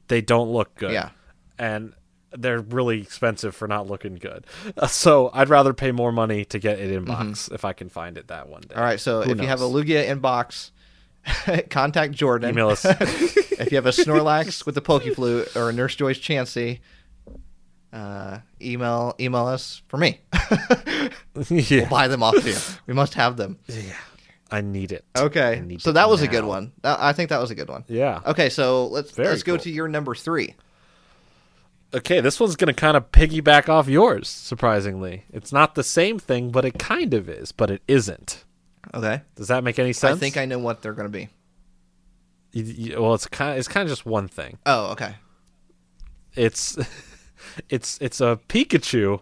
[0.08, 0.92] they don't look good.
[0.92, 1.10] Yeah.
[1.58, 1.92] and
[2.36, 4.44] they're really expensive for not looking good.
[4.76, 7.88] Uh, So I'd rather pay more money to get it in box if I can
[7.88, 8.68] find it that one day.
[8.70, 8.78] Mm-hmm.
[8.78, 9.64] All right, so Who if you have a?
[9.66, 10.72] Lugia in box,
[11.70, 12.50] contact Jordan.
[12.50, 12.84] email us.
[13.00, 16.80] if you have a Snorlax with the Pokeflute or a Nurse Joy's Chansey,
[17.94, 20.20] uh, email email us for me.
[21.34, 22.54] We'll buy them off you.
[22.86, 23.58] We must have them.
[23.66, 23.96] Yeah.
[24.52, 25.04] I need it.
[25.18, 26.70] Okay, need so it that was a good one.
[26.84, 27.82] I think that was a good one.
[27.88, 28.20] Yeah.
[28.24, 29.62] Okay, so let's Very let's go cool.
[29.64, 30.54] to your number three.
[31.92, 35.24] Okay, this one's going to kind of piggyback off yours, surprisingly.
[35.32, 38.44] It's not the same thing, but it kind of is, but it isn't.
[38.92, 40.16] Okay, Does that make any sense?
[40.16, 41.28] I think I know what they're going to be.
[42.52, 44.58] You- you- well, it's kind of, it's kind of just one thing.
[44.66, 45.16] Oh, okay.
[46.36, 46.76] It's
[47.68, 49.20] it's it's a Pikachu,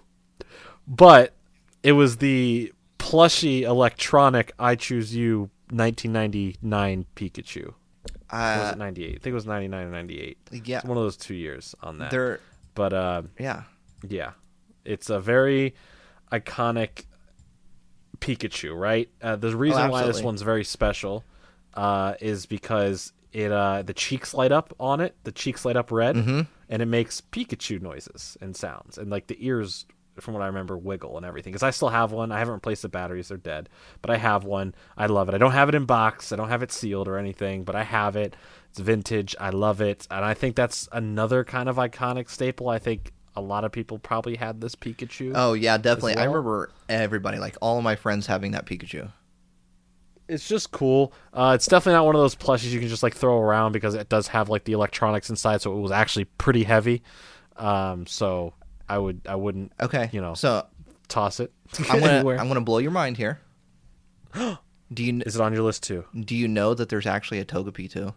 [0.87, 1.35] but
[1.83, 7.67] it was the plushy electronic I choose you 1999 Pikachu.
[7.69, 7.75] Or
[8.39, 9.09] was Uh, it 98?
[9.09, 10.39] I think it was 99 or 98.
[10.65, 12.11] yeah, It's one of those two years on that.
[12.11, 12.41] they're
[12.75, 13.65] But uh, yeah.
[14.09, 14.33] Yeah,
[14.85, 15.75] it's a very
[16.33, 17.05] iconic
[18.21, 19.09] Pikachu, right?
[19.21, 21.25] Uh, the reason why this one's very special
[21.75, 25.15] uh, is because it uh, the cheeks light up on it.
[25.25, 26.41] The cheeks light up red, Mm-hmm.
[26.73, 29.85] And it makes Pikachu noises and sounds, and like the ears,
[30.19, 31.53] from what I remember, wiggle and everything.
[31.53, 32.33] Because I still have one.
[32.33, 33.69] I haven't replaced the batteries; they're dead.
[34.01, 34.75] But I have one.
[34.97, 35.35] I love it.
[35.35, 36.33] I don't have it in box.
[36.33, 38.35] I don't have it sealed or anything, but I have it.
[38.71, 39.37] It's vintage.
[39.39, 42.71] I love it, and I think that's another kind of iconic staple.
[42.71, 45.33] I think a lot of people probably had this Pikachu.
[45.35, 46.17] Oh yeah, definitely.
[46.17, 49.13] I remember everybody, like all of my friends, having that Pikachu.
[50.29, 51.13] It's just cool.
[51.33, 53.95] Uh, it's definitely not one of those plushies you can just like throw around because
[53.95, 57.03] it does have like the electronics inside, so it was actually pretty heavy.
[57.57, 58.55] Um, so
[58.89, 60.67] I would I wouldn't Okay, You know, so
[61.09, 61.53] toss it
[61.91, 62.29] I'm gonna.
[62.39, 63.41] I'm gonna blow your mind here.
[64.35, 64.59] do
[65.05, 66.05] you Is it on your list too?
[66.19, 68.15] do you know that there's actually a Togepi too?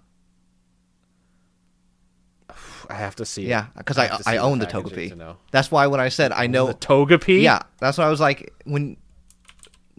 [2.90, 3.48] I have to see.
[3.48, 5.36] Yeah, because I to I own the Togepi.
[5.52, 7.42] That's why when I said I know, The Togepi.
[7.42, 8.98] yeah, that's why I was like when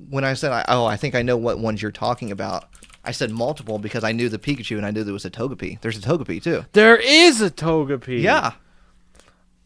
[0.09, 2.65] when I said I, oh I think I know what ones you're talking about.
[3.05, 5.81] I said multiple because I knew the Pikachu and I knew there was a Togepi.
[5.81, 6.65] There's a Togepi too.
[6.73, 8.21] There is a Togepi.
[8.21, 8.55] Yeah,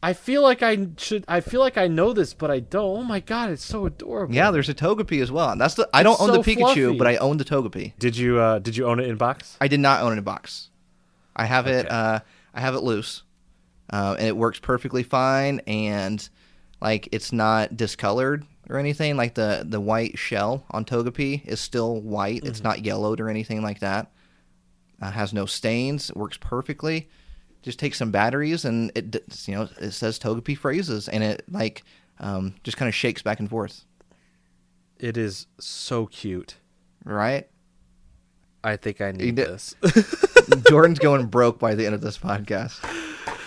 [0.02, 1.24] I feel like I should.
[1.28, 2.98] I feel like I know this, but I don't.
[3.00, 4.34] Oh my god, it's so adorable.
[4.34, 4.50] yeah.
[4.50, 5.50] There's a Togepi as well.
[5.50, 6.98] And that's the I don't It's own so the Pikachu, fluffy.
[6.98, 7.92] but I own the Togepi.
[7.98, 9.56] Did you uh Did you own it in box?
[9.60, 10.68] I did not own it in box.
[11.36, 11.90] I have it.
[11.90, 12.20] Uh,
[12.52, 13.22] I have it loose,
[13.90, 15.60] uh, and it works perfectly fine.
[15.66, 16.26] And
[16.82, 19.16] like, it's not discolored or anything.
[19.16, 22.40] Like the the white shell on Togepi is still white.
[22.40, 22.46] Mm-hmm.
[22.46, 24.10] It's not yellowed or anything like that.
[25.02, 26.10] Uh, has no stains.
[26.10, 27.08] It works perfectly.
[27.62, 31.82] Just take some batteries, and it you know it says Togepi phrases, and it like
[32.20, 33.84] um, just kind of shakes back and forth.
[34.98, 36.56] It is so cute.
[37.04, 37.48] Right?
[38.62, 39.74] I think I need this.
[40.68, 42.78] Jordan's going broke by the end of this podcast.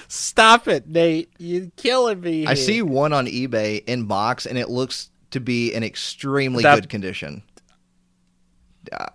[0.07, 1.31] Stop it, Nate.
[1.37, 2.47] You're killing me.
[2.47, 6.75] I see one on eBay in box, and it looks to be in extremely That-
[6.75, 7.43] good condition.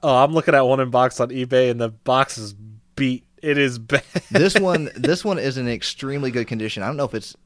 [0.02, 2.54] Oh, I'm looking at one in box on eBay, and the box is
[2.96, 3.24] beat.
[3.42, 4.02] It is bad.
[4.30, 6.82] This one, this one is in extremely good condition.
[6.82, 7.36] I don't know if it's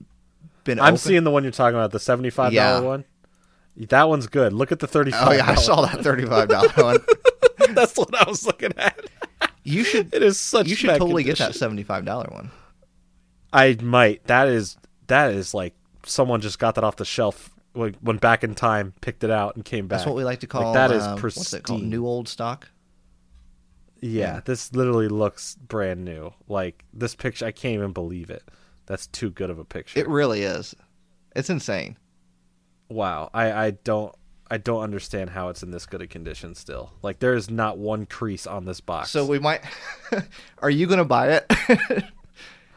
[0.65, 0.79] been.
[0.79, 1.01] I'm opened.
[1.01, 2.81] seeing the one you're talking about, the seventy-five Yeah.
[2.81, 3.05] one.
[3.77, 4.53] That one's good.
[4.53, 5.29] Look at the thirty-five.
[5.29, 6.99] Oh yeah, I saw that thirty-five dollar one.
[7.75, 9.01] That's what I was looking at.
[9.65, 10.67] You should, It is such.
[10.69, 12.51] you should totally get that seventy-five dollar one.
[13.53, 14.25] I might.
[14.27, 14.77] That is.
[15.09, 15.75] That is like
[16.07, 17.51] someone just got that off the shelf.
[17.75, 19.99] Like went back in time, picked it out, and came back.
[19.99, 20.75] That's what we like to call.
[20.75, 21.79] that is um, What's it called?
[21.81, 21.91] pristine.
[21.91, 22.69] New old stock.
[24.01, 24.41] Yeah, Yeah.
[24.45, 26.33] this literally looks brand new.
[26.49, 28.43] Like this picture, I can't even believe it.
[28.87, 30.01] That's too good of a picture.
[30.01, 30.75] It really is.
[31.35, 31.97] It's insane.
[32.91, 34.15] wow, I I don't
[34.51, 36.93] I don't understand how it's in this good a condition still.
[37.01, 39.11] Like there is not one crease on this box.
[39.11, 39.63] So we might.
[40.59, 42.05] are you going to buy it?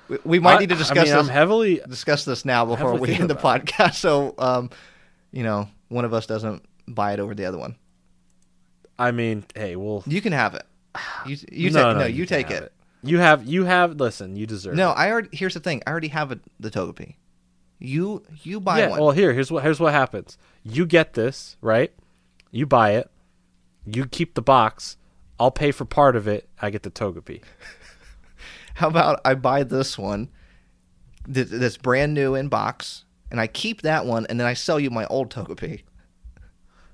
[0.07, 0.97] we, we might I- need to discuss.
[0.97, 1.81] I mean, I'm this heavily.
[1.87, 3.95] discuss this now before we end the podcast.
[4.05, 4.69] So, um,
[5.31, 7.75] you know, one of us doesn't buy it over the other one.
[8.97, 10.03] I mean, hey, we'll.
[10.05, 10.65] You can have it.
[11.25, 12.73] You you no, take no, no, you, can take have it.
[13.03, 13.45] You have.
[13.45, 13.99] You have.
[13.99, 14.75] Listen, you deserve.
[14.75, 14.93] No, it.
[14.93, 15.29] I already.
[15.31, 15.81] Here's the thing.
[15.85, 17.15] I already have a, the Togepi.
[17.79, 18.89] You you buy yeah.
[18.89, 18.99] one.
[19.01, 19.63] Well, here, here's what.
[19.63, 20.37] Here's what happens.
[20.63, 21.91] You get this right.
[22.51, 23.09] You buy it.
[23.85, 24.97] You keep the box.
[25.39, 26.47] I'll pay for part of it.
[26.61, 27.41] I get the Togepi.
[28.75, 30.29] How about I buy this one
[31.33, 34.79] th- that's brand new in box, and I keep that one, and then I sell
[34.79, 35.83] you my old Togepi.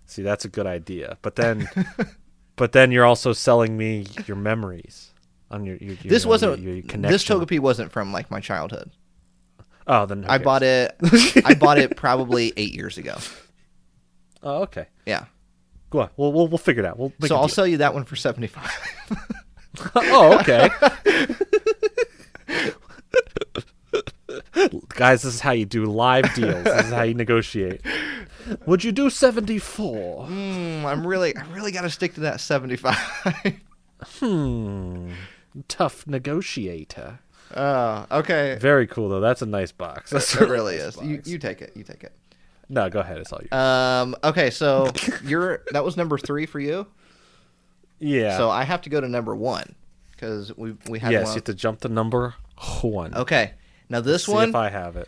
[0.05, 1.17] See, that's a good idea.
[1.21, 1.67] But then,
[2.55, 5.11] but then you're also selling me your memories
[5.49, 5.77] on your.
[5.77, 7.39] your, your This wasn't your, your this connection.
[7.39, 8.91] Togepi wasn't from like my childhood.
[9.87, 10.95] Oh, then I bought it.
[11.45, 13.17] I bought it probably eight years ago.
[14.43, 14.85] Oh, okay.
[15.05, 15.25] Yeah.
[15.89, 16.09] Go on.
[16.15, 16.99] We'll we'll, we'll figure it out.
[16.99, 17.55] We'll make so I'll deal.
[17.55, 18.71] sell you that one for seventy five.
[19.95, 20.69] oh, okay.
[24.89, 26.63] Guys, this is how you do live deals.
[26.63, 27.81] This is how you negotiate.
[28.65, 30.27] Would you do 74?
[30.27, 32.97] mm, I'm really, I really got to stick to that seventy five.
[34.19, 35.11] Hmm.
[35.67, 37.19] Tough negotiator.
[37.55, 38.57] Oh, okay.
[38.59, 39.19] Very cool though.
[39.19, 40.09] That's a nice box.
[40.09, 41.01] That's It really nice is.
[41.03, 41.29] You, box.
[41.29, 41.73] you take it.
[41.75, 42.11] You take it.
[42.69, 43.17] No, go ahead.
[43.19, 43.51] It's all yours.
[43.53, 44.15] Um.
[44.23, 44.49] Okay.
[44.49, 44.89] So
[45.23, 46.87] you're that was number three for you.
[47.99, 48.37] yeah.
[48.37, 49.75] So I have to go to number one
[50.11, 51.33] because we we had yes, one.
[51.33, 52.33] you have to jump to number
[52.81, 53.13] one.
[53.13, 53.53] Okay.
[53.91, 55.07] Now this See one, if I have it.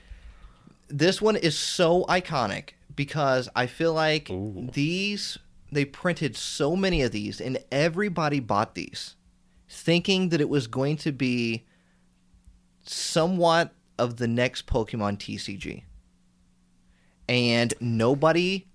[0.89, 4.69] this one is so iconic because I feel like Ooh.
[4.73, 5.39] these
[5.72, 9.15] they printed so many of these and everybody bought these
[9.69, 11.64] thinking that it was going to be
[12.84, 15.84] somewhat of the next Pokemon TCG.
[17.30, 18.68] And nobody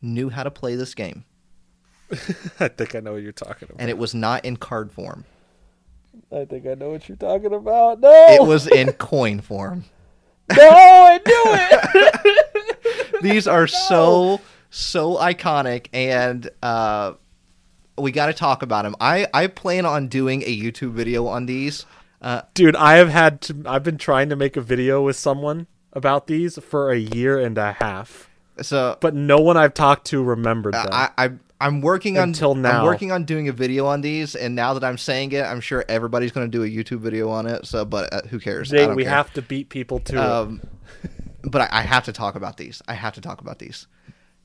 [0.00, 1.24] knew how to play this game
[2.60, 3.80] I think I know what you're talking about.
[3.80, 5.24] and it was not in card form.
[6.32, 8.00] I think I know what you're talking about.
[8.00, 9.84] No, It was in coin form.
[10.56, 13.12] no, I knew it.
[13.22, 17.12] these are so so iconic and uh
[17.96, 21.46] we got to talk about them i i plan on doing a youtube video on
[21.46, 21.86] these
[22.20, 23.62] uh Dude, I have had to.
[23.66, 27.56] I've been trying to make a video with someone about these for a year and
[27.56, 28.28] a half,
[28.62, 30.86] so but no one I've talked to remembered them.
[30.92, 32.80] i i i'm working on Until now.
[32.80, 35.60] i'm working on doing a video on these and now that i'm saying it i'm
[35.60, 38.72] sure everybody's going to do a youtube video on it so but uh, who cares
[38.72, 39.12] I we care.
[39.12, 40.60] have to beat people to um
[41.42, 43.86] but I, I have to talk about these i have to talk about these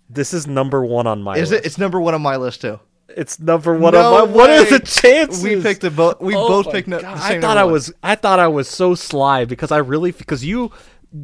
[0.10, 1.64] This is number one on my is list.
[1.64, 2.80] it it's number one on my list too
[3.10, 4.34] It's number one No on my.
[4.36, 4.70] What are way.
[4.70, 5.44] the chances?
[5.44, 7.18] we picked the both we Oh both picked no- God.
[7.18, 7.74] the same I thought I one.
[7.74, 7.94] was.
[8.04, 10.72] I thought I was so sly because I really because you,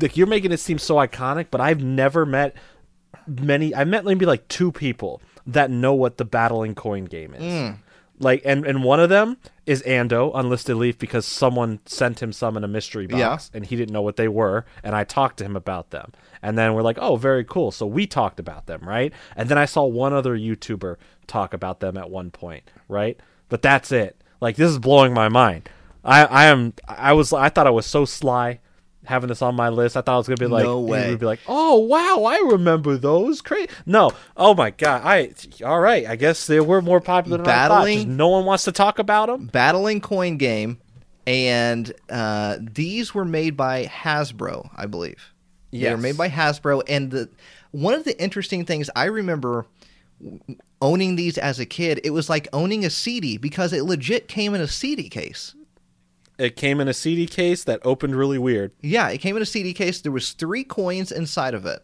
[0.02, 2.56] like, you're making it seem so iconic, but I've never met
[3.28, 3.74] many.
[3.76, 7.44] I met maybe like two people that know what the battling coin game is.
[7.44, 7.78] Mm.
[8.18, 12.56] Like, and and one of them is Ando unlisted leaf because someone sent him some
[12.56, 13.58] in a mystery box Yeah.
[13.58, 16.58] and he didn't know what they were, and I talked to him about them, and
[16.58, 17.72] then we're like, oh, very cool.
[17.72, 19.12] So we talked about them, right?
[19.36, 20.96] And then I saw one other YouTuber
[21.28, 23.20] talk about them at one point, right?
[23.50, 24.22] But that's it.
[24.40, 25.68] Like this is blowing my mind.
[26.06, 28.60] I I am I was I thought I was so sly
[29.06, 29.96] having this on my list.
[29.98, 31.10] I thought it was gonna be like, No you way.
[31.12, 33.42] would be like, oh wow, I remember those.
[33.42, 33.70] Crazy.
[33.86, 35.02] No, oh my god.
[35.04, 35.32] I
[35.66, 36.06] all right.
[36.08, 37.70] I guess they were more popular than I thought.
[37.86, 39.48] Battling- no one wants to talk about them.
[39.48, 40.80] battling coin game
[41.28, 45.34] and uh, these were made by hasbro i believe
[45.72, 47.28] they were made by hasbro and the
[47.72, 49.66] one of the interesting things i remember
[50.82, 54.54] owning these as a kid it was like owning a cd because it legit came
[54.54, 55.56] in a cd case
[56.38, 58.72] It came in a CD case that opened really weird.
[58.82, 61.84] yeah it came in a cd case there was three coins inside of it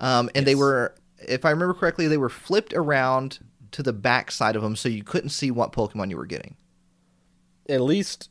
[0.00, 0.94] um, and they were
[1.28, 3.38] if i remember correctly they were flipped around
[3.72, 6.56] to the back side of them so you couldn't see what pokemon you were getting
[7.68, 8.28] At least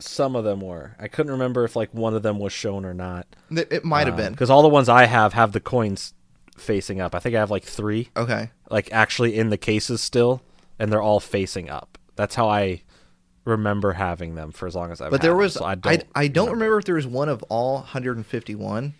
[0.00, 0.96] some of them were.
[0.98, 3.26] I couldn't remember if like one of them was shown or not.
[3.50, 6.12] it, it might have been because all the ones I have have the coins
[6.58, 7.14] facing up.
[7.14, 10.42] I think I have like three, okay like actually in the cases still,
[10.78, 11.96] and they're all facing up.
[12.16, 12.82] That's how I
[13.44, 15.10] remember having them for as long as I've.
[15.10, 16.08] But there them, was so I I don't, don't.
[16.14, 18.94] I, don't remember if there was one of all 151.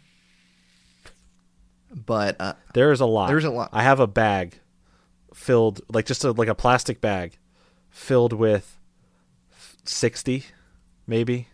[1.94, 3.28] But uh, There is a lot.
[3.28, 3.70] There's a lot.
[3.72, 4.60] I have a bag
[5.32, 7.38] filled, like just a, like a plastic bag,
[7.88, 8.78] filled with
[9.84, 10.44] sixty,
[11.06, 11.48] maybe,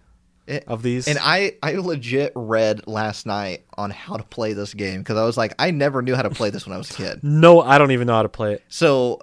[0.46, 1.08] it, of these.
[1.08, 5.24] and I I legit read last night on how to play this game because I
[5.24, 7.20] was like I never knew how to play this when I was a kid.
[7.22, 8.64] no, I don't even know how to play it.
[8.68, 9.20] So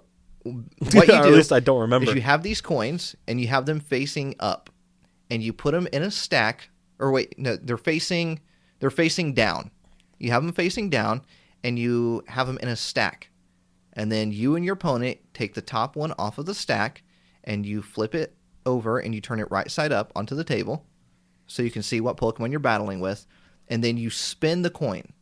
[0.80, 2.10] what you do at least I don't remember.
[2.10, 4.70] is you have these coins and you have them facing up,
[5.30, 6.70] and you put them in a stack.
[7.00, 8.40] Or wait, no, they're facing
[8.80, 9.72] they're facing down.
[10.20, 11.22] You have them facing down,
[11.64, 13.30] and you have them in a stack.
[13.94, 17.04] And then you and your opponent take the top one off of the stack,
[17.44, 20.86] and you flip it over and you turn it right side up onto the table.
[21.50, 23.26] so you can see what Pokemon you're battling with,
[23.70, 25.14] and then you spin the coin.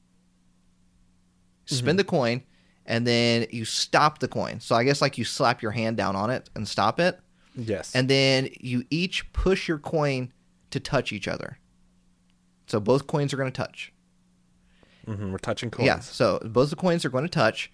[1.66, 1.98] Spin mm-hmm.
[1.98, 2.44] the coin,
[2.86, 4.60] and then you stop the coin.
[4.60, 7.20] So I guess like you slap your hand down on it and stop it,
[7.56, 7.96] Yes.
[7.96, 10.32] and then you each push your coin
[10.72, 11.58] to touch each other.
[12.68, 13.92] So both coins are going to touch.
[15.08, 15.32] Mm-hmm.
[15.32, 15.86] we're touching coins.
[15.86, 17.72] Yeah, so both the coins are going to touch,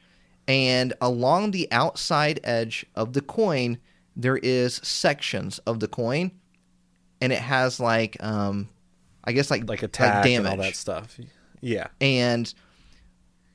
[0.50, 3.78] and along the outside edge of the coin,
[4.18, 6.32] there is sections of the coin,
[7.22, 8.68] and it has like, um,
[9.24, 11.18] I guess like Like attack damage, and all that stuff.
[11.62, 11.88] Yeah.
[12.02, 12.54] and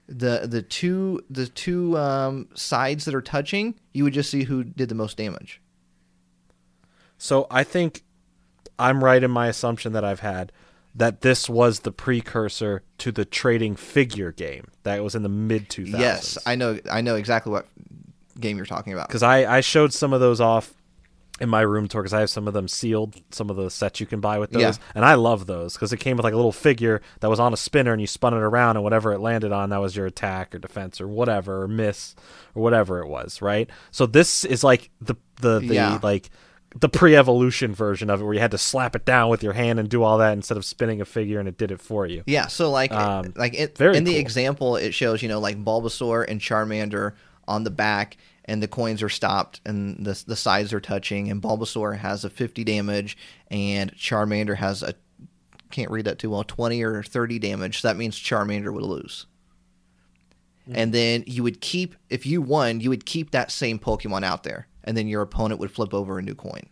[0.08, 4.64] the the two the two um, sides that are touching, you would just see who
[4.64, 5.60] did the most damage.
[7.18, 8.04] So I think
[8.78, 10.52] I'm right in my assumption that I've had
[10.94, 15.68] that this was the precursor to the trading figure game that was in the mid
[15.68, 15.98] 2000s.
[15.98, 17.66] Yes, I know I know exactly what
[18.38, 19.08] game you're talking about.
[19.08, 20.74] because I, I showed some of those off
[21.40, 24.00] in my room tour because I have some of them sealed, some of the sets
[24.00, 24.72] you can buy with those, Yeah.
[24.94, 27.52] and I love those because it came with like a little figure that was on
[27.52, 30.06] a spinner and you spun it around and whatever it landed on that was your
[30.06, 32.14] attack or defense or whatever or miss
[32.54, 33.68] or whatever it was, right?
[33.90, 35.98] So this is like the the the Yeah.
[36.02, 36.30] like
[36.78, 39.78] the pre-evolution version of it where you had to slap it down with your hand
[39.78, 42.22] and do all that instead of spinning a figure and it did it for you.
[42.26, 44.20] Yeah, so like Um, like it, in the cool.
[44.20, 47.12] example, it shows you know like Bulbasaur and Charmander
[47.48, 48.16] on the back,
[48.46, 52.30] and the coins are stopped, and the the sides are touching, and Bulbasaur has a
[52.30, 53.16] fifty damage,
[53.50, 54.94] and Charmander has a
[55.70, 57.80] can't read that too well twenty or thirty damage.
[57.80, 59.26] So that means Charmander would lose.
[60.66, 60.72] Hmm.
[60.76, 64.44] And then you would keep if you won, you would keep that same Pokemon out
[64.44, 66.68] there, and then your opponent would flip over a new coin.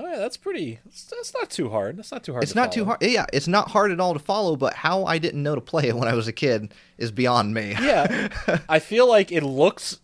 [0.00, 0.78] Oh yeah, that's pretty.
[0.84, 1.96] That's, that's not too hard.
[1.96, 2.44] That's not too hard.
[2.44, 3.02] It's to not too hard.
[3.02, 5.88] Yeah, it's not hard at all to follow, but how I didn't know to play
[5.88, 7.74] it when I was a kid is beyond me.
[7.80, 8.28] Yeah,
[8.68, 10.00] I feel like it looks.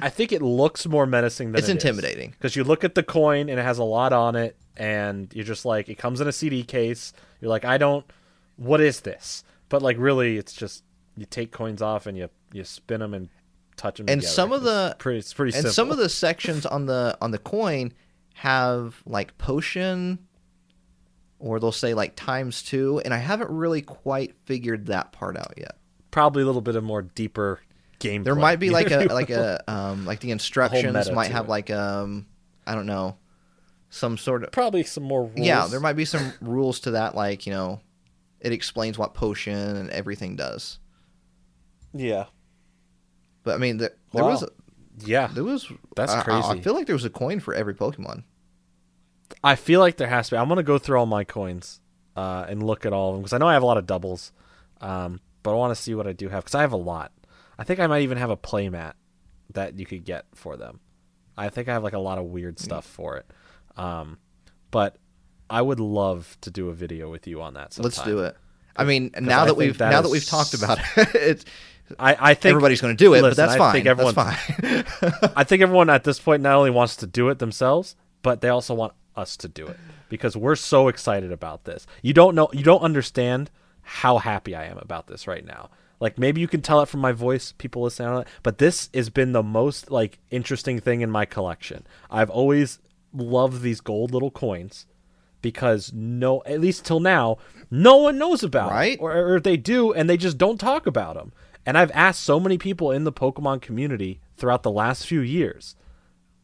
[0.00, 2.30] I think it looks more menacing than It's it intimidating.
[2.30, 5.44] because you look at the coin and it has a lot on it, and you're
[5.44, 7.12] just like, it comes in a CD case.
[7.40, 8.04] You're like, I don't.
[8.56, 9.42] What is this?
[9.70, 10.84] But like, really, it's just
[11.16, 13.28] you take coins off and you you spin them and
[13.76, 14.06] touch them.
[14.08, 14.34] And together.
[14.34, 15.72] some of the- pretty, it's pretty and simple.
[15.72, 17.92] some of the sections on the on the coin
[18.40, 20.18] have like potion
[21.38, 25.52] or they'll say like times two and i haven't really quite figured that part out
[25.58, 25.76] yet
[26.10, 27.60] probably a little bit of more deeper
[27.98, 28.22] game.
[28.24, 31.50] there might be like a like a um like the instructions might have it.
[31.50, 32.24] like um
[32.66, 33.14] i don't know
[33.90, 35.24] some sort of probably some more.
[35.24, 35.34] Rules.
[35.36, 37.80] yeah there might be some rules to that like you know
[38.40, 40.78] it explains what potion and everything does
[41.92, 42.24] Yeah,
[43.42, 44.30] but i mean there, there Wow.
[44.30, 44.44] was
[45.04, 45.26] yeah.
[45.28, 48.22] there was That's I- I, I feel like there was a coin for every pokemon
[49.42, 50.38] I feel like there has to be.
[50.38, 51.80] I'm gonna go through all my coins
[52.16, 53.86] uh, and look at all of them because I know I have a lot of
[53.86, 54.32] doubles,
[54.80, 57.12] um, but I want to see what I do have because I have a lot.
[57.58, 58.94] I think I might even have a playmat
[59.52, 60.80] that you could get for them.
[61.36, 63.26] I think I have like a lot of weird stuff for it,
[63.76, 64.18] um,
[64.70, 64.96] but
[65.48, 67.72] I would love to do a video with you on that.
[67.72, 67.84] Sometime.
[67.88, 68.36] let's do it
[68.76, 70.84] i mean now I that we've that now that we've talked about it
[71.14, 71.44] it's
[71.98, 73.72] I, I think everybody's going to do it, listen, but that's I fine.
[73.72, 75.30] think everyone- that's fine.
[75.36, 78.48] I think everyone at this point not only wants to do it themselves, but they
[78.48, 79.76] also want us to do it
[80.08, 81.86] because we're so excited about this.
[82.02, 83.50] You don't know, you don't understand
[83.82, 85.70] how happy I am about this right now.
[85.98, 88.88] Like maybe you can tell it from my voice, people listening on it, but this
[88.94, 91.86] has been the most like interesting thing in my collection.
[92.10, 92.78] I've always
[93.12, 94.86] loved these gold little coins
[95.42, 97.38] because no, at least till now,
[97.70, 98.98] no one knows about Right.
[99.00, 101.32] or, or they do and they just don't talk about them.
[101.66, 105.76] And I've asked so many people in the Pokemon community throughout the last few years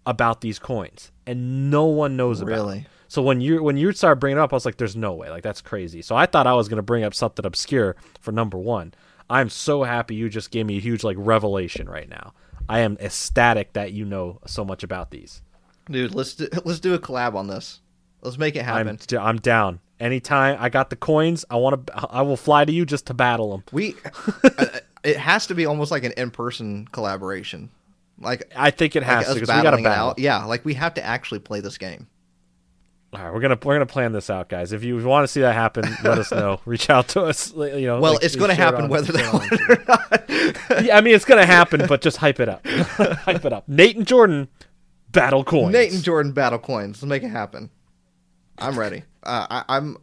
[0.07, 2.53] about these coins, and no one knows about.
[2.53, 2.87] Really?
[3.09, 5.31] So when you when you started bringing it up, I was like, "There's no way!
[5.31, 8.33] Like that's crazy." So I thought I was going to bring up something obscure for
[8.33, 8.95] number one.
[9.29, 12.33] I'm so happy you just gave me a huge like revelation right now.
[12.69, 15.43] I am ecstatic that you know so much about these.
[15.91, 17.81] Dude, let's do, let's do a collab on this.
[18.23, 18.99] Let's make it happen.
[19.11, 19.81] I'm I'm down.
[19.99, 21.95] Anytime I got the coins, I want to.
[22.11, 23.65] I will fly to you just to battle them.
[23.73, 23.95] we
[24.45, 24.67] uh,
[25.05, 27.71] it has to be almost like an in-person collaboration.
[28.19, 30.11] Like, I think it has us to because we got to battle.
[30.11, 30.19] out.
[30.19, 32.07] Yeah, like we have to actually play this game.
[33.13, 34.73] All right, we're gonna we're gonna plan this out, guys.
[34.73, 36.61] If you want to see that happen, let us know.
[36.67, 37.53] Reach out to us.
[37.55, 39.71] You know, Well, like, it's going to happen whether they share it on want it
[39.71, 40.85] or not.
[40.85, 42.67] yeah, I mean, it's gonna happen, but just hype it up.
[42.67, 43.69] hype it up.
[43.69, 44.49] Nate and Jordan
[45.13, 45.73] battle coins.
[45.73, 47.03] Nate and Jordan battle coins.
[47.03, 47.71] Let's make it happen.
[48.59, 49.03] I'm ready.
[49.23, 49.97] Uh, I, I'm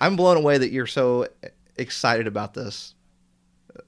[0.00, 1.28] I'm blown away that you're so
[1.76, 2.94] excited about this.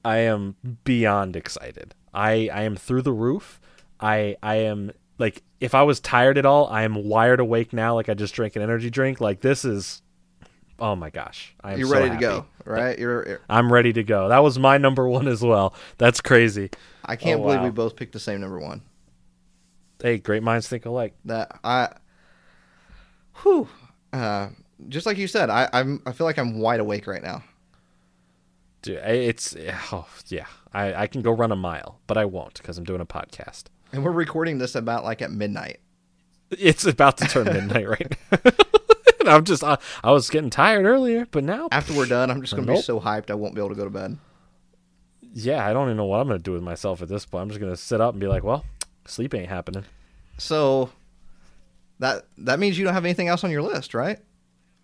[0.04, 1.94] I am beyond excited.
[2.12, 3.57] I I am through the roof.
[4.00, 7.94] I I am like if I was tired at all, I am wired awake now.
[7.94, 9.20] Like I just drank an energy drink.
[9.20, 10.02] Like this is,
[10.78, 12.20] oh my gosh, I am You're so ready happy.
[12.20, 12.98] to go, right?
[12.98, 14.28] You're, you're- I'm ready to go.
[14.28, 15.74] That was my number one as well.
[15.98, 16.70] That's crazy.
[17.04, 17.64] I can't Oh, believe wow.
[17.64, 18.82] we both picked the same number one.
[20.00, 21.14] Hey, great minds think alike.
[21.24, 21.88] That I,
[23.42, 23.68] whew,
[24.12, 24.50] uh,
[24.88, 27.42] just like you said, I, I'm I feel like I'm wide awake right now.
[28.82, 29.56] Dude, it's
[29.92, 30.46] oh yeah.
[30.72, 33.64] I I can go run a mile, but I won't because I'm doing a podcast.
[33.92, 35.80] And we're recording this about like at midnight.
[36.50, 38.38] It's about to turn midnight right now.
[39.20, 42.40] and I'm just I, I was getting tired earlier, but now After we're done, I'm
[42.40, 44.18] just gonna be so hyped I won't be able to go to bed.
[45.34, 47.42] yeah, I don't even know what I'm gonna do with myself at this point.
[47.42, 48.64] I'm just gonna sit up and be like, well,
[49.06, 49.84] sleep ain't happening.
[50.38, 50.90] So
[51.98, 54.18] that that means you don't have anything else on your list, right?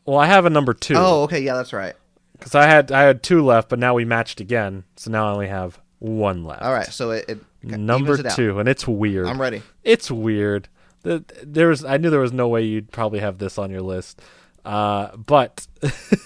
[0.05, 0.95] Well, I have a number two.
[0.97, 1.95] Oh, okay, yeah, that's right.
[2.33, 5.33] because I had I had two left, but now we matched again, so now I
[5.33, 6.63] only have one left.
[6.63, 8.37] All right, so it, it number evens it out.
[8.37, 9.27] two, and it's weird.
[9.27, 9.63] I'm ready.
[9.83, 10.69] It's weird.
[11.03, 14.21] There was I knew there was no way you'd probably have this on your list,
[14.65, 15.67] uh, but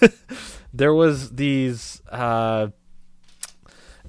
[0.73, 2.01] there was these.
[2.09, 2.67] Uh,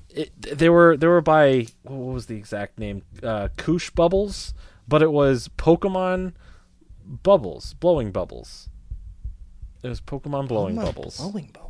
[0.08, 3.02] it, they were they were by what was the exact name?
[3.22, 4.54] Uh, Koosh Bubbles,
[4.88, 6.32] but it was Pokemon
[7.04, 8.68] Bubbles, blowing bubbles.
[9.82, 11.16] It was Pokemon blowing Oh my bubbles.
[11.16, 11.69] Blowing bubbles.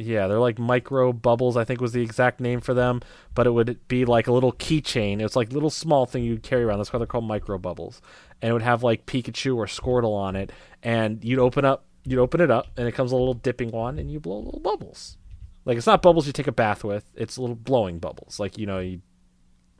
[0.00, 1.56] Yeah, they're like micro bubbles.
[1.56, 3.00] I think was the exact name for them,
[3.34, 5.20] but it would be like a little keychain.
[5.20, 6.78] It's like a little small thing you'd carry around.
[6.78, 8.00] That's why they're called micro bubbles,
[8.40, 10.52] and it would have like Pikachu or Squirtle on it.
[10.84, 13.98] And you'd open up, you'd open it up, and it comes a little dipping wand,
[13.98, 15.18] and you blow little bubbles.
[15.64, 17.04] Like it's not bubbles you take a bath with.
[17.16, 18.38] It's little blowing bubbles.
[18.38, 19.00] Like you know, you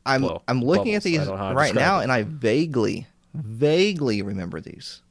[0.05, 0.41] I'm Blow.
[0.47, 1.05] I'm looking at Bubbles.
[1.05, 2.03] I these don't know how to right now, it.
[2.03, 5.01] and I vaguely, vaguely remember these.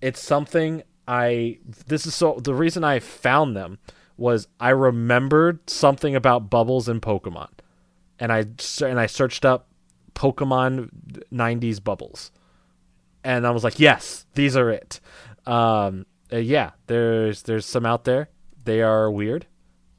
[0.00, 3.78] it's something I this is so the reason I found them
[4.18, 7.48] was I remembered something about bubbles in Pokemon.
[8.18, 8.46] And I
[8.84, 9.68] and I searched up
[10.14, 10.90] Pokemon
[11.32, 12.30] 90s bubbles.
[13.24, 15.00] And I was like, "Yes, these are it."
[15.46, 18.28] Um uh, yeah, there's there's some out there.
[18.64, 19.46] They are weird.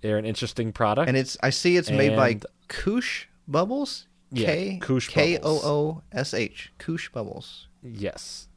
[0.02, 1.08] They're an interesting product.
[1.08, 4.06] And it's I see it's made by Koosh Bubbles.
[4.32, 5.60] Yeah, K Koosh K O.
[5.64, 6.72] O S H.
[6.78, 7.68] Koosh Bubbles.
[7.82, 8.48] yes.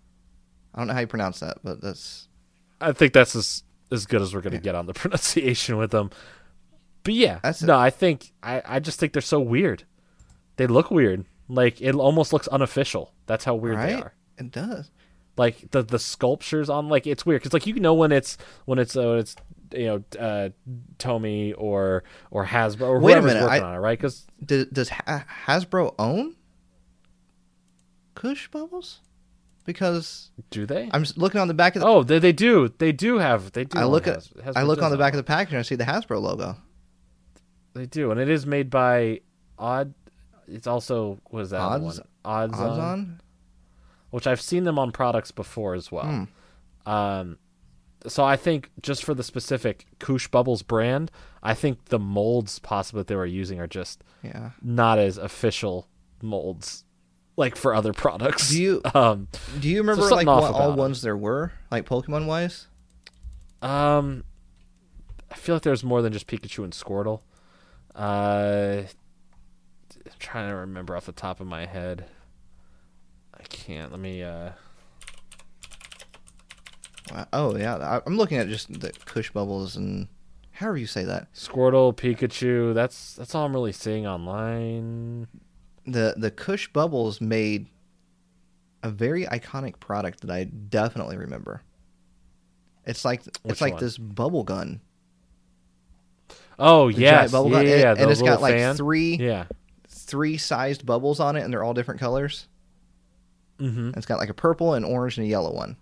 [0.74, 2.28] I don't know how you pronounce that, but that's
[2.80, 3.62] I think that's as
[3.92, 6.10] as good as we're going to get on the pronunciation with them.
[7.04, 7.66] But yeah, That's it.
[7.66, 9.84] no, I think I I just think they're so weird.
[10.56, 11.24] They look weird.
[11.48, 13.12] Like it almost looks unofficial.
[13.26, 14.14] That's how weird they are.
[14.38, 14.90] It does.
[15.36, 18.36] Like the the sculptures on like it's weird because like you know when it's
[18.66, 19.36] when it's uh, when it's
[19.74, 20.48] you know uh,
[20.98, 23.98] Tomy or or Hasbro or Wait a whoever's minute, working I- on it, right?
[23.98, 26.36] Because Does, does ha- Hasbro own
[28.14, 29.00] Koosh Bubbles?
[29.64, 30.90] Because do they?
[30.92, 31.86] I'm looking on the back of the.
[31.88, 33.78] oh, they they do they do have they do.
[33.78, 35.76] I look at Has- I look on the back of the package and I see
[35.76, 36.56] the Hasbro logo.
[37.74, 39.20] They do, and it is made by
[39.58, 39.94] Odd.
[40.48, 42.08] It's also what is that other Odds- one?
[42.24, 43.20] Odds, Odds on, on?
[44.10, 46.26] which I've seen them on products before as well.
[46.86, 46.90] Hmm.
[46.90, 47.38] Um,
[48.06, 51.10] so I think just for the specific Koosh Bubbles brand,
[51.42, 54.50] I think the molds possibly that they were using are just Yeah.
[54.60, 55.86] not as official
[56.20, 56.84] molds
[57.36, 58.50] like for other products.
[58.50, 59.28] Do you- Um,
[59.60, 60.76] Do you remember something like what all 'em.
[60.78, 62.66] ones there were, like Pokemon wise?
[63.62, 64.24] um,
[65.30, 67.20] I feel like there's more than just Pikachu and Squirtle.
[67.94, 68.82] Uh,
[70.04, 72.06] I'm trying to remember off the top of my head.
[73.38, 73.90] I can't.
[73.90, 74.22] Let me.
[74.22, 74.50] Uh,
[77.32, 80.08] Oh yeah, I'm looking at just the Koosh Bubbles and
[80.52, 81.32] however you say that.
[81.34, 82.72] Squirtle, Pikachu.
[82.74, 85.26] That's that's all I'm really seeing online.
[85.86, 87.66] The the Koosh Bubbles made
[88.82, 91.62] a very iconic product that I definitely remember.
[92.84, 93.82] It's like Which it's like one?
[93.82, 94.80] this bubble gun.
[96.58, 98.76] Oh yes, bubble yeah, gun, yeah, and, yeah, and it's got like fan.
[98.76, 99.44] three Yeah.
[99.88, 102.46] three sized bubbles on it, and they're all different colors.
[103.58, 103.92] Mm-hmm.
[103.96, 105.76] It's got like a purple, and orange, and a yellow one.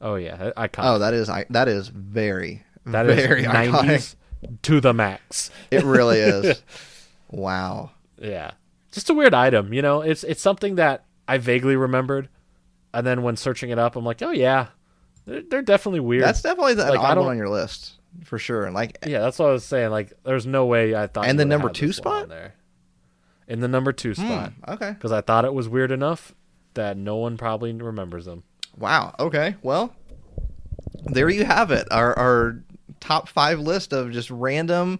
[0.00, 0.84] Oh yeah, iconic.
[0.84, 4.16] Oh, that is I that is very that is very iconic.
[4.42, 5.50] 90s to the max.
[5.70, 6.62] It really is.
[7.30, 7.90] wow.
[8.24, 8.52] Yeah,
[8.92, 9.72] just a weird item.
[9.72, 12.28] You know, it's it's something that I vaguely remembered,
[12.92, 14.68] and then when searching it up, I'm like, oh yeah,
[15.26, 16.24] they're, they're definitely weird.
[16.24, 17.94] That's definitely the, Like, odd one on your list
[18.24, 18.64] for sure.
[18.64, 19.90] And like yeah, that's what I was saying.
[19.90, 21.26] Like, there's no way I thought.
[21.26, 22.28] And the number two spot?
[22.28, 22.54] there.
[23.46, 24.92] In the number two spot, hmm, okay.
[24.92, 26.34] because I thought it was weird enough
[26.72, 28.42] that no one probably remembers them.
[28.78, 29.14] Wow.
[29.18, 29.56] Okay.
[29.62, 29.94] Well,
[31.04, 31.86] there you have it.
[31.90, 32.62] Our our
[33.00, 34.98] top five list of just random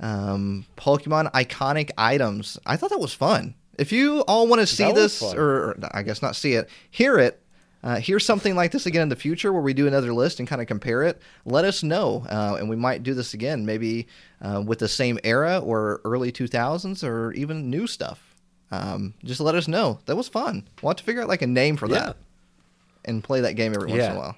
[0.00, 2.58] um, Pokemon iconic items.
[2.66, 3.54] I thought that was fun.
[3.78, 7.18] If you all want to see this, or, or I guess not see it, hear
[7.18, 7.40] it.
[7.82, 10.46] Uh, hear something like this again in the future where we do another list and
[10.46, 11.18] kind of compare it.
[11.46, 14.06] Let us know, uh, and we might do this again, maybe
[14.42, 18.34] uh, with the same era or early 2000s or even new stuff.
[18.70, 19.98] Um, just let us know.
[20.04, 20.68] That was fun.
[20.82, 21.94] We'll have to figure out like a name for Yeah.
[22.00, 22.16] that
[23.06, 24.36] and play that game every once in a while.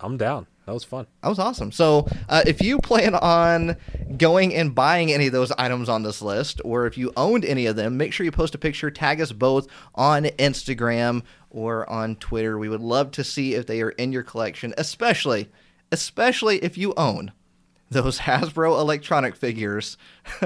[0.00, 0.48] I'm down.
[0.66, 1.06] That was fun.
[1.22, 1.70] That was awesome.
[1.70, 3.76] So, uh, if you plan on
[4.18, 7.66] going and buying any of those items on this list, or if you owned any
[7.66, 12.16] of them, make sure you post a picture, tag us both on Instagram or on
[12.16, 12.58] Twitter.
[12.58, 15.48] We would love to see if they are in your collection, especially,
[15.92, 17.30] especially if you own
[17.88, 19.96] those Hasbro electronic figures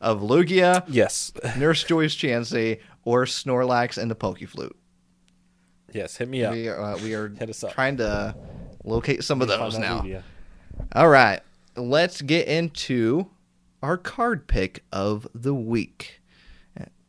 [0.00, 4.72] of Lugia, Yes, Nurse Joy's Chansey, or Snorlax and the Pokeflute.
[5.92, 6.16] yes.
[6.16, 6.54] Hit me up.
[6.54, 7.74] We are, uh, we are Hit us up.
[7.74, 8.34] trying to
[8.84, 10.04] locate some of those now.
[10.94, 11.40] All right,
[11.76, 13.28] let's get into
[13.82, 16.20] our card pick of the week.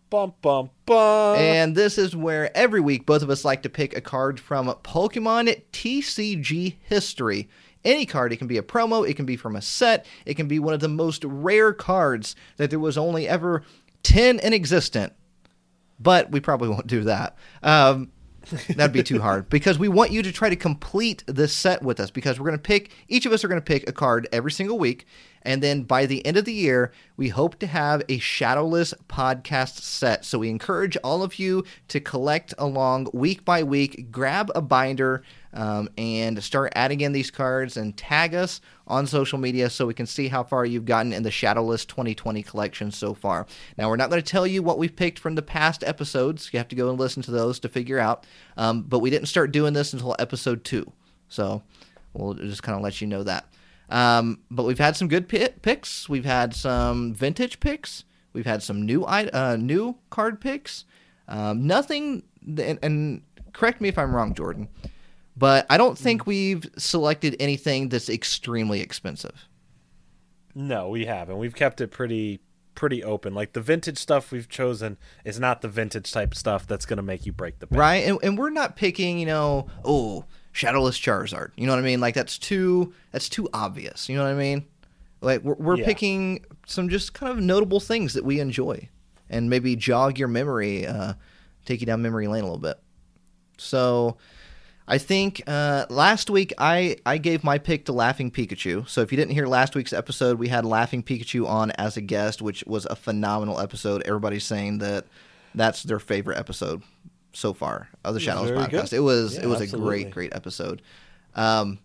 [0.09, 1.37] Bum bum bum.
[1.37, 4.67] And this is where every week both of us like to pick a card from
[4.67, 7.49] Pokemon TCG history.
[7.83, 10.47] Any card, it can be a promo, it can be from a set, it can
[10.47, 13.63] be one of the most rare cards that there was only ever
[14.03, 15.13] 10 in existence.
[15.99, 17.35] But we probably won't do that.
[17.61, 18.11] Um,
[18.75, 21.99] that'd be too hard because we want you to try to complete this set with
[21.99, 24.27] us because we're going to pick, each of us are going to pick a card
[24.31, 25.05] every single week.
[25.43, 29.79] And then by the end of the year, we hope to have a Shadowless podcast
[29.81, 30.23] set.
[30.23, 35.23] So we encourage all of you to collect along week by week, grab a binder,
[35.53, 39.93] um, and start adding in these cards and tag us on social media so we
[39.93, 43.47] can see how far you've gotten in the Shadowless 2020 collection so far.
[43.77, 46.49] Now, we're not going to tell you what we've picked from the past episodes.
[46.51, 48.25] You have to go and listen to those to figure out.
[48.57, 50.91] Um, but we didn't start doing this until episode two.
[51.29, 51.63] So
[52.13, 53.45] we'll just kind of let you know that.
[53.89, 56.09] Um, but we've had some good pi- picks.
[56.09, 58.03] We've had some vintage picks.
[58.33, 60.85] We've had some new uh, new card picks.
[61.27, 63.21] Um, nothing, and, and
[63.53, 64.67] correct me if I'm wrong, Jordan,
[65.35, 69.47] but I don't think we've selected anything that's extremely expensive.
[70.55, 71.37] No, we haven't.
[71.39, 72.39] We've kept it pretty
[72.75, 73.33] pretty open.
[73.35, 77.03] Like the vintage stuff we've chosen is not the vintage type stuff that's going to
[77.03, 77.79] make you break the bank.
[77.79, 78.03] right?
[78.07, 81.51] And, and we're not picking, you know, oh, Shadowless Charizard.
[81.55, 81.99] You know what I mean?
[82.01, 84.09] Like that's too that's too obvious.
[84.09, 84.65] You know what I mean?
[85.21, 85.85] Like we're, we're Yeah.
[85.85, 88.89] picking some just kind of notable things that we enjoy,
[89.29, 91.13] and maybe jog your memory, uh,
[91.65, 92.79] take you down memory lane a little bit.
[93.57, 94.17] So.
[94.87, 98.87] I think uh, last week I, I gave my pick to Laughing Pikachu.
[98.87, 102.01] So if you didn't hear last week's episode, we had Laughing Pikachu on as a
[102.01, 104.03] guest, which was a phenomenal episode.
[104.03, 105.05] Everybody's saying that
[105.55, 106.83] that's their favorite episode
[107.31, 108.89] so far of the Shadowless Very podcast.
[108.89, 108.93] good.
[108.93, 110.81] It was Yeah, it was a great great episode.
[111.35, 111.79] Um,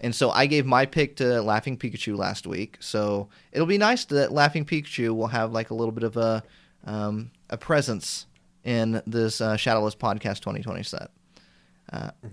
[0.00, 2.76] and so I gave my pick to Laughing Pikachu last week.
[2.80, 6.42] So it'll be nice that Laughing Pikachu will have like a little bit of a
[6.84, 8.26] um, a presence
[8.64, 11.10] in this uh, Shadowless podcast 2020 set.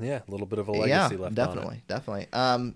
[0.02, 2.28] Yeah, a little bit of a legacy yeah, left definitely, definitely.
[2.34, 2.76] Um,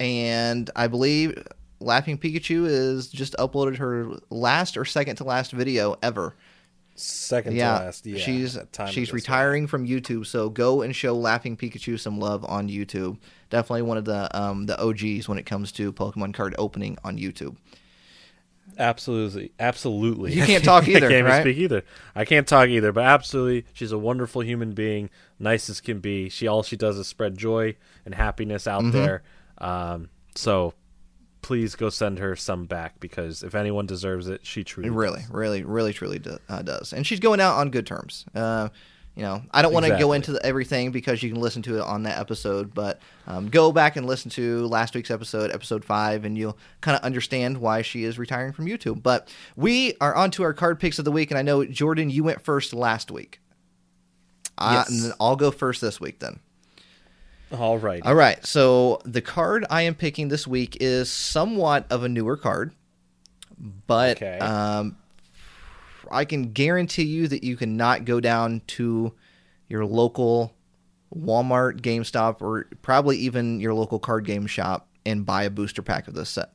[0.00, 1.42] and I believe
[1.80, 6.34] Laughing Pikachu is just uploaded her last or second to last video ever.
[6.96, 8.06] Second yeah, to last.
[8.06, 12.44] Yeah, she's time she's retiring from YouTube, so go and show Laughing Pikachu some love
[12.44, 13.18] on YouTube.
[13.50, 17.16] Definitely one of the um, the OGs when it comes to Pokemon card opening on
[17.16, 17.56] YouTube.
[18.78, 20.32] Absolutely, absolutely.
[20.32, 21.40] You can't talk either, I can't right?
[21.42, 21.82] speak either.
[22.14, 26.28] I can't talk either, but absolutely, she's a wonderful human being, nice as can be.
[26.28, 28.90] She all she does is spread joy and happiness out Mm-hmm.
[28.92, 29.22] there.
[29.58, 30.74] Um, so
[31.42, 35.30] please go send her some back because if anyone deserves it, she truly really, does.
[35.30, 36.92] really, really, truly do, uh, does.
[36.92, 38.24] And she's going out on good terms.
[38.34, 38.68] Uh,
[39.18, 41.78] you know, I don't want to go into the, everything because you can listen to
[41.78, 45.84] it on that episode, but um, go back and listen to last week's episode, episode
[45.84, 49.02] five, and you'll kind of understand why she is retiring from YouTube.
[49.02, 52.10] But we are on to our card picks of the week, and I know, Jordan,
[52.10, 53.40] you went first last week.
[54.56, 54.88] Uh, Yes.
[54.90, 56.38] and then I'll go first this week then.
[57.50, 58.02] All right.
[58.06, 58.44] All right.
[58.46, 62.72] So the card I am picking this week is somewhat of a newer card,
[63.88, 64.38] but Okay.
[64.38, 64.96] um,
[66.10, 69.14] I can guarantee you that you cannot go down to
[69.68, 70.54] your local
[71.14, 76.08] Walmart, GameStop, or probably even your local card game shop and buy a booster pack
[76.08, 76.52] of this set.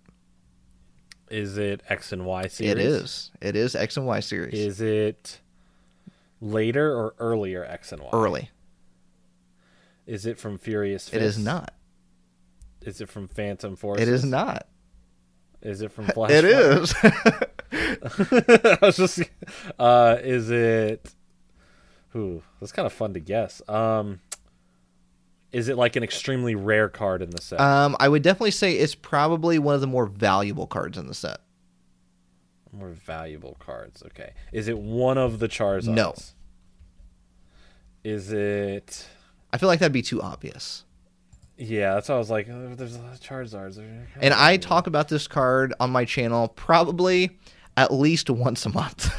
[1.30, 2.71] Is it X and Y series?
[2.71, 3.31] It is.
[3.41, 4.53] It is X and Y series.
[4.53, 5.39] Is it
[6.41, 8.09] later or earlier X and Y?
[8.13, 8.49] early.
[10.05, 11.15] Is it from Furious Fist?
[11.15, 11.73] It is not.
[12.81, 14.01] Is it from Phantom Force?
[14.01, 14.67] It is not.
[15.61, 16.31] Is it from Flash?
[16.31, 16.93] It is.
[18.19, 19.21] I was just.
[19.80, 21.13] Uh, is it?
[22.15, 23.61] Ooh, that's kind of fun to guess.
[23.67, 24.19] Um,
[25.51, 27.61] is it like an extremely rare card in the set?
[27.61, 31.13] um, I would definitely say it's probably one of the more valuable cards in the
[31.13, 31.39] set.
[32.71, 34.03] More valuable cards.
[34.07, 34.34] Okay.
[34.51, 35.88] Is it one of the Charizards?
[35.88, 36.15] No.
[38.03, 39.07] Is it?
[39.53, 40.84] I feel like that'd be too obvious.
[41.55, 43.77] Yeah, that's why I was like, oh, there's a lot of Charizards.
[44.19, 47.38] And I talk about this card on my channel probably
[47.77, 49.11] at least once a month.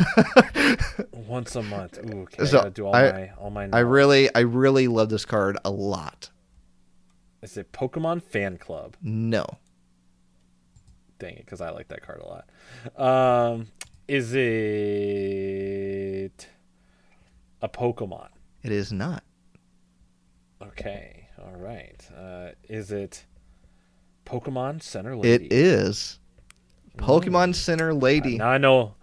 [1.13, 1.99] once a month.
[1.99, 2.45] Ooh, okay.
[2.47, 3.69] So, I do all I- my all my.
[3.73, 6.31] I really, I really love this card a lot.
[7.43, 8.97] Is it Pokemon Fan Club?
[9.03, 9.45] No.
[11.19, 12.49] Dang it, because I like that card a lot.
[13.53, 13.67] Um,
[14.09, 14.41] is it
[17.63, 18.29] a Pokemon?
[18.63, 19.23] It is not.
[20.63, 22.01] Okay, all right.
[22.17, 23.27] Uh, is it
[24.25, 25.45] Pokemon Center Lady?
[25.47, 26.19] It is
[26.99, 28.39] Pokemon Center Lady.
[28.39, 28.95] Now I know.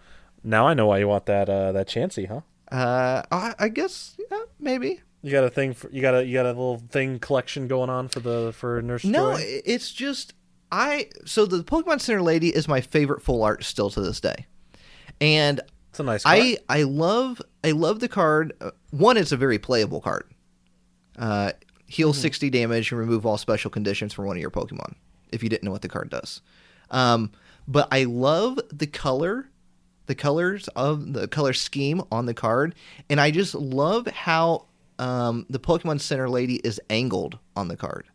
[0.43, 2.41] Now I know why you want that uh, that Chansey, huh?
[2.75, 5.01] Uh, I, I guess yeah, maybe.
[5.21, 7.89] You got a thing for you got a you got a little thing collection going
[7.89, 9.41] on for the for Nurse No, Joy?
[9.65, 10.33] it's just
[10.71, 11.09] I.
[11.25, 14.47] So the Pokemon Center Lady is my favorite full art still to this day,
[15.19, 15.61] and
[15.91, 16.39] It's a nice card.
[16.39, 18.53] I I love I love the card.
[18.61, 20.23] Uh, One, it's a very playable card.
[21.19, 21.51] Uh,
[21.85, 22.21] heal Mm-hmm.
[22.21, 24.95] sixty damage and remove all special conditions from one of your Pokemon.
[25.31, 26.41] If you didn't know what the card does,
[26.89, 27.31] um,
[27.71, 29.49] but I love the color,
[30.07, 32.75] the colors of the color scheme on the card,
[33.09, 34.65] and I just love how
[34.99, 38.05] um, the Pokemon Center Lady is angled on the card.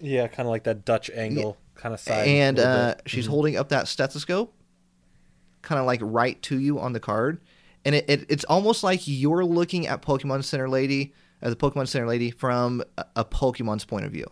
[0.00, 2.26] yeah, kind of like that Dutch angle kind of side.
[2.26, 4.54] and uh, she's holding up that stethoscope,
[5.60, 7.40] kind of like right to you on the card,
[7.84, 11.12] and it, it it's almost like you're looking at Pokemon Center Lady,
[11.42, 14.26] uh, the Pokemon Center Lady from a, a Pokemon's point of view.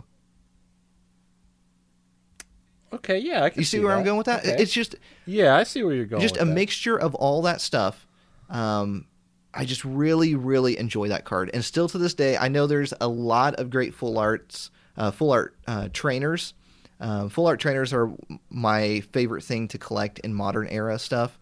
[2.93, 3.19] Okay.
[3.19, 4.41] Yeah, I can You see, where I'm going with that?
[4.41, 4.63] Okay.
[4.63, 4.97] It's just
[5.27, 6.23] yeah, I see where you're going.
[6.23, 6.47] just a that.
[6.47, 8.07] mixture of all that stuff.
[8.49, 9.07] Um,
[9.53, 12.95] I just really, really enjoy that card, and still to this day, I know there's
[13.01, 16.55] a lot of great full arts, uh, full art uh, trainers.
[17.01, 18.13] Um, full art trainers are
[18.51, 21.39] my favorite thing to collect in modern era stuff.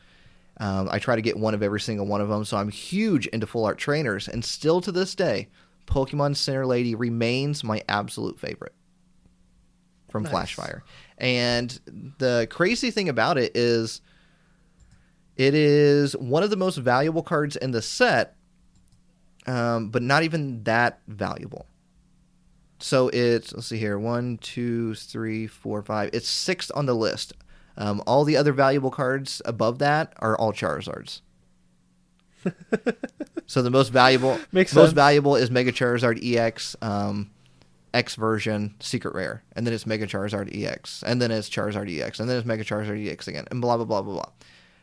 [0.60, 3.26] Um, I try to get one of every single one of them, so I'm huge
[3.28, 5.48] into full art trainers, and still to this day,
[5.86, 8.74] Pokemon Center Lady remains my absolute favorite
[10.10, 10.32] from Nice.
[10.32, 10.80] Flashfire.
[11.18, 11.78] And
[12.18, 14.00] the crazy thing about it is,
[15.36, 18.36] it is one of the most valuable cards in the set,
[19.46, 21.66] um, but not even that valuable.
[22.80, 26.10] So it's let's see here one, two, three, four, five.
[26.12, 27.32] It's sixth on the list.
[27.76, 31.20] Um, all the other valuable cards above that are all Charizards.
[33.46, 34.94] so the most valuable, Makes most sense.
[34.94, 37.30] valuable is Mega Charizard EX, um,
[37.98, 42.20] X version, Secret Rare, and then it's Mega Charizard EX, and then it's Charizard EX,
[42.20, 44.22] and then it's Mega Charizard EX again, and blah blah blah blah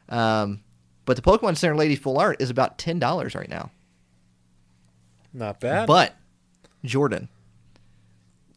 [0.10, 0.42] blah.
[0.42, 0.62] Um,
[1.06, 3.72] but the Pokemon Center Lady Full Art is about ten dollars right now.
[5.34, 5.88] Not bad.
[5.88, 6.16] But
[6.84, 7.30] Jordan,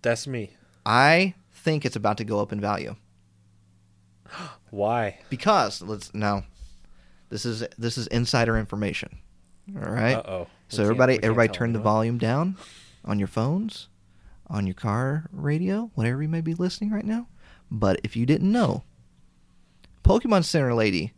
[0.02, 0.50] that's me.
[0.84, 2.96] I think it's about to go up in value
[4.70, 5.20] Why?
[5.30, 6.44] because let's now.
[7.30, 9.18] This is this is insider information.
[9.76, 10.14] All right.
[10.14, 10.46] Uh oh.
[10.68, 12.56] So everybody, everybody, turn the volume down
[13.04, 13.88] on your phones,
[14.50, 17.28] on your car radio, whatever you may be listening right now.
[17.70, 18.84] But if you didn't know,
[20.04, 21.12] Pokemon Center Lady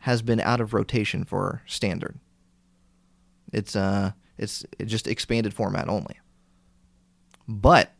[0.00, 2.18] has been out of rotation for standard.
[3.52, 6.18] It's uh, it's just expanded format only.
[7.48, 7.92] But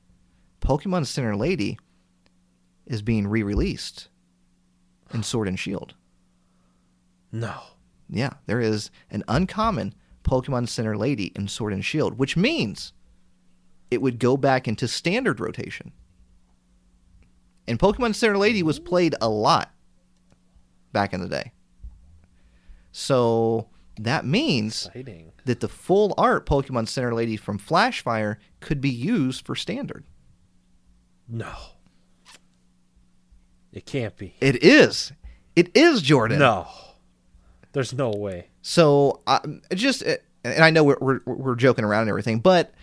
[0.60, 1.78] Pokemon Center Lady
[2.86, 4.08] is being re-released
[5.12, 5.94] in Sword and Shield.
[7.30, 7.62] No.
[8.08, 9.94] Yeah, there is an uncommon
[10.24, 12.92] Pokemon Center Lady in Sword and Shield, which means
[13.92, 15.92] it would go back into standard rotation.
[17.68, 19.72] And Pokemon Center Lady was played a lot
[20.92, 21.52] back in the day.
[22.90, 25.32] So that means Exciting.
[25.44, 30.04] that the full art Pokemon Center Lady from Flashfire could be used for standard.
[31.28, 31.52] No.
[33.72, 34.34] It can't be.
[34.40, 35.12] It is.
[35.54, 36.38] It is Jordan.
[36.38, 36.66] No.
[37.72, 38.48] There's no way.
[38.60, 42.74] So um, just, and I know we're, we're we're joking around and everything, but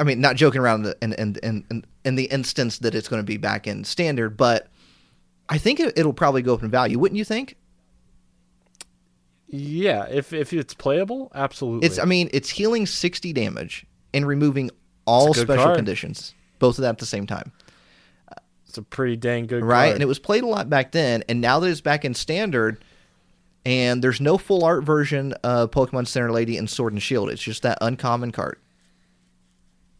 [0.00, 3.22] I mean, not joking around in in in, in, in the instance that it's going
[3.22, 4.68] to be back in standard, but
[5.48, 7.56] I think it, it'll probably go up in value, wouldn't you think?
[9.46, 11.86] Yeah, if if it's playable, absolutely.
[11.86, 14.70] It's, I mean, it's healing sixty damage and removing
[15.06, 15.76] all It's a good special card.
[15.76, 17.50] conditions, both of that at the same time,
[18.68, 19.70] It's a pretty dang good card.
[19.70, 19.84] right?
[19.86, 19.94] card.
[19.94, 22.82] And it was played a lot back then, and now that it's back in standard.
[23.66, 27.28] And there's no full art version of Pokemon Center Lady and Sword and Shield.
[27.28, 28.58] It's just that uncommon card.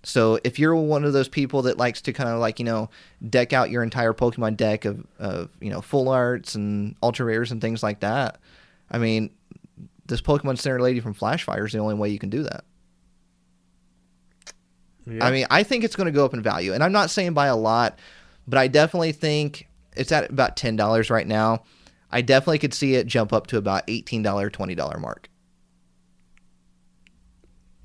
[0.03, 2.91] So if you're one of those people that likes to kind of like you know
[3.29, 7.53] deck out your entire Pokemon deck of of you know full arts and ultra rares
[7.53, 8.39] and things like that,
[8.91, 9.31] I mean,
[10.07, 12.65] this Pokemon Center Lady from Flashfire is the only way you can do that.
[15.07, 15.25] Yeah.
[15.25, 17.35] I mean, I think it's going to go up in value, and I'm not saying
[17.35, 17.99] by a lot,
[18.47, 21.65] but I definitely think it's at about ten dollars right now.
[22.11, 25.29] I definitely could see it jump up to about eighteen dollar, twenty dollar mark.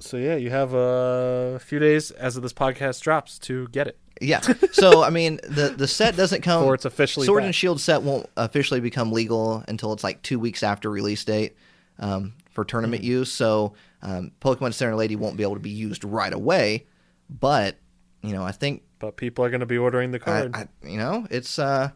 [0.06, 3.98] So yeah, you have a few days as of this podcast drops to get it.
[4.22, 4.42] Yeah.
[4.72, 6.62] So I mean, the the set doesn't come.
[6.62, 7.46] Before it's officially Sword back.
[7.48, 11.56] and Shield set won't officially become legal until it's like two weeks after release date
[12.00, 13.08] um, for tournament Hmm.
[13.10, 13.32] use.
[13.32, 16.86] So um, Pokemon Center Lady won't be able to be used right away.
[17.30, 17.76] but
[18.22, 20.56] you know, I think But people are going to be ordering the I, card.
[20.56, 21.90] I, you know, it's uh,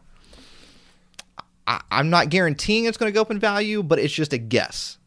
[1.66, 4.38] I, I'm not guaranteeing it's going to go up in value, but it's just a
[4.38, 4.98] guess.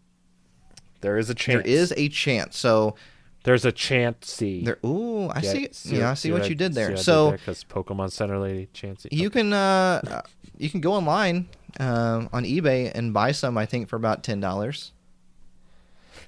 [1.04, 1.64] There is a chance.
[1.64, 2.58] There is a chance.
[2.58, 2.96] So
[3.44, 4.32] There's a chance.
[4.32, 4.64] See.
[4.64, 4.80] there.
[4.86, 5.66] Ooh, I see.
[5.66, 5.86] It.
[5.86, 6.98] Yeah, I see what I- you did there.
[6.98, 9.10] So because Pokemon Center Lady Chansey.
[9.12, 10.22] you can uh, uh,
[10.58, 11.50] you can go online
[11.80, 13.58] um, on eBay and buy some.
[13.58, 14.94] I think for about ten dollars.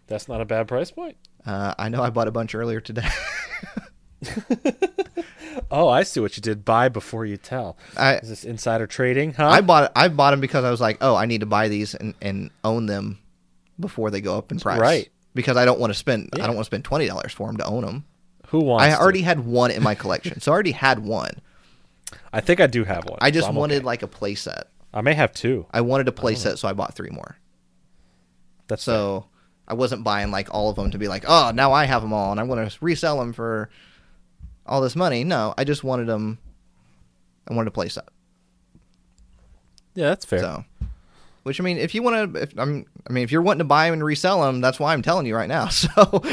[0.07, 1.17] That's not a bad price point.
[1.45, 3.07] Uh, I know I bought a bunch earlier today.
[5.71, 6.65] Oh, I see what you did.
[6.65, 7.77] Buy before you tell.
[7.97, 9.33] I Is this insider trading?
[9.33, 9.47] Huh?
[9.47, 11.95] I bought I bought them because I was like, oh, I need to buy these
[11.95, 13.19] and, and own them
[13.79, 14.79] before they go up in price.
[14.79, 15.09] Right.
[15.33, 17.57] Because I don't want to spend I don't want to spend twenty dollars for them
[17.57, 18.05] to own them.
[18.47, 18.85] Who wants?
[18.85, 18.99] I to?
[18.99, 21.41] already had one in my collection, so I already had one.
[22.31, 23.17] I think I do have one.
[23.21, 23.85] I just I'm wanted okay.
[23.85, 24.63] like a playset.
[24.93, 25.65] I may have two.
[25.71, 26.55] I wanted a playset, oh.
[26.55, 27.37] so I bought three more.
[28.67, 28.95] That's fair.
[28.95, 29.25] So
[29.67, 32.13] I wasn't buying like all of them to be like, oh, now I have them
[32.13, 33.69] all and I'm going to resell them for
[34.65, 35.23] all this money.
[35.23, 36.39] No, I just wanted them.
[37.47, 38.07] I wanted a playset.
[39.93, 40.39] yeah, that's fair.
[40.39, 40.65] So,
[41.45, 43.65] which I mean, if you want to, if I'm, I mean, if you're wanting to
[43.65, 45.67] buy them and resell them, that's why I'm telling you right now.
[45.71, 45.89] So,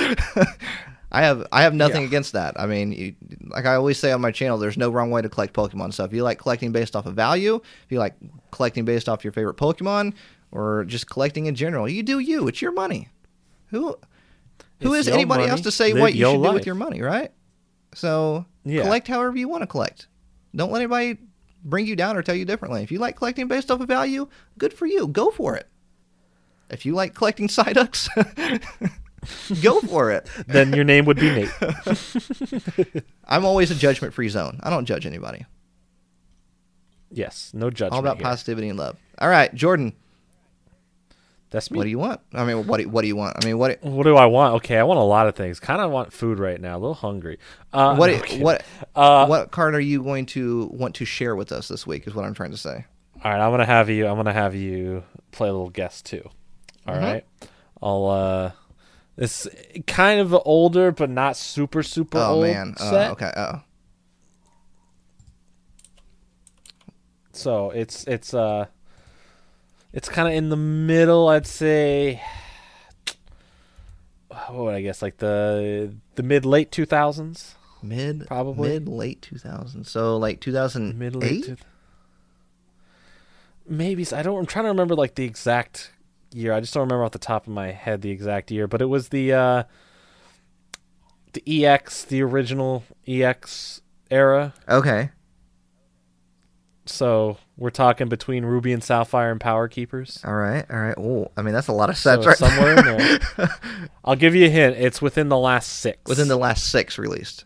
[1.15, 2.07] I have, I have nothing Yeah.
[2.07, 2.59] against that.
[2.59, 3.15] I mean, you,
[3.49, 5.93] like I always say on my channel, there's no wrong way to collect Pokemon.
[5.93, 8.15] So if you like collecting based off of value, if you like
[8.51, 10.15] collecting based off your favorite Pokemon,
[10.51, 12.49] or just collecting in general, you do you.
[12.49, 13.09] It's your money.
[13.67, 13.99] Who,
[14.81, 17.03] who It's is anybody else to say Live what you should do with your money,
[17.03, 17.31] right?
[17.95, 18.81] So Yeah.
[18.85, 20.07] collect however you want to collect.
[20.57, 21.19] Don't let anybody
[21.65, 22.83] bring you down or tell you differently.
[22.83, 24.29] If you like collecting based off of value,
[24.59, 25.09] good for you.
[25.09, 25.69] Go for it.
[26.71, 28.09] If you like collecting Psyducks,
[29.63, 30.29] go for it.
[30.47, 33.05] then your name would be Nate.
[33.27, 34.59] I'm always a judgment free zone.
[34.63, 35.45] I don't judge anybody.
[37.11, 37.93] Yes, no judgment.
[37.93, 38.25] All about here.
[38.25, 38.97] positivity and love.
[39.19, 39.93] All right, Jordan,
[41.53, 41.77] That's me.
[41.77, 42.21] what do you want?
[42.33, 43.37] I mean, what do, what do you want?
[43.43, 44.55] I mean, what What do I want?
[44.57, 45.61] Okay, I want a lot of things.
[45.61, 46.77] Kind of want food right now.
[46.77, 47.39] A little hungry.
[47.73, 48.65] Uh, what no, what
[48.97, 52.07] Uh, what card are you going to want to share with us this week?
[52.07, 52.87] Is what I'm trying to say.
[53.23, 54.07] All right, I'm gonna have you.
[54.09, 56.29] I'm gonna have you play a little guess too.
[56.89, 57.49] All right, Mhm.
[57.83, 58.07] I'll.
[58.07, 58.51] uh
[59.19, 59.47] It's
[59.87, 62.75] kind of older, but not super super Oh old man.
[62.81, 63.11] Oh, set.
[63.13, 63.31] okay.
[63.37, 63.61] Oh.
[67.33, 68.67] So it's it's uh,
[69.93, 71.29] it's kind of in the middle.
[71.29, 72.23] I'd say.
[74.29, 75.03] What would I guess?
[75.03, 77.55] Like the the mid late two thousands.
[77.83, 78.69] Mid Probably.
[78.71, 79.91] mid late two thousands.
[79.91, 81.45] So like two thousand Mid late.
[81.45, 81.57] two-
[83.67, 84.39] Maybe I don't.
[84.39, 85.93] I'm trying to remember like the exact
[86.33, 86.53] year.
[86.53, 88.67] I just don't remember off the top of my head the exact year.
[88.67, 89.63] But it was the uh,
[91.33, 94.53] the EX, the original EX era.
[94.69, 95.11] Okay.
[96.87, 100.21] So we're talking between Ruby and Sapphire and Power Keepers.
[100.25, 100.67] All right.
[100.69, 100.97] All right.
[100.99, 103.19] Oh, I mean that's a lot of So sets right somewhere in there.
[103.37, 103.49] there.
[104.05, 104.77] I'll give you a hint.
[104.79, 105.99] It's within the last six.
[106.09, 107.45] Within the last six released.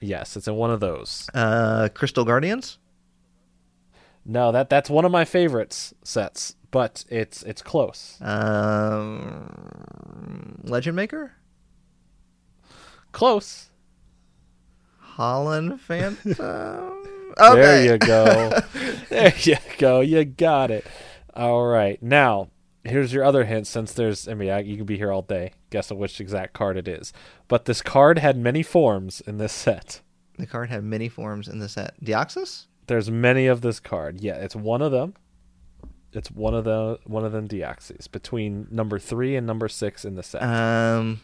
[0.00, 1.28] yes, it's in one of those.
[1.32, 2.76] Uh, Crystal Guardians.
[4.26, 8.18] No, that that's one of my favorites sets, but it's it's close.
[8.20, 11.32] Um, Legend Maker.
[13.12, 13.70] Close.
[15.16, 17.02] Holon Phantom.
[17.38, 17.54] Okay.
[17.60, 18.60] There you go.
[19.10, 20.00] there you go.
[20.00, 20.86] You got it.
[21.34, 22.02] All right.
[22.02, 22.48] Now,
[22.84, 25.52] here's your other hint since there's, I mean, I- you can be here all day
[25.70, 27.12] Guess which exact card it is.
[27.48, 30.00] But this card had many forms in this set.
[30.38, 31.94] The card had many forms in the set.
[32.02, 32.66] Deoxys.
[32.86, 34.20] There's many of this card.
[34.20, 35.14] Yeah, it's one of them.
[36.12, 40.14] It's one of the one of them Deoxys between number three and number six in
[40.14, 40.42] the set.
[40.42, 41.20] Um.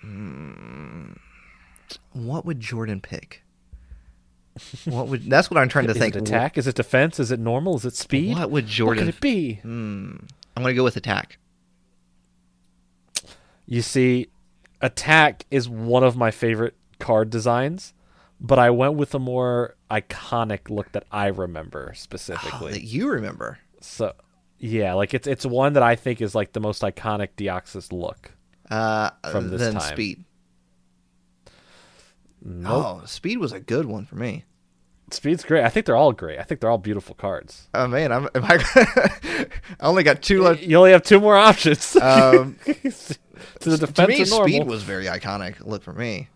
[0.00, 1.12] hmm,
[2.12, 3.42] What would Jordan pick?
[4.84, 5.30] What would?
[5.30, 6.14] That's what I'm trying to is think.
[6.14, 6.58] it attack?
[6.58, 7.18] Is it defense?
[7.18, 7.76] Is it normal?
[7.76, 8.36] Is it speed?
[8.36, 9.06] What would What Jordan?
[9.06, 9.54] could it be?
[9.54, 10.16] Hmm.
[10.56, 11.38] I'm gonna go with attack.
[13.66, 14.28] You see,
[14.80, 17.94] attack is one of my favorite card designs,
[18.40, 22.72] but I went with a more iconic look that I remember Oh, specifically.
[22.72, 23.58] that you remember.
[23.80, 24.12] so,
[24.58, 28.32] yeah, like it's it's one that I think is like the most iconic Deoxys look.
[28.70, 29.82] Uh, From this then time.
[29.92, 30.24] speed.
[32.44, 32.84] Nope.
[32.84, 34.44] Oh, speed was a good one for me.
[35.10, 35.64] Speed's great.
[35.64, 36.38] I think they're all great.
[36.38, 37.68] I think they're all beautiful cards.
[37.74, 38.28] Oh man, I'm.
[38.34, 39.46] Am I, I
[39.80, 40.62] only got two left.
[40.62, 41.96] You only have two more options.
[42.02, 42.56] Um,
[43.60, 45.64] to the defense to me, speed was very iconic.
[45.64, 46.28] Look for me.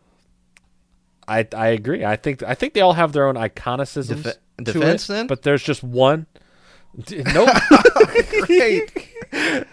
[1.26, 2.04] I I agree.
[2.04, 4.22] I think I think they all have their own iconicisms.
[4.22, 5.26] To defense, it, then?
[5.26, 6.26] but there's just one.
[7.10, 7.50] Nope.
[8.42, 9.08] Great.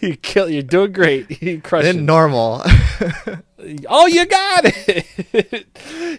[0.00, 0.48] you kill.
[0.48, 1.42] You're doing great.
[1.42, 2.02] You crush then it.
[2.02, 2.62] normal.
[3.88, 5.66] Oh, you got it.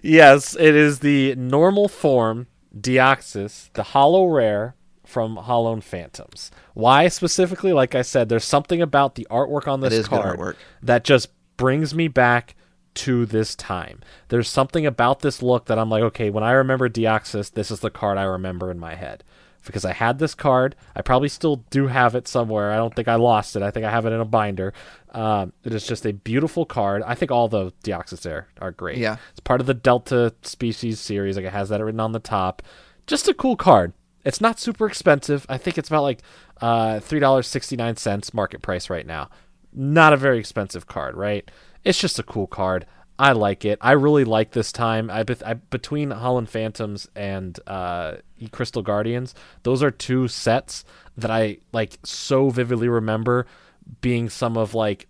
[0.03, 2.47] yes, it is the normal form
[2.77, 4.75] Deoxys, the holo rare
[5.05, 6.51] from Holon Phantoms.
[6.73, 7.73] Why specifically?
[7.73, 12.07] Like I said, there's something about the artwork on this card that just brings me
[12.07, 12.55] back
[12.95, 14.01] to this time.
[14.27, 17.79] There's something about this look that I'm like, okay, when I remember Deoxys, this is
[17.79, 19.23] the card I remember in my head.
[19.65, 22.71] Because I had this card, I probably still do have it somewhere.
[22.71, 23.61] I don't think I lost it.
[23.61, 24.73] I think I have it in a binder.
[25.11, 27.03] Um, it is just a beautiful card.
[27.05, 28.97] I think all the Deoxys there are great.
[28.97, 29.17] Yeah.
[29.31, 31.35] it's part of the Delta species series.
[31.35, 32.61] Like it has that written on the top.
[33.05, 33.93] Just a cool card.
[34.25, 35.45] It's not super expensive.
[35.49, 36.21] I think it's about like
[36.61, 39.29] uh, three dollars sixty nine cents market price right now.
[39.73, 41.49] Not a very expensive card, right?
[41.83, 42.85] It's just a cool card.
[43.19, 43.77] I like it.
[43.81, 45.11] I really like this time.
[45.11, 48.15] I, I between Holon Phantoms and uh,
[48.51, 50.85] Crystal Guardians, those are two sets
[51.17, 53.45] that I like so vividly remember
[53.99, 55.07] being some of like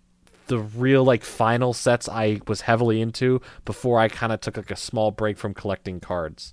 [0.48, 4.72] the real like final sets I was heavily into before I kind of took like
[4.72, 6.52] a small break from collecting cards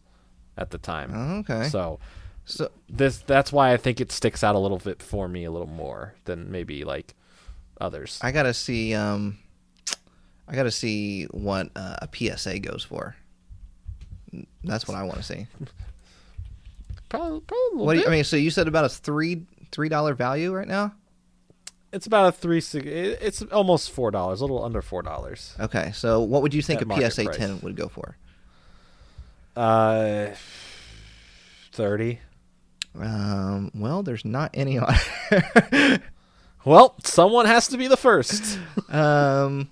[0.57, 1.39] at the time.
[1.39, 1.69] Okay.
[1.69, 1.99] So
[2.45, 5.51] So this that's why I think it sticks out a little bit for me a
[5.51, 7.15] little more than maybe like
[7.81, 8.19] others.
[8.21, 8.93] I gotta see.
[8.93, 9.39] Um,
[10.47, 13.15] I gotta see what uh, a PSA goes for.
[14.63, 15.47] That's what I want to see.
[17.09, 18.07] probably, probably What do you.
[18.07, 18.23] I mean?
[18.23, 20.93] So you said about a three three dollar value right now?
[21.93, 22.59] it's about a three.
[22.61, 25.55] six- It's almost four dollars, a little under four dollars.
[25.59, 25.91] Okay.
[25.93, 27.37] So what would you think At a PSA price.
[27.37, 28.17] ten would go for?
[29.55, 30.27] Uh,
[31.71, 32.19] thirty.
[32.99, 34.93] Um, well, there's not any on.
[36.67, 38.59] Well, someone has to be the first.
[38.89, 39.69] um,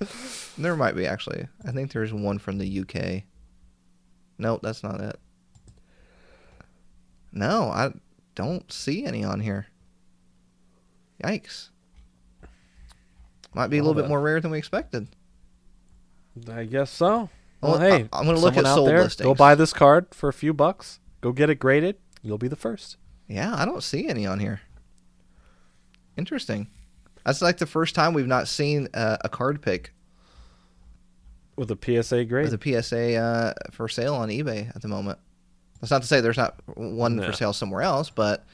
[0.58, 1.46] there might be actually.
[1.66, 3.24] I think there's one from the UK.
[4.38, 5.20] Nope, that's not it.
[7.34, 7.92] No, I
[8.34, 9.68] don't see any on here.
[11.22, 11.68] Yikes.
[13.54, 15.10] Might be a little bit more rare than we expected.
[16.50, 17.30] I guess so.
[17.60, 20.08] Well, Well, hey, I- I'm gonna look someone at sold there, Go buy this card
[20.16, 21.02] for a few bucks.
[21.20, 21.98] Go get it graded.
[22.22, 22.96] You'll be the first.
[23.28, 24.62] Yeah, I don't see any on here.
[26.16, 26.70] Interesting.
[27.26, 29.92] That's like the first time we've not seen uh, a card pick
[31.56, 32.50] With a PSA grade.
[32.52, 35.18] with a PSA uh, for sale on eBay at the moment.
[35.82, 37.26] That's not to say there's not one No.
[37.26, 38.46] for sale somewhere else, but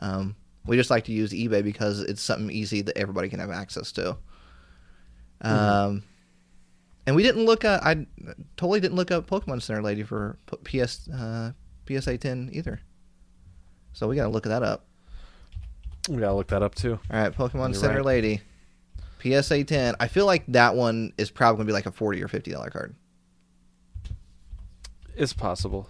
[0.00, 0.36] um,
[0.66, 3.90] we just like to use eBay because it's something easy that everybody can have access
[3.92, 4.16] to.
[5.40, 6.02] Um,
[7.06, 7.82] and we didn't look up.
[7.84, 8.06] I
[8.56, 11.52] totally didn't look up Pokemon Center Lady for PS uh,
[11.88, 12.80] PSA 10 either.
[13.94, 14.84] So we got to look that up.
[16.08, 16.98] We gotta look that up too.
[17.10, 18.04] All right, Pokemon You're Center right.
[18.04, 18.40] Lady,
[19.22, 19.96] PSA 10.
[20.00, 22.70] I feel like that one is probably gonna be like a 40 or 50 dollar
[22.70, 22.94] card.
[25.16, 25.88] It's possible.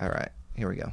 [0.00, 0.92] All right, here we go.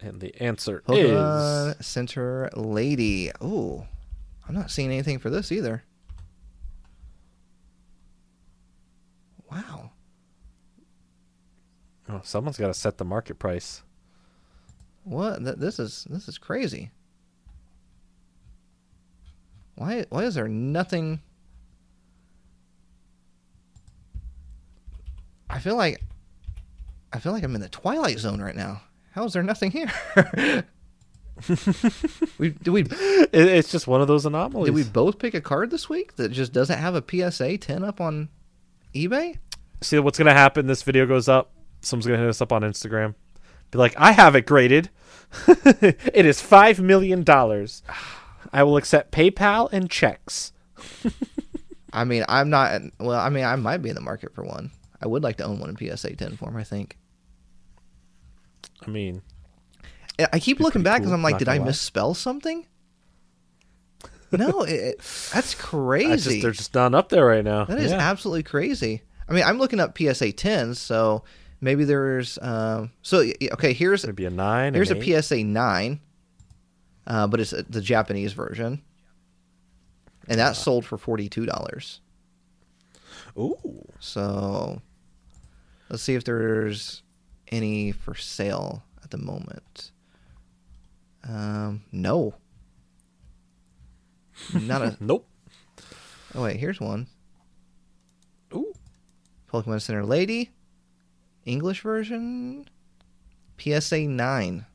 [0.00, 3.30] And the answer Pokemon is Center Lady.
[3.42, 3.84] Ooh,
[4.48, 5.84] I'm not seeing anything for this either.
[9.50, 9.90] Wow.
[12.08, 13.82] oh, someone's got to set the market price.
[15.04, 15.42] What?
[15.44, 16.90] Th- This is this is crazy.
[19.74, 21.20] Why why is there nothing?
[25.50, 26.00] I feel like
[27.12, 28.82] I feel like I'm in the twilight zone right now.
[29.12, 29.90] How is there nothing here?
[32.38, 34.66] we did we It, it's just one of those anomalies.
[34.66, 37.84] did we both pick a card this week that just doesn't have a PSA 10
[37.84, 38.28] up on
[38.94, 39.36] eBay?
[39.82, 40.66] See what's gonna happen?
[40.66, 41.50] This video goes up.
[41.80, 43.14] Someone's gonna hit us up on Instagram.
[43.72, 44.88] Be like, I have it graded.
[45.48, 47.82] it is five million dollars.
[48.52, 50.52] I will accept PayPal and checks.
[51.92, 54.70] I mean, I'm not well, I mean, I might be in the market for one.
[55.02, 56.96] I would like to own one in PSA 10 form, I think.
[58.86, 59.22] I mean,
[60.18, 61.64] I- I keep looking back because cool, I'm like, did I lie.
[61.64, 62.66] misspell something?
[64.34, 64.96] No, it,
[65.34, 66.30] that's I crazy.
[66.30, 67.66] just, they're just not up there right now.
[67.66, 67.98] that is Yeah.
[67.98, 69.02] absolutely crazy.
[69.28, 71.22] I mean, I'm looking up PSA 10s, so
[71.62, 72.38] maybe there's.
[72.42, 74.74] Um, so okay, here's Maybe a nine.
[74.74, 75.22] here's a.
[75.22, 76.00] PSA 9,
[77.06, 78.82] uh, but it's uh, the Japanese version,
[80.28, 82.00] and that sold for forty two dollars.
[83.38, 84.82] Ooh, So
[85.88, 87.02] let's see if there's
[87.48, 89.90] any for sale at the moment.
[91.26, 92.34] Um, no.
[94.52, 94.96] Not a.
[95.00, 95.26] nope.
[96.34, 97.06] Oh wait, here's one.
[98.54, 98.72] Ooh,
[99.50, 100.50] Pokemon Center Lady,
[101.44, 102.68] English version,
[103.58, 104.66] PSA nine.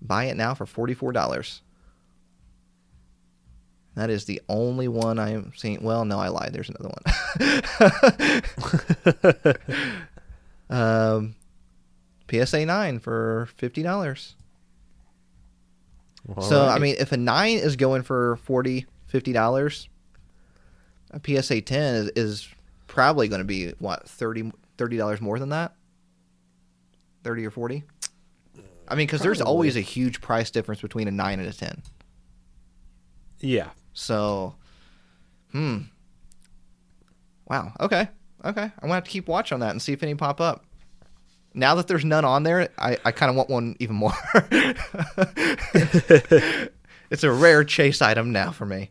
[0.00, 1.62] Buy it now for forty four dollars.
[3.94, 5.82] That is the only one I am seeing.
[5.82, 6.52] Well, no, I lied.
[6.52, 6.90] There's another
[10.70, 10.70] one.
[10.70, 11.34] um,
[12.30, 14.34] PSA nine for fifty dollars.
[16.36, 19.88] All so I mean, if a nine is going for 40 50 dollars,
[21.10, 22.48] a PSA ten is, is
[22.86, 24.52] probably going to be what 30
[24.96, 25.74] dollars more than that,
[27.24, 27.84] thirty or forty.
[28.88, 31.82] I mean, because there's always a huge price difference between a nine and a ten.
[33.40, 34.54] yeah, So,
[35.52, 35.78] hmm.
[37.48, 37.72] Wow.
[37.80, 38.08] Okay.
[38.44, 38.62] Okay.
[38.62, 40.64] I'm gonna have to keep watch on that and see if any pop up.
[41.54, 44.12] Now that there's none on there, I, I kind of want one even more.
[47.10, 48.90] it's a rare chase item now for me.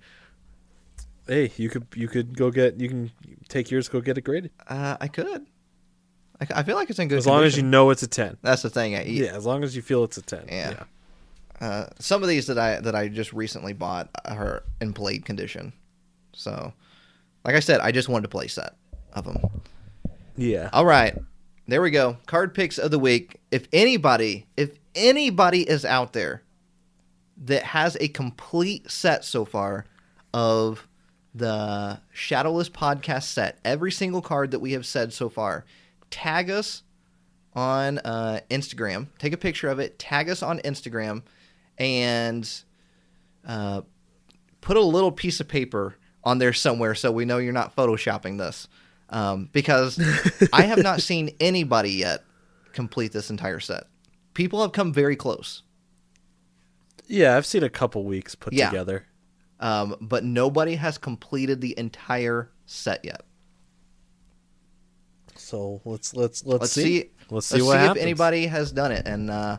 [1.27, 3.11] Hey, you could you could go get you can
[3.49, 4.51] take yours, go get it graded.
[4.68, 5.47] Uh, I could.
[6.41, 7.19] I, c- I feel like it's in good.
[7.19, 8.38] As long as you know it's a ten.
[8.41, 8.95] That's the thing.
[8.95, 10.45] I, Yeah, as long as you feel it's a ten.
[10.49, 10.84] Yeah.
[11.61, 15.72] Uh, some of these that I that I just recently bought are in played condition.
[16.34, 16.73] So,
[17.45, 18.73] like I said, I just wanted to play set
[19.13, 19.38] of them.
[20.35, 20.69] Yeah.
[20.73, 21.15] All right.
[21.68, 22.18] There we go.
[22.26, 23.39] Card picks of the week.
[23.51, 26.41] If anybody, if anybody is out there
[27.45, 29.85] that has a complete set so far
[30.34, 30.88] of
[31.35, 35.63] the Shadowless podcast set, every single card that we have said so far,
[36.12, 36.84] tag us
[37.54, 39.08] on uh, Instagram.
[39.18, 39.98] Take a picture of it.
[39.98, 41.24] Tag us on Instagram,
[41.78, 42.50] and
[43.48, 43.82] uh,
[44.62, 48.38] put a little piece of paper on there somewhere so we know you're not photoshopping
[48.38, 48.68] this.
[49.10, 50.00] Um, because
[50.54, 52.24] I have not seen anybody yet
[52.72, 53.86] complete this entire set.
[54.34, 55.64] People have come very close,
[57.08, 58.70] Yeah, I've seen a couple weeks put Yeah.
[58.70, 59.06] together.
[59.60, 63.24] um, but nobody has completed the entire set yet.
[65.52, 66.84] So let's let's let's, Let's see.
[67.02, 67.10] see.
[67.30, 67.98] Let's see Let's what see happens.
[67.98, 69.57] if anybody has done it, and uh,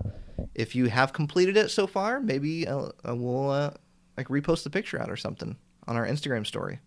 [0.55, 3.71] if you have completed it so far, maybe uh, uh, we'll uh,
[4.17, 5.55] like repost the picture out or something
[5.87, 6.79] on our Instagram story.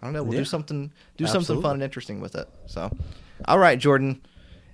[0.00, 0.24] I don't know.
[0.24, 0.40] We'll Yeah.
[0.40, 2.48] do something do something fun and interesting with it.
[2.66, 2.90] So,
[3.46, 4.20] all right, Jordan,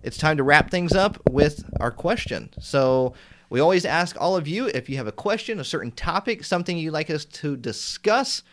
[0.03, 2.51] it's time to wrap things up with our question.
[2.59, 3.15] So.
[3.53, 6.79] We always ask all of you if you have a question, a certain topic, something
[6.79, 8.45] you'd like us to discuss,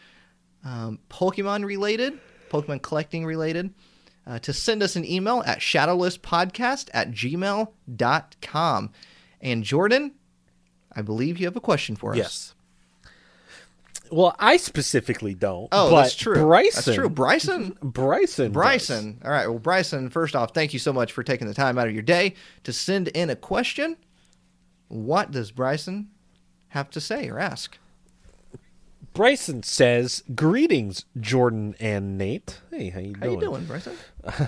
[0.65, 2.17] um, Pokemon related,
[2.49, 3.71] Pokemon collecting related,
[4.27, 8.91] uh, to send us an email at shadowlesspodcast at gmail.com.
[9.39, 10.13] And Jordan,
[10.93, 12.17] I believe you have a question for us.
[12.17, 12.53] Yes.
[14.11, 15.67] Well, I specifically don't.
[15.71, 16.35] Oh, that's true.
[16.35, 16.81] Bryson.
[16.85, 17.09] That's true.
[17.09, 17.77] Bryson.
[17.81, 18.51] Bryson.
[18.51, 18.53] does.
[18.53, 19.21] Bryson.
[19.23, 19.47] All right.
[19.47, 22.03] Well, Bryson, first off, thank you so much for taking the time out of your
[22.03, 23.97] day to send in a question.
[24.87, 26.09] What does Bryson
[26.69, 27.77] have to say or ask?
[29.17, 32.61] Bryson says, "Greetings, Jordan and Nate.
[32.71, 33.21] Hey, how you doing?
[33.21, 33.97] How you doing, Bryson?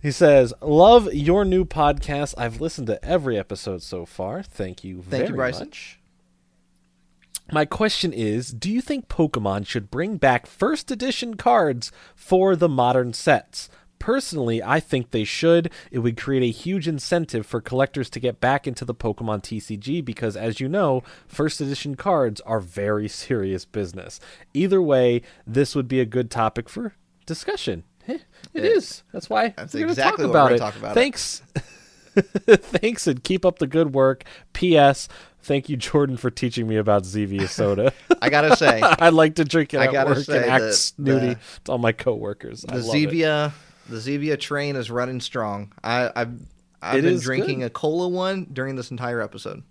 [0.00, 2.34] He says, "Love your new podcast.
[2.38, 4.44] I've listened to every episode so far.
[4.44, 5.66] Thank you Thank very you, Bryson.
[5.68, 5.98] much."
[7.50, 12.68] My question is, do you think Pokemon should bring back first edition cards for the
[12.68, 13.68] modern sets?
[13.98, 15.70] Personally, I think they should.
[15.90, 20.04] It would create a huge incentive for collectors to get back into the Pokemon TCG
[20.04, 24.20] because, as you know, first edition cards are very serious business.
[24.54, 26.94] Either way, this would be a good topic for
[27.26, 27.84] discussion.
[28.06, 28.22] It
[28.64, 29.02] is.
[29.12, 30.58] That's why That's we're exactly talk we're about it.
[30.58, 30.94] talk about it.
[30.94, 31.42] Thanks.
[32.16, 34.24] Thanks and keep up the good work.
[34.52, 35.08] P.S.
[35.42, 37.92] Thank you, Jordan, for teaching me about Zevia soda.
[38.22, 41.26] I gotta say, I'd like to drink it I gotta say and act that snooty
[41.34, 42.64] the- to all my coworkers.
[42.68, 42.82] I the.
[42.82, 43.52] Zevia,
[43.88, 45.72] the Zevia train is running strong.
[45.82, 46.40] I, I've
[46.80, 47.66] I've It been drinking good.
[47.66, 49.62] a cola one during this entire episode.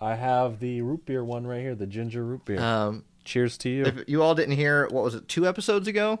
[0.00, 2.60] I have the root beer one right here, the ginger root beer.
[2.60, 3.84] Um, Cheers to you.
[3.84, 5.28] if you all didn't hear, what was it?
[5.28, 6.20] Two episodes ago.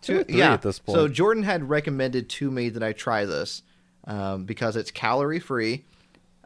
[0.00, 0.54] Two three yeah.
[0.54, 0.96] at this point.
[0.96, 3.62] So Jordan had recommended to me that I try this
[4.06, 5.84] um, because it's calorie free.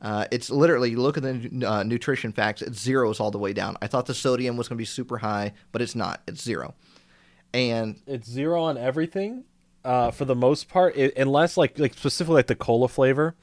[0.02, 2.60] Uh, it's literally you look at the uh, nutrition facts.
[2.62, 3.76] It's zeros all the way down.
[3.80, 6.22] I thought the sodium was going to be super high, but it's not.
[6.26, 6.74] It's zero.
[7.54, 9.44] And it's zero on everything
[9.84, 13.34] uh, for the most part, it, unless like like specifically like the cola flavor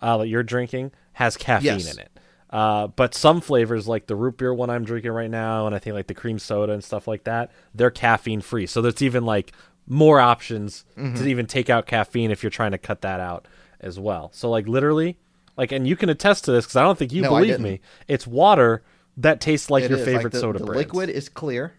[0.00, 1.94] uh, that you're drinking has caffeine Yes.
[1.94, 2.10] in it.
[2.50, 5.78] Uh, but some flavors, like the root beer one I'm drinking right now, and I
[5.80, 8.66] think like the cream soda and stuff like that, they're caffeine free.
[8.66, 9.52] So there's even like
[9.88, 11.16] more options Mm-hmm.
[11.16, 13.48] to even take out caffeine if you're trying to cut that out
[13.80, 14.30] as well.
[14.34, 15.16] So like literally,
[15.56, 17.80] like, and you can attest to this because I don't think you No, believe me.
[18.08, 18.82] It's water
[19.16, 20.78] that tastes like it your is, favorite the, soda The brands.
[20.86, 21.74] liquid is clear,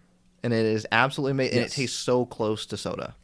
[0.46, 3.16] and it is absolutely made, and it tastes so close to soda.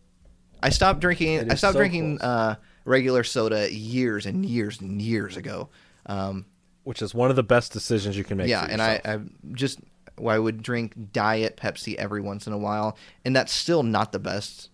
[0.61, 1.53] I stopped drinking.
[1.53, 5.69] I stopped so drinking uh, regular soda years and years and years ago.
[6.07, 6.47] Um,
[6.82, 8.49] which is one of the best decisions you can make.
[8.49, 9.01] yeah, and I.
[9.05, 9.20] I
[9.53, 9.78] just
[10.19, 14.19] I would drink diet Pepsi every once in a while, and that's still not the
[14.19, 14.70] best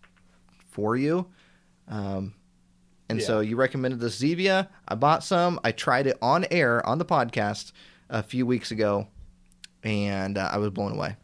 [0.71, 1.27] for you.
[1.87, 2.33] Um,
[3.11, 4.69] and so you recommended the Zevia.
[4.87, 5.61] I bought some.
[5.63, 7.73] I tried it on air on the podcast
[8.09, 9.07] a few weeks ago,
[9.83, 11.17] and uh, I was blown away.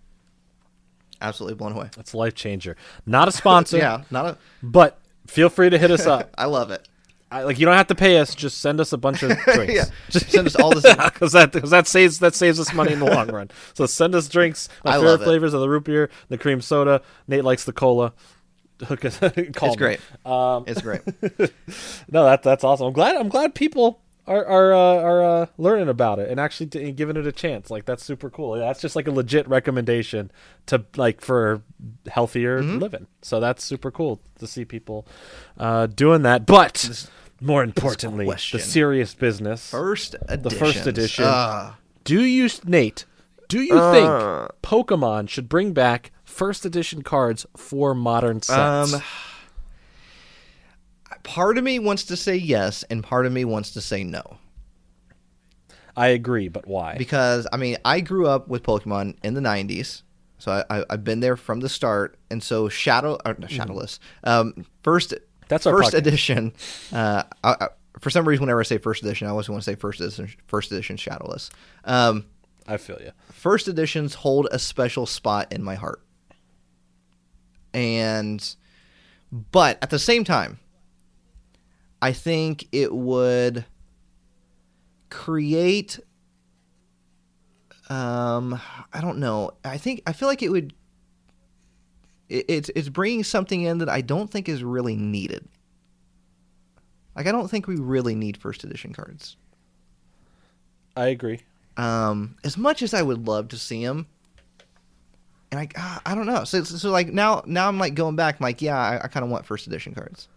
[1.20, 1.91] Absolutely blown away.
[1.99, 2.77] It's a life changer.
[3.07, 4.39] Not a sponsor, yeah, not a.
[4.62, 6.31] but feel free to hit us up.
[6.39, 6.86] I love it.
[7.31, 8.35] I, like you don't have to pay us.
[8.35, 9.74] Just send us a bunch of drinks.
[9.74, 10.82] yeah, just send us all this.
[10.95, 13.51] because that because that saves that saves us money in the long run.
[13.73, 14.69] So send us drinks.
[14.85, 17.03] My I favorite flavors are the root beer, the cream soda.
[17.27, 18.12] Nate likes the cola.
[18.85, 19.19] Hook us.
[19.19, 19.77] call It's me.
[19.77, 20.01] great.
[20.27, 21.01] Um, It's great.
[22.11, 22.89] no, that that's awesome.
[22.89, 23.16] I'm glad.
[23.16, 27.16] I'm glad people are are uh, are uh, learning about it and actually t- giving
[27.16, 27.70] it a chance.
[27.70, 28.52] Like that's super cool.
[28.55, 30.30] That's just like a legit recommendation
[30.66, 31.62] to like for
[32.10, 32.78] healthier Mm-hmm.
[32.78, 33.06] living.
[33.22, 35.06] So that's super cool to see people
[35.59, 36.46] uh, doing that.
[36.46, 37.09] But
[37.40, 39.70] more importantly, the serious business.
[39.70, 40.42] First edition.
[40.42, 41.24] The first edition.
[41.24, 41.74] Uh,
[42.05, 43.05] Do you, Nate?
[43.48, 44.09] Do you think
[44.62, 48.94] Pokemon should bring back first edition cards for modern sets?
[48.94, 49.02] Um,
[51.24, 54.38] part of me wants to say yes, and part of me wants to say no.
[55.96, 56.96] I agree, but why?
[56.96, 60.02] Because I mean, I grew up with Pokemon in the '90s,
[60.38, 62.16] so I, I, I've been there from the start.
[62.30, 65.24] And so Shadow, or no, Shadowless, um, first Mm-hmm.
[65.48, 65.98] That's our first podcast.
[65.98, 66.52] edition.
[66.92, 67.68] Uh, I, I,
[68.01, 70.28] for some reason, whenever I say first edition, I always want to say first edition,
[70.46, 71.51] first edition Shadowless.
[71.84, 72.24] Um,
[72.66, 73.12] I feel you.
[73.30, 76.01] first editions hold a special spot in my heart.
[77.74, 78.56] And
[79.30, 80.59] but at the same time,
[82.05, 83.64] I think it would
[85.09, 85.98] create
[87.89, 88.60] um
[88.93, 89.52] I don't know.
[89.64, 90.74] I think I feel like it would
[92.28, 95.48] it, it's it's bringing something in that I don't think is really needed.
[97.16, 99.39] Like I don't think we really need first edition cards
[100.94, 101.40] I agree.
[101.78, 104.09] um, as much as I would love to see them
[105.51, 106.44] and I, ah, I don't know.
[106.44, 108.36] So, so, so, like now, now I'm like going back.
[108.40, 110.28] I'm like, yeah, I, I kind of want first edition cards.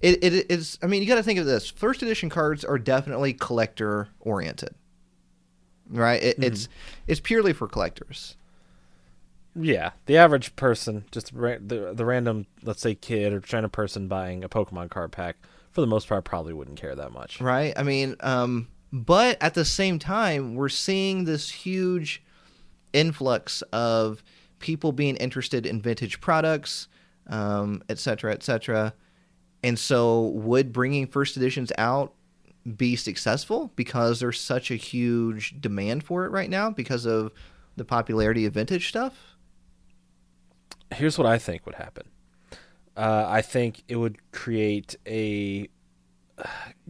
[0.00, 0.78] It, it is.
[0.82, 1.68] I mean, you got to think of this.
[1.68, 4.74] First edition cards are definitely collector oriented,
[5.90, 6.22] right?
[6.22, 6.68] It, It's
[7.06, 8.36] it's purely for collectors.
[9.54, 14.08] Yeah, the average person, just ra- the the random, let's say, kid or China person
[14.08, 15.36] buying a Pokemon card pack,
[15.70, 17.40] for the most part, probably wouldn't care that much.
[17.40, 17.74] right?
[17.76, 22.22] I mean, um, but at the same time, we're seeing this huge
[22.92, 24.22] influx of
[24.60, 26.88] people being interested in vintage products,
[27.26, 28.94] um, et cetera, et cetera.
[29.62, 32.14] And so, would bringing first editions out
[32.76, 37.32] be successful because there's such a huge demand for it right now because of
[37.76, 39.36] the popularity of vintage stuff?
[40.92, 42.06] Here's what I think would happen.
[42.96, 45.68] Uh, I think it would create a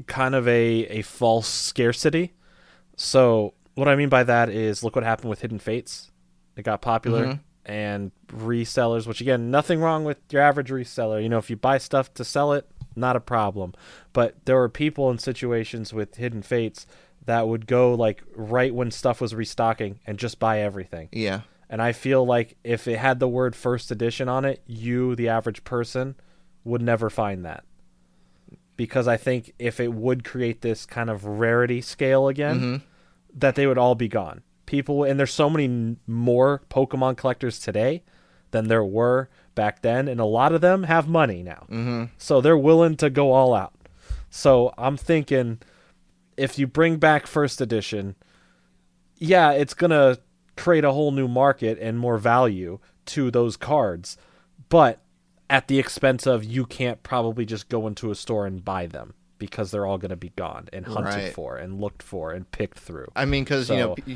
[0.06, 2.32] kind of a a false scarcity.
[2.96, 6.10] So what I mean by that is, look what happened with Hidden Fates.
[6.56, 7.40] It got popular, Mhm.
[7.70, 9.06] And resellers.
[9.06, 11.22] Which again, nothing wrong with your average reseller.
[11.22, 13.72] You know, if you buy stuff to sell it, not a problem.
[14.12, 16.86] But there were people in situations with Hidden Fates
[17.26, 21.08] that would go like right when stuff was restocking and just buy everything.
[21.12, 21.42] Yeah.
[21.68, 25.28] And I feel like if it had the word first edition on it, you, the
[25.28, 26.16] average person,
[26.64, 27.62] would never find that.
[28.76, 32.82] Because I think if it would create this kind of rarity scale again, Mhm.
[33.38, 34.42] that they would all be gone.
[34.70, 38.04] People, and there's so many more Pokemon collectors today
[38.52, 41.66] than there were back then, and a lot of them have money now.
[41.68, 42.04] Mm-hmm.
[42.18, 43.74] So they're willing to go all out.
[44.30, 45.58] So I'm thinking
[46.36, 48.14] if you bring back first edition,
[49.16, 50.20] yeah, it's going to
[50.56, 54.16] create a whole new market and more value to those cards,
[54.68, 55.00] but
[55.48, 59.14] at the expense of you can't probably just go into a store and buy them
[59.38, 61.32] because they're all going to be gone and hunted Right.
[61.34, 63.08] for and looked for and picked through.
[63.16, 64.14] I mean, because you know, So-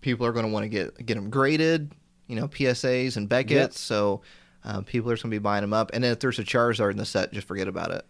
[0.00, 1.92] people are going to want to get get them graded,
[2.26, 3.50] you know, PSAs and Beckett's.
[3.50, 3.72] Yep.
[3.74, 4.22] So
[4.64, 5.90] um, people are going to be buying them up.
[5.94, 8.04] And then if there's a Charizard in the set, just forget about it.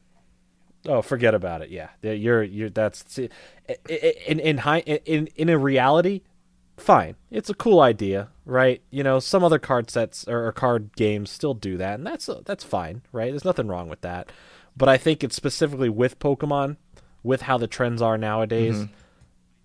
[0.86, 1.70] Oh, forget about it.
[1.70, 3.28] Yeah, you're you're that's see,
[3.68, 6.22] i- i- in in high in in a reality,
[6.76, 7.16] fine.
[7.32, 8.80] It's a cool idea, right?
[8.90, 12.30] You know, some other card sets or, or card games still do that, and that's
[12.46, 13.30] that's fine, right?
[13.32, 14.30] There's nothing wrong with that.
[14.76, 16.76] But I think it's specifically with Pokemon,
[17.24, 18.86] with how the trends are nowadays.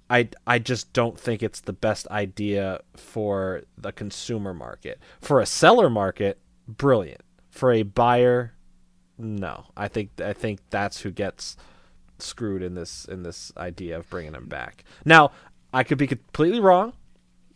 [0.10, 5.00] I, I just don't think it's the best idea for the consumer market.
[5.22, 7.22] For a seller market, brilliant.
[7.50, 8.54] For a buyer,
[9.18, 9.66] no.
[9.78, 11.56] I think I think that's who gets
[12.20, 14.84] screwed in this in this idea of bringing them back.
[15.06, 15.32] Now,
[15.74, 16.94] I could be completely wrong.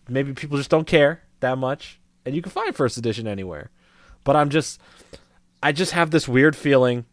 [0.08, 3.72] Maybe people just don't care that much, and you can find first edition anywhere.
[4.24, 4.80] But I'm just
[5.62, 7.06] I just have this weird feeling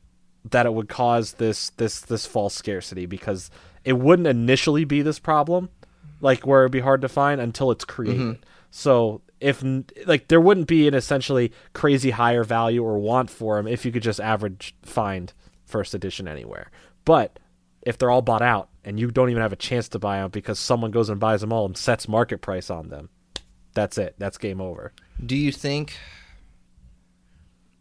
[0.50, 3.50] that it would cause this this this false scarcity because
[3.84, 5.68] it wouldn't initially be this problem
[6.20, 8.20] like where it'd be hard to find until it's created.
[8.20, 8.42] Mm-hmm.
[8.70, 9.62] So if
[10.06, 13.92] like there wouldn't be an essentially crazy higher value or want for them if you
[13.92, 15.32] could just average find
[15.66, 16.70] first edition anywhere.
[17.04, 17.38] But
[17.82, 20.30] if they're all bought out and you don't even have a chance to buy them
[20.30, 23.10] because someone goes and buys them all and sets market price on them,
[23.74, 24.14] that's it.
[24.18, 24.92] That's game over.
[25.24, 25.98] Do you think?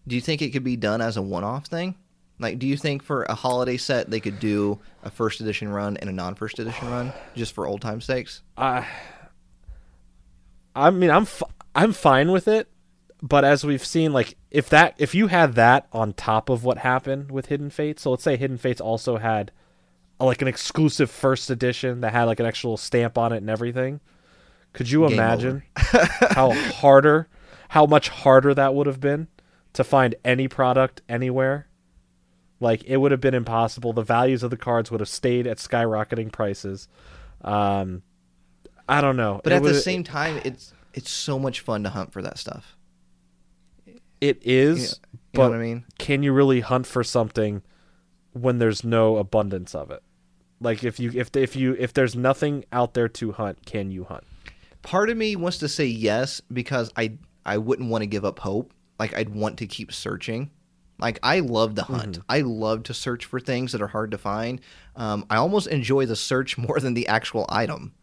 [0.05, 1.95] Do you think it could be done as a one-off thing?
[2.43, 5.97] Like, do you think for a holiday set they could do a first edition run
[5.97, 8.43] and a non-first edition run just for old time sakes?
[8.57, 8.87] I
[10.75, 11.43] I mean I'm f-
[11.73, 12.67] I'm fine with it,
[13.21, 16.79] but as we've seen like if that if you had that on top of what
[16.79, 19.51] happened with Hidden Fates, so let's say Hidden Fates also had
[20.19, 23.49] uh, like an exclusive first edition that had like an actual stamp on it and
[23.49, 23.99] everything.
[24.73, 27.27] Could you Game imagine how harder,
[27.69, 29.27] how much harder that would have been
[29.73, 31.67] to find any product anywhere?
[32.63, 33.91] Like it would have been impossible.
[33.91, 36.87] The values of the cards would have stayed at skyrocketing prices.
[37.41, 38.03] Um,
[38.87, 39.41] I don't know.
[39.43, 42.37] But It at the same time, it's it's so much fun to hunt for that
[42.37, 42.77] stuff.
[44.21, 44.99] it is.
[45.33, 45.83] But what I mean?
[45.99, 47.63] can you really hunt for something
[48.31, 50.01] when there's no abundance of it?
[50.61, 54.05] Like if you if if you if there's nothing out there to hunt, can you
[54.05, 54.23] hunt?
[54.83, 58.39] Part of me wants to say yes because I I wouldn't want to give up
[58.39, 58.73] hope.
[58.99, 60.49] Like I'd want to keep searching.
[60.99, 62.13] Like I love to hunt.
[62.19, 62.21] Mm-hmm.
[62.29, 64.61] I love to search for things that are hard to find.
[64.95, 67.93] Um, I almost enjoy the search more than the actual item.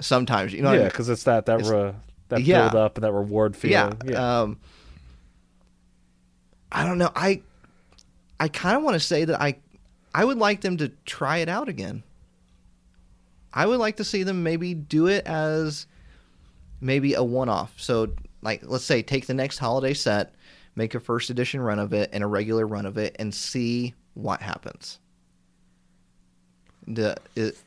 [0.00, 0.68] Sometimes, you know.
[0.68, 0.88] what I yeah, mean?
[0.90, 1.92] because it's that that It's- re,
[2.28, 2.62] that yeah.
[2.68, 3.88] build up and that reward yeah.
[3.90, 4.00] feeling.
[4.12, 4.58] Yeah, Um,
[6.70, 7.10] I don't know.
[7.14, 7.42] I
[8.38, 9.56] I kind of want to say that I
[10.14, 12.02] I would like them to try it out again.
[13.52, 15.86] I would like to see them maybe do it as
[16.80, 17.72] maybe a one-off.
[17.78, 18.08] So,
[18.42, 20.34] like, let's say take the next holiday set,
[20.76, 23.94] make a first edition run of it and a regular run of it, and see
[24.14, 25.00] what happens.
[26.86, 27.58] The it,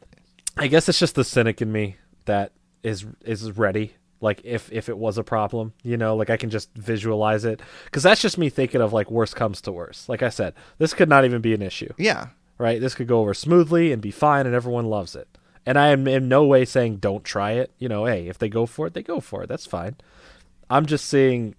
[0.58, 2.54] I guess it's just the cynic in me that
[2.84, 3.94] is is ready.
[4.22, 7.62] Like if if it was a problem, you know, like I can just visualize it
[7.86, 10.10] because that's just me thinking of like worst comes to worst.
[10.10, 11.94] Like I said, this could not even be an issue.
[11.98, 12.28] yeah,
[12.58, 12.80] right?
[12.80, 15.28] This could go over smoothly and be fine, and everyone loves it.
[15.66, 17.72] And I am in no way saying don't try it.
[17.80, 19.48] You know, hey, if they go for it, they go for it.
[19.48, 19.96] That's fine.
[20.70, 21.56] I'm just saying,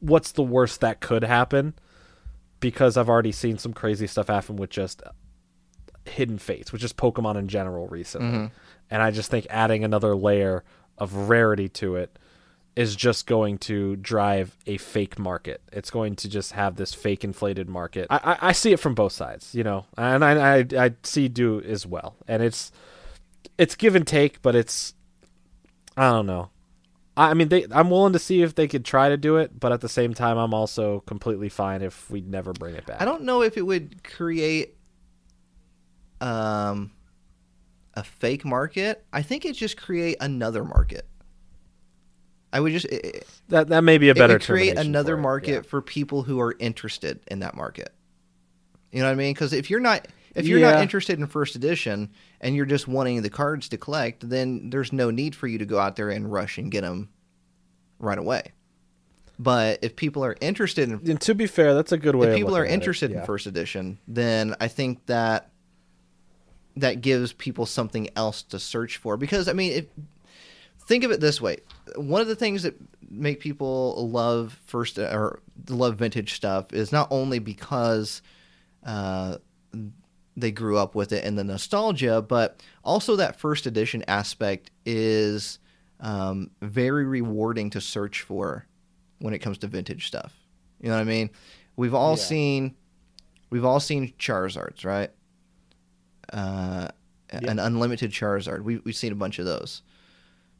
[0.00, 1.74] what's the worst that could happen?
[2.58, 5.02] Because I've already seen some crazy stuff happen with just
[6.04, 8.38] hidden fates, with just Pokemon in general recently.
[8.38, 8.54] Mm-hmm.
[8.90, 10.64] And I just think adding another layer
[10.98, 12.18] of rarity to it
[12.76, 15.60] is just going to drive a fake market.
[15.72, 18.06] It's going to just have this fake inflated market.
[18.10, 21.28] I, I, I see it from both sides, you know, and I, I I see
[21.28, 22.16] do as well.
[22.28, 22.70] And it's
[23.58, 24.94] it's give and take, but it's
[25.96, 26.50] I don't know.
[27.28, 27.66] I mean, they.
[27.70, 30.14] I'm willing to see if they could try to do it, but at the same
[30.14, 33.00] time, I'm also completely fine if we never bring it back.
[33.00, 34.76] I don't know if it would create
[36.20, 36.92] um
[37.94, 39.04] a fake market.
[39.12, 41.06] I think it just create another market.
[42.52, 45.22] I would just it, That that may be a it better would create another for
[45.22, 45.60] market yeah.
[45.62, 47.92] for people who are interested in that market.
[48.92, 49.34] You know what I mean?
[49.34, 53.22] Because if you're not if you're not interested in first edition and you're just wanting
[53.22, 56.30] the cards to collect, then there's no need for you to go out there and
[56.30, 57.08] rush and get them
[57.98, 58.52] right away.
[59.38, 62.26] But if people are interested in And to be fair, that's a good way.
[62.26, 65.50] if of people are looking at it, interested in first edition, then I think that
[66.76, 69.16] that gives people something else to search for.
[69.16, 69.86] Because I mean, if,
[70.86, 71.58] think of it this way:
[71.96, 72.74] one of the things that
[73.08, 78.20] make people love first or love vintage stuff is not only because
[78.84, 79.38] uh,
[80.36, 85.58] they grew up with it and the nostalgia, but also that first edition aspect is
[86.00, 88.66] um, very rewarding to search for
[89.18, 90.32] when it comes to vintage stuff.
[90.80, 91.30] You know what I mean?
[91.76, 92.22] We've all Yeah.
[92.24, 92.74] seen
[93.50, 95.10] we've all seen Charizards, right?
[96.32, 96.88] Uh,
[97.30, 98.62] An unlimited Charizard.
[98.62, 99.82] We we've seen a bunch of those.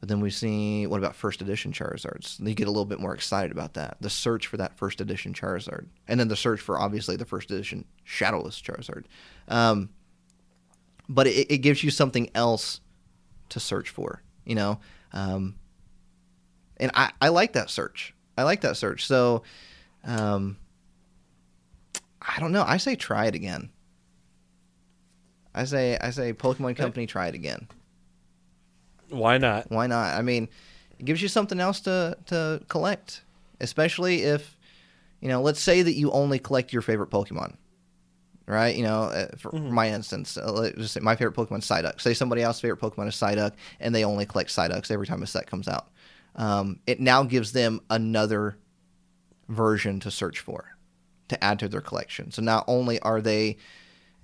[0.01, 2.39] But then we've seen what about first edition Charizards?
[2.39, 3.99] They get a little bit more excited about that.
[4.01, 7.51] The search for that first edition Charizard, and then the search for obviously the first
[7.51, 9.05] edition Shadowless Charizard.
[9.49, 9.91] Um,
[11.09, 12.81] but it, it gives you something else
[13.51, 14.81] to search for, you know.
[15.13, 15.57] Um,
[16.79, 18.15] and I, I like that search.
[18.39, 19.07] I like that search.
[19.07, 19.43] So,
[20.05, 20.57] um,
[22.23, 22.65] I don't know.
[22.67, 23.71] I say try it again.
[25.55, 27.67] I say I say Pokemon Company try it again.
[29.11, 29.71] Why not?
[29.71, 30.17] Why not?
[30.19, 30.49] I mean,
[30.99, 33.23] it gives you something else to to collect,
[33.61, 34.57] especially if
[35.21, 35.43] you know.
[35.43, 37.57] Let's say that you only collect your favorite Pokemon,
[38.47, 38.75] right?
[38.75, 39.73] You know, uh, for Mm-hmm.
[39.73, 42.01] my instance, uh, let's just say my favorite Pokemon is Psyduck.
[42.01, 45.27] Say somebody else's favorite Pokemon is Psyduck, and they only collect Psyducks every time a
[45.27, 45.89] set comes out.
[46.37, 48.57] Um, it now gives them another
[49.49, 50.77] version to search for,
[51.29, 52.31] to add to their collection.
[52.31, 53.57] So not only are they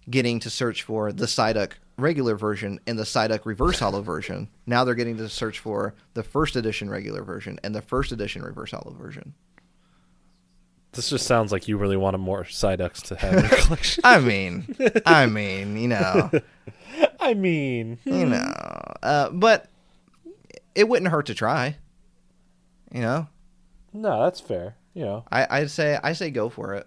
[0.08, 4.84] getting to search for the Psyduck regular version and the Psyduck reverse holo version, now
[4.84, 8.72] they're getting to search for the first edition regular version and the first edition reverse
[8.72, 9.34] holo version.
[10.92, 14.00] This just sounds like you really wanted more Psyducks to have in your collection.
[14.04, 16.30] I mean, I mean, you know,
[17.20, 18.52] I mean, you know,
[19.02, 19.68] uh, but
[20.74, 21.76] it wouldn't hurt to try.
[22.92, 23.28] You know,
[23.92, 24.76] no, that's fair.
[24.94, 26.86] You know, I, I'd say I say go for it.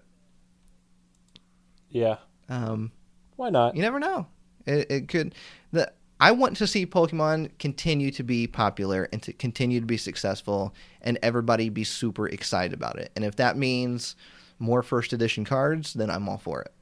[1.90, 2.16] yeah.
[2.48, 2.90] Um,
[3.36, 3.76] Why not?
[3.76, 4.26] you never know.
[4.66, 5.34] It, it could.
[5.72, 9.96] The I want to see Pokemon continue to be popular and to continue to be
[9.96, 13.10] successful, and everybody be super excited about it.
[13.16, 14.16] And if that means
[14.58, 16.72] more first edition cards, then I'm all for it.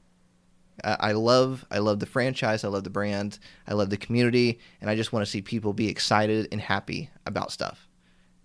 [0.83, 2.63] I, I love I love the franchise.
[2.65, 3.39] I love the brand.
[3.65, 7.09] I love the community, and I just want to see people be excited and happy
[7.25, 7.87] about stuff.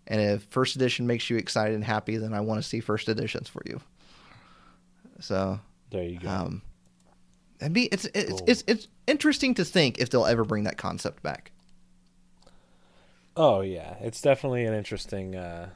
[0.07, 3.09] And if first edition makes you excited and happy, then I want to see first
[3.09, 3.81] editions for you.
[5.21, 5.59] So
[5.91, 6.29] There you go.
[6.29, 6.63] um,
[7.65, 11.23] it'd be it's it's, it's it's interesting to think if they'll ever bring that concept
[11.23, 11.51] back.
[13.37, 15.69] oh yeah, it's definitely an interesting, uh,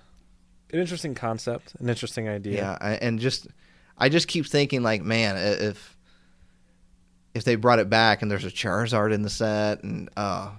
[0.72, 2.56] an interesting concept, an interesting idea.
[2.56, 3.48] Yeah, I, and just
[3.96, 5.96] I just keep thinking like, man, if
[7.34, 10.50] if they brought it back and there's a Charizard in the set and uh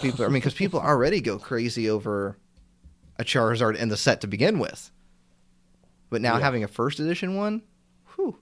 [0.00, 2.36] people, I mean, because people already go crazy over
[3.18, 4.90] a Charizard in the set to begin with,
[6.10, 6.40] but now Yeah.
[6.42, 7.62] having a first edition one,
[8.14, 8.36] whew.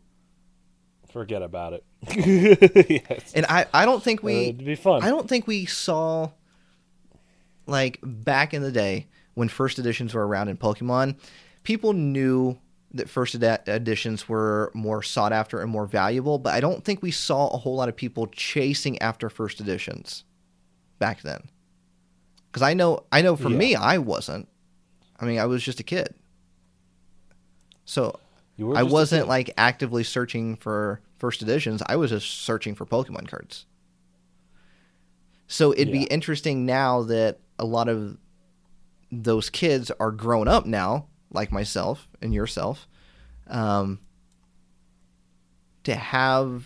[1.10, 1.82] Forget about it.
[2.16, 3.32] yes.
[3.34, 5.02] And I I don't think Uh, we it'd be fun.
[5.02, 6.30] I don't think we saw
[7.66, 11.16] like back in the day when first editions were around in Pokemon,
[11.62, 12.58] people knew
[12.94, 17.02] that first ed- editions were more sought after and more valuable, but I don't think
[17.02, 20.24] we saw a whole lot of people chasing after first editions
[20.98, 21.40] back then.
[22.52, 23.58] Cuz I know I know for Yeah.
[23.58, 24.48] me I wasn't.
[25.18, 26.14] I mean, I was just a kid.
[27.84, 28.18] So
[28.74, 31.82] I wasn't like actively searching for first editions.
[31.86, 33.66] I was just searching for Pokemon cards.
[35.48, 38.16] So it'd be interesting now that a lot of
[39.12, 42.88] those kids are grown up now, like myself and yourself,
[43.46, 44.00] um,
[45.84, 46.64] to have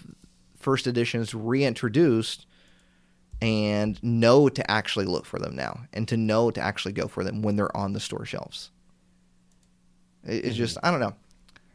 [0.59, 2.47] first editions reintroduced
[3.43, 7.23] and know to actually look for them now and to know to actually go for
[7.25, 8.71] them when they're on the store shelves.
[10.25, 11.15] It- It's just, I don't know.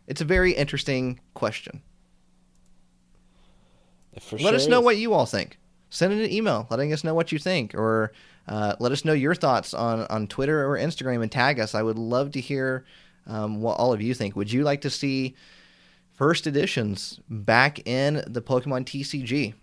[0.07, 1.81] It's a very interesting question.
[4.31, 4.85] Let us sure know is.
[4.85, 5.57] what you all think.
[5.89, 8.11] Send in an email letting us know what you think, or
[8.47, 11.75] uh, let us know your thoughts on, on Twitter or Instagram and tag us.
[11.75, 12.85] I would love to hear
[13.27, 14.35] um, what all of you think.
[14.35, 15.35] Would you like to see
[16.13, 19.53] first editions back in the Pokemon TCG?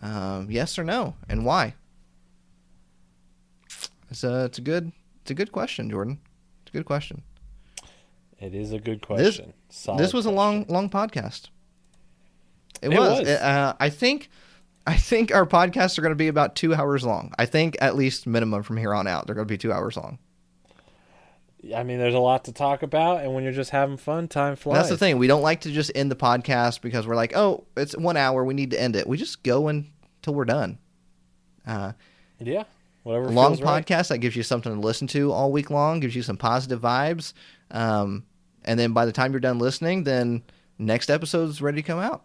[0.00, 1.74] Um, yes or no, and why?
[4.10, 6.20] It's a, it's a good it's a good question, Jordan.
[6.62, 7.22] It's a good question.
[8.38, 9.52] It is a good question.
[9.68, 11.48] Solid this was a long long podcast.
[12.82, 13.20] It, It was.
[13.20, 13.28] was.
[13.28, 14.28] Uh, I think
[14.86, 17.32] I think our podcasts are going to be about two hours long.
[17.38, 19.96] I think at least minimum from here on out, they're going to be two hours
[19.96, 20.18] long.
[21.74, 24.54] I mean, there's a lot to talk about, and when you're just having fun, time
[24.54, 24.76] flies.
[24.76, 25.18] That's the thing.
[25.18, 28.44] We don't like to just end the podcast because we're like, oh, it's one hour.
[28.44, 29.08] We need to end it.
[29.08, 30.78] We just go until we're done.
[31.66, 31.92] Uh,
[32.38, 32.62] Yeah,
[33.02, 33.28] whatever.
[33.28, 33.84] long feels right.
[33.84, 36.80] podcast that gives you something to listen to all week long, gives you some positive
[36.80, 37.32] vibes.
[37.72, 38.24] Um,
[38.64, 40.44] and then by the time you're done listening, then
[40.78, 42.22] next episode's ready to come out.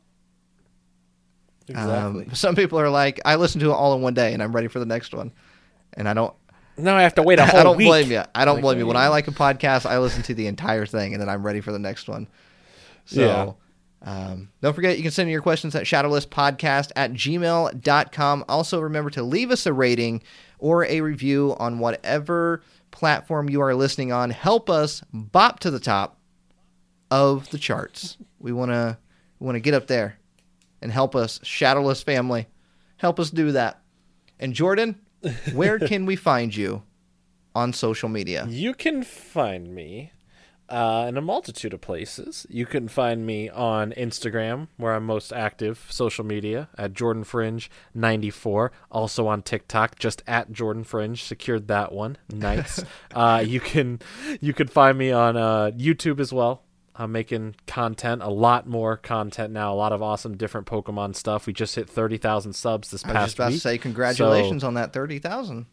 [1.68, 2.26] Exactly.
[2.26, 4.54] Um, some people are like, I listen to it all in one day and I'm
[4.56, 5.32] ready for the next one.
[5.94, 6.34] And I don't.
[6.78, 7.88] No, I have to wait a whole I don't week.
[7.88, 8.24] blame you.
[8.36, 8.88] I don't Like, blame you.
[8.88, 8.98] When.
[8.98, 11.72] I like a podcast, I listen to the entire thing and then I'm ready for
[11.72, 12.28] the next one.
[13.06, 13.58] So,
[14.02, 18.46] um, don't forget, you can send in your questions at shadowlesspodcast at gmail.com.
[18.50, 20.22] Also, remember to leave us a rating
[20.60, 22.62] or a review on whatever
[22.92, 24.30] platform you are listening on.
[24.30, 26.18] Help us bop to the top
[27.12, 28.18] of the charts.
[28.40, 28.98] We want to
[29.40, 30.18] we want to get up there
[30.84, 32.48] and help us, Shadowless family.
[32.98, 33.82] Help us do that.
[34.40, 35.00] And Jordan,
[35.54, 36.84] where can we find you
[37.56, 38.46] on social media?
[38.48, 40.12] You can find me
[40.70, 42.46] uh, in a multitude of places.
[42.50, 47.70] You can find me on Instagram, where I'm most active, social media at Jordan Fringe
[47.94, 48.72] 94.
[48.92, 51.22] Also on TikTok, just at Jordan Fringe.
[51.24, 52.18] Secured that one.
[52.30, 52.84] Nice.
[53.16, 54.00] uh, you can
[54.42, 56.63] you can find me on uh, YouTube as well.
[56.96, 61.48] I'm making content, a lot more content now, a lot of awesome different Pokemon stuff.
[61.48, 63.18] We just hit 30,000 subs this past week.
[63.18, 63.56] I was just about week.
[63.56, 65.66] to say congratulations on that 30,000.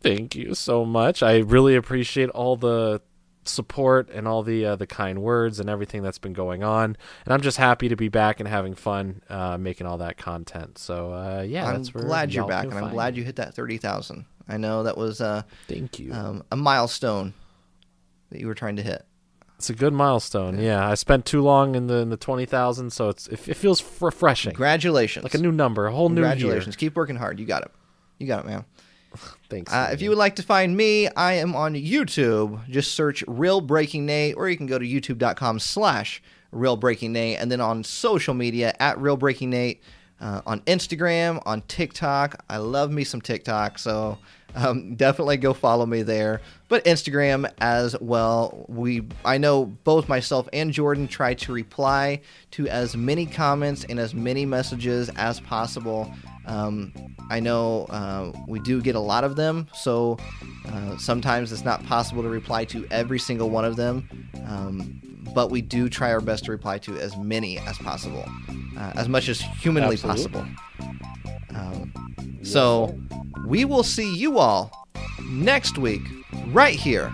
[0.00, 1.22] Thank you so much.
[1.22, 3.02] I really appreciate all the
[3.44, 6.96] support and all the uh, the kind words and everything that's been going on.
[7.24, 10.78] And I'm just happy to be back and having fun uh, making all that content.
[10.78, 14.24] So uh, yeah, I'm glad you're back, and I'm glad you hit that 30,000.
[14.48, 16.12] I know that was uh, Thank you.
[16.12, 17.34] um, a milestone
[18.30, 19.04] that you were trying to hit.
[19.58, 20.60] It's a good milestone.
[20.60, 20.88] Yeah.
[20.88, 23.82] I spent too long in the in the twenty thousand, so it's it, it feels
[24.00, 25.24] refreshing, Congratulations.
[25.24, 26.30] like a new number, a whole new year.
[26.30, 26.76] Congratulations.
[26.76, 27.40] Keep working hard.
[27.40, 27.72] You got it.
[28.18, 28.64] You got it, man.
[29.50, 29.72] Thanks.
[29.72, 32.68] Uh, if you would like to find me, I am on YouTube.
[32.68, 36.22] Just search Real Breaking Nate, or you can go to youtube.com slash
[36.52, 39.82] Real Breaking Nate, and then on social media at Real Breaking Nate,
[40.20, 42.44] uh, on Instagram, on TikTok.
[42.48, 44.18] I love me some TikTok, so
[44.54, 46.40] um, definitely go follow me there.
[46.68, 48.66] But Instagram as well.
[48.68, 52.20] We I know both myself and Jordan try to reply
[52.52, 56.12] to as many comments and as many messages as possible.
[56.46, 56.92] Um,
[57.30, 60.18] I know uh, we do get a lot of them, so
[60.66, 64.08] uh, sometimes it's not possible to reply to every single one of them.
[64.46, 65.00] Um,
[65.34, 68.24] but we do try our best to reply to as many as possible,
[68.76, 70.30] uh, as much as humanly Absolutely.
[70.30, 70.46] possible.
[71.54, 71.92] Um,
[72.42, 72.98] so
[73.46, 74.70] we will see you all
[75.30, 76.02] next week,
[76.48, 77.12] right here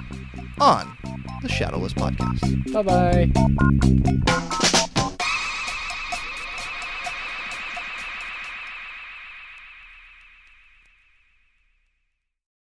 [0.61, 0.97] on
[1.43, 2.73] the Shadowless Podcast.
[2.73, 3.31] Bye bye.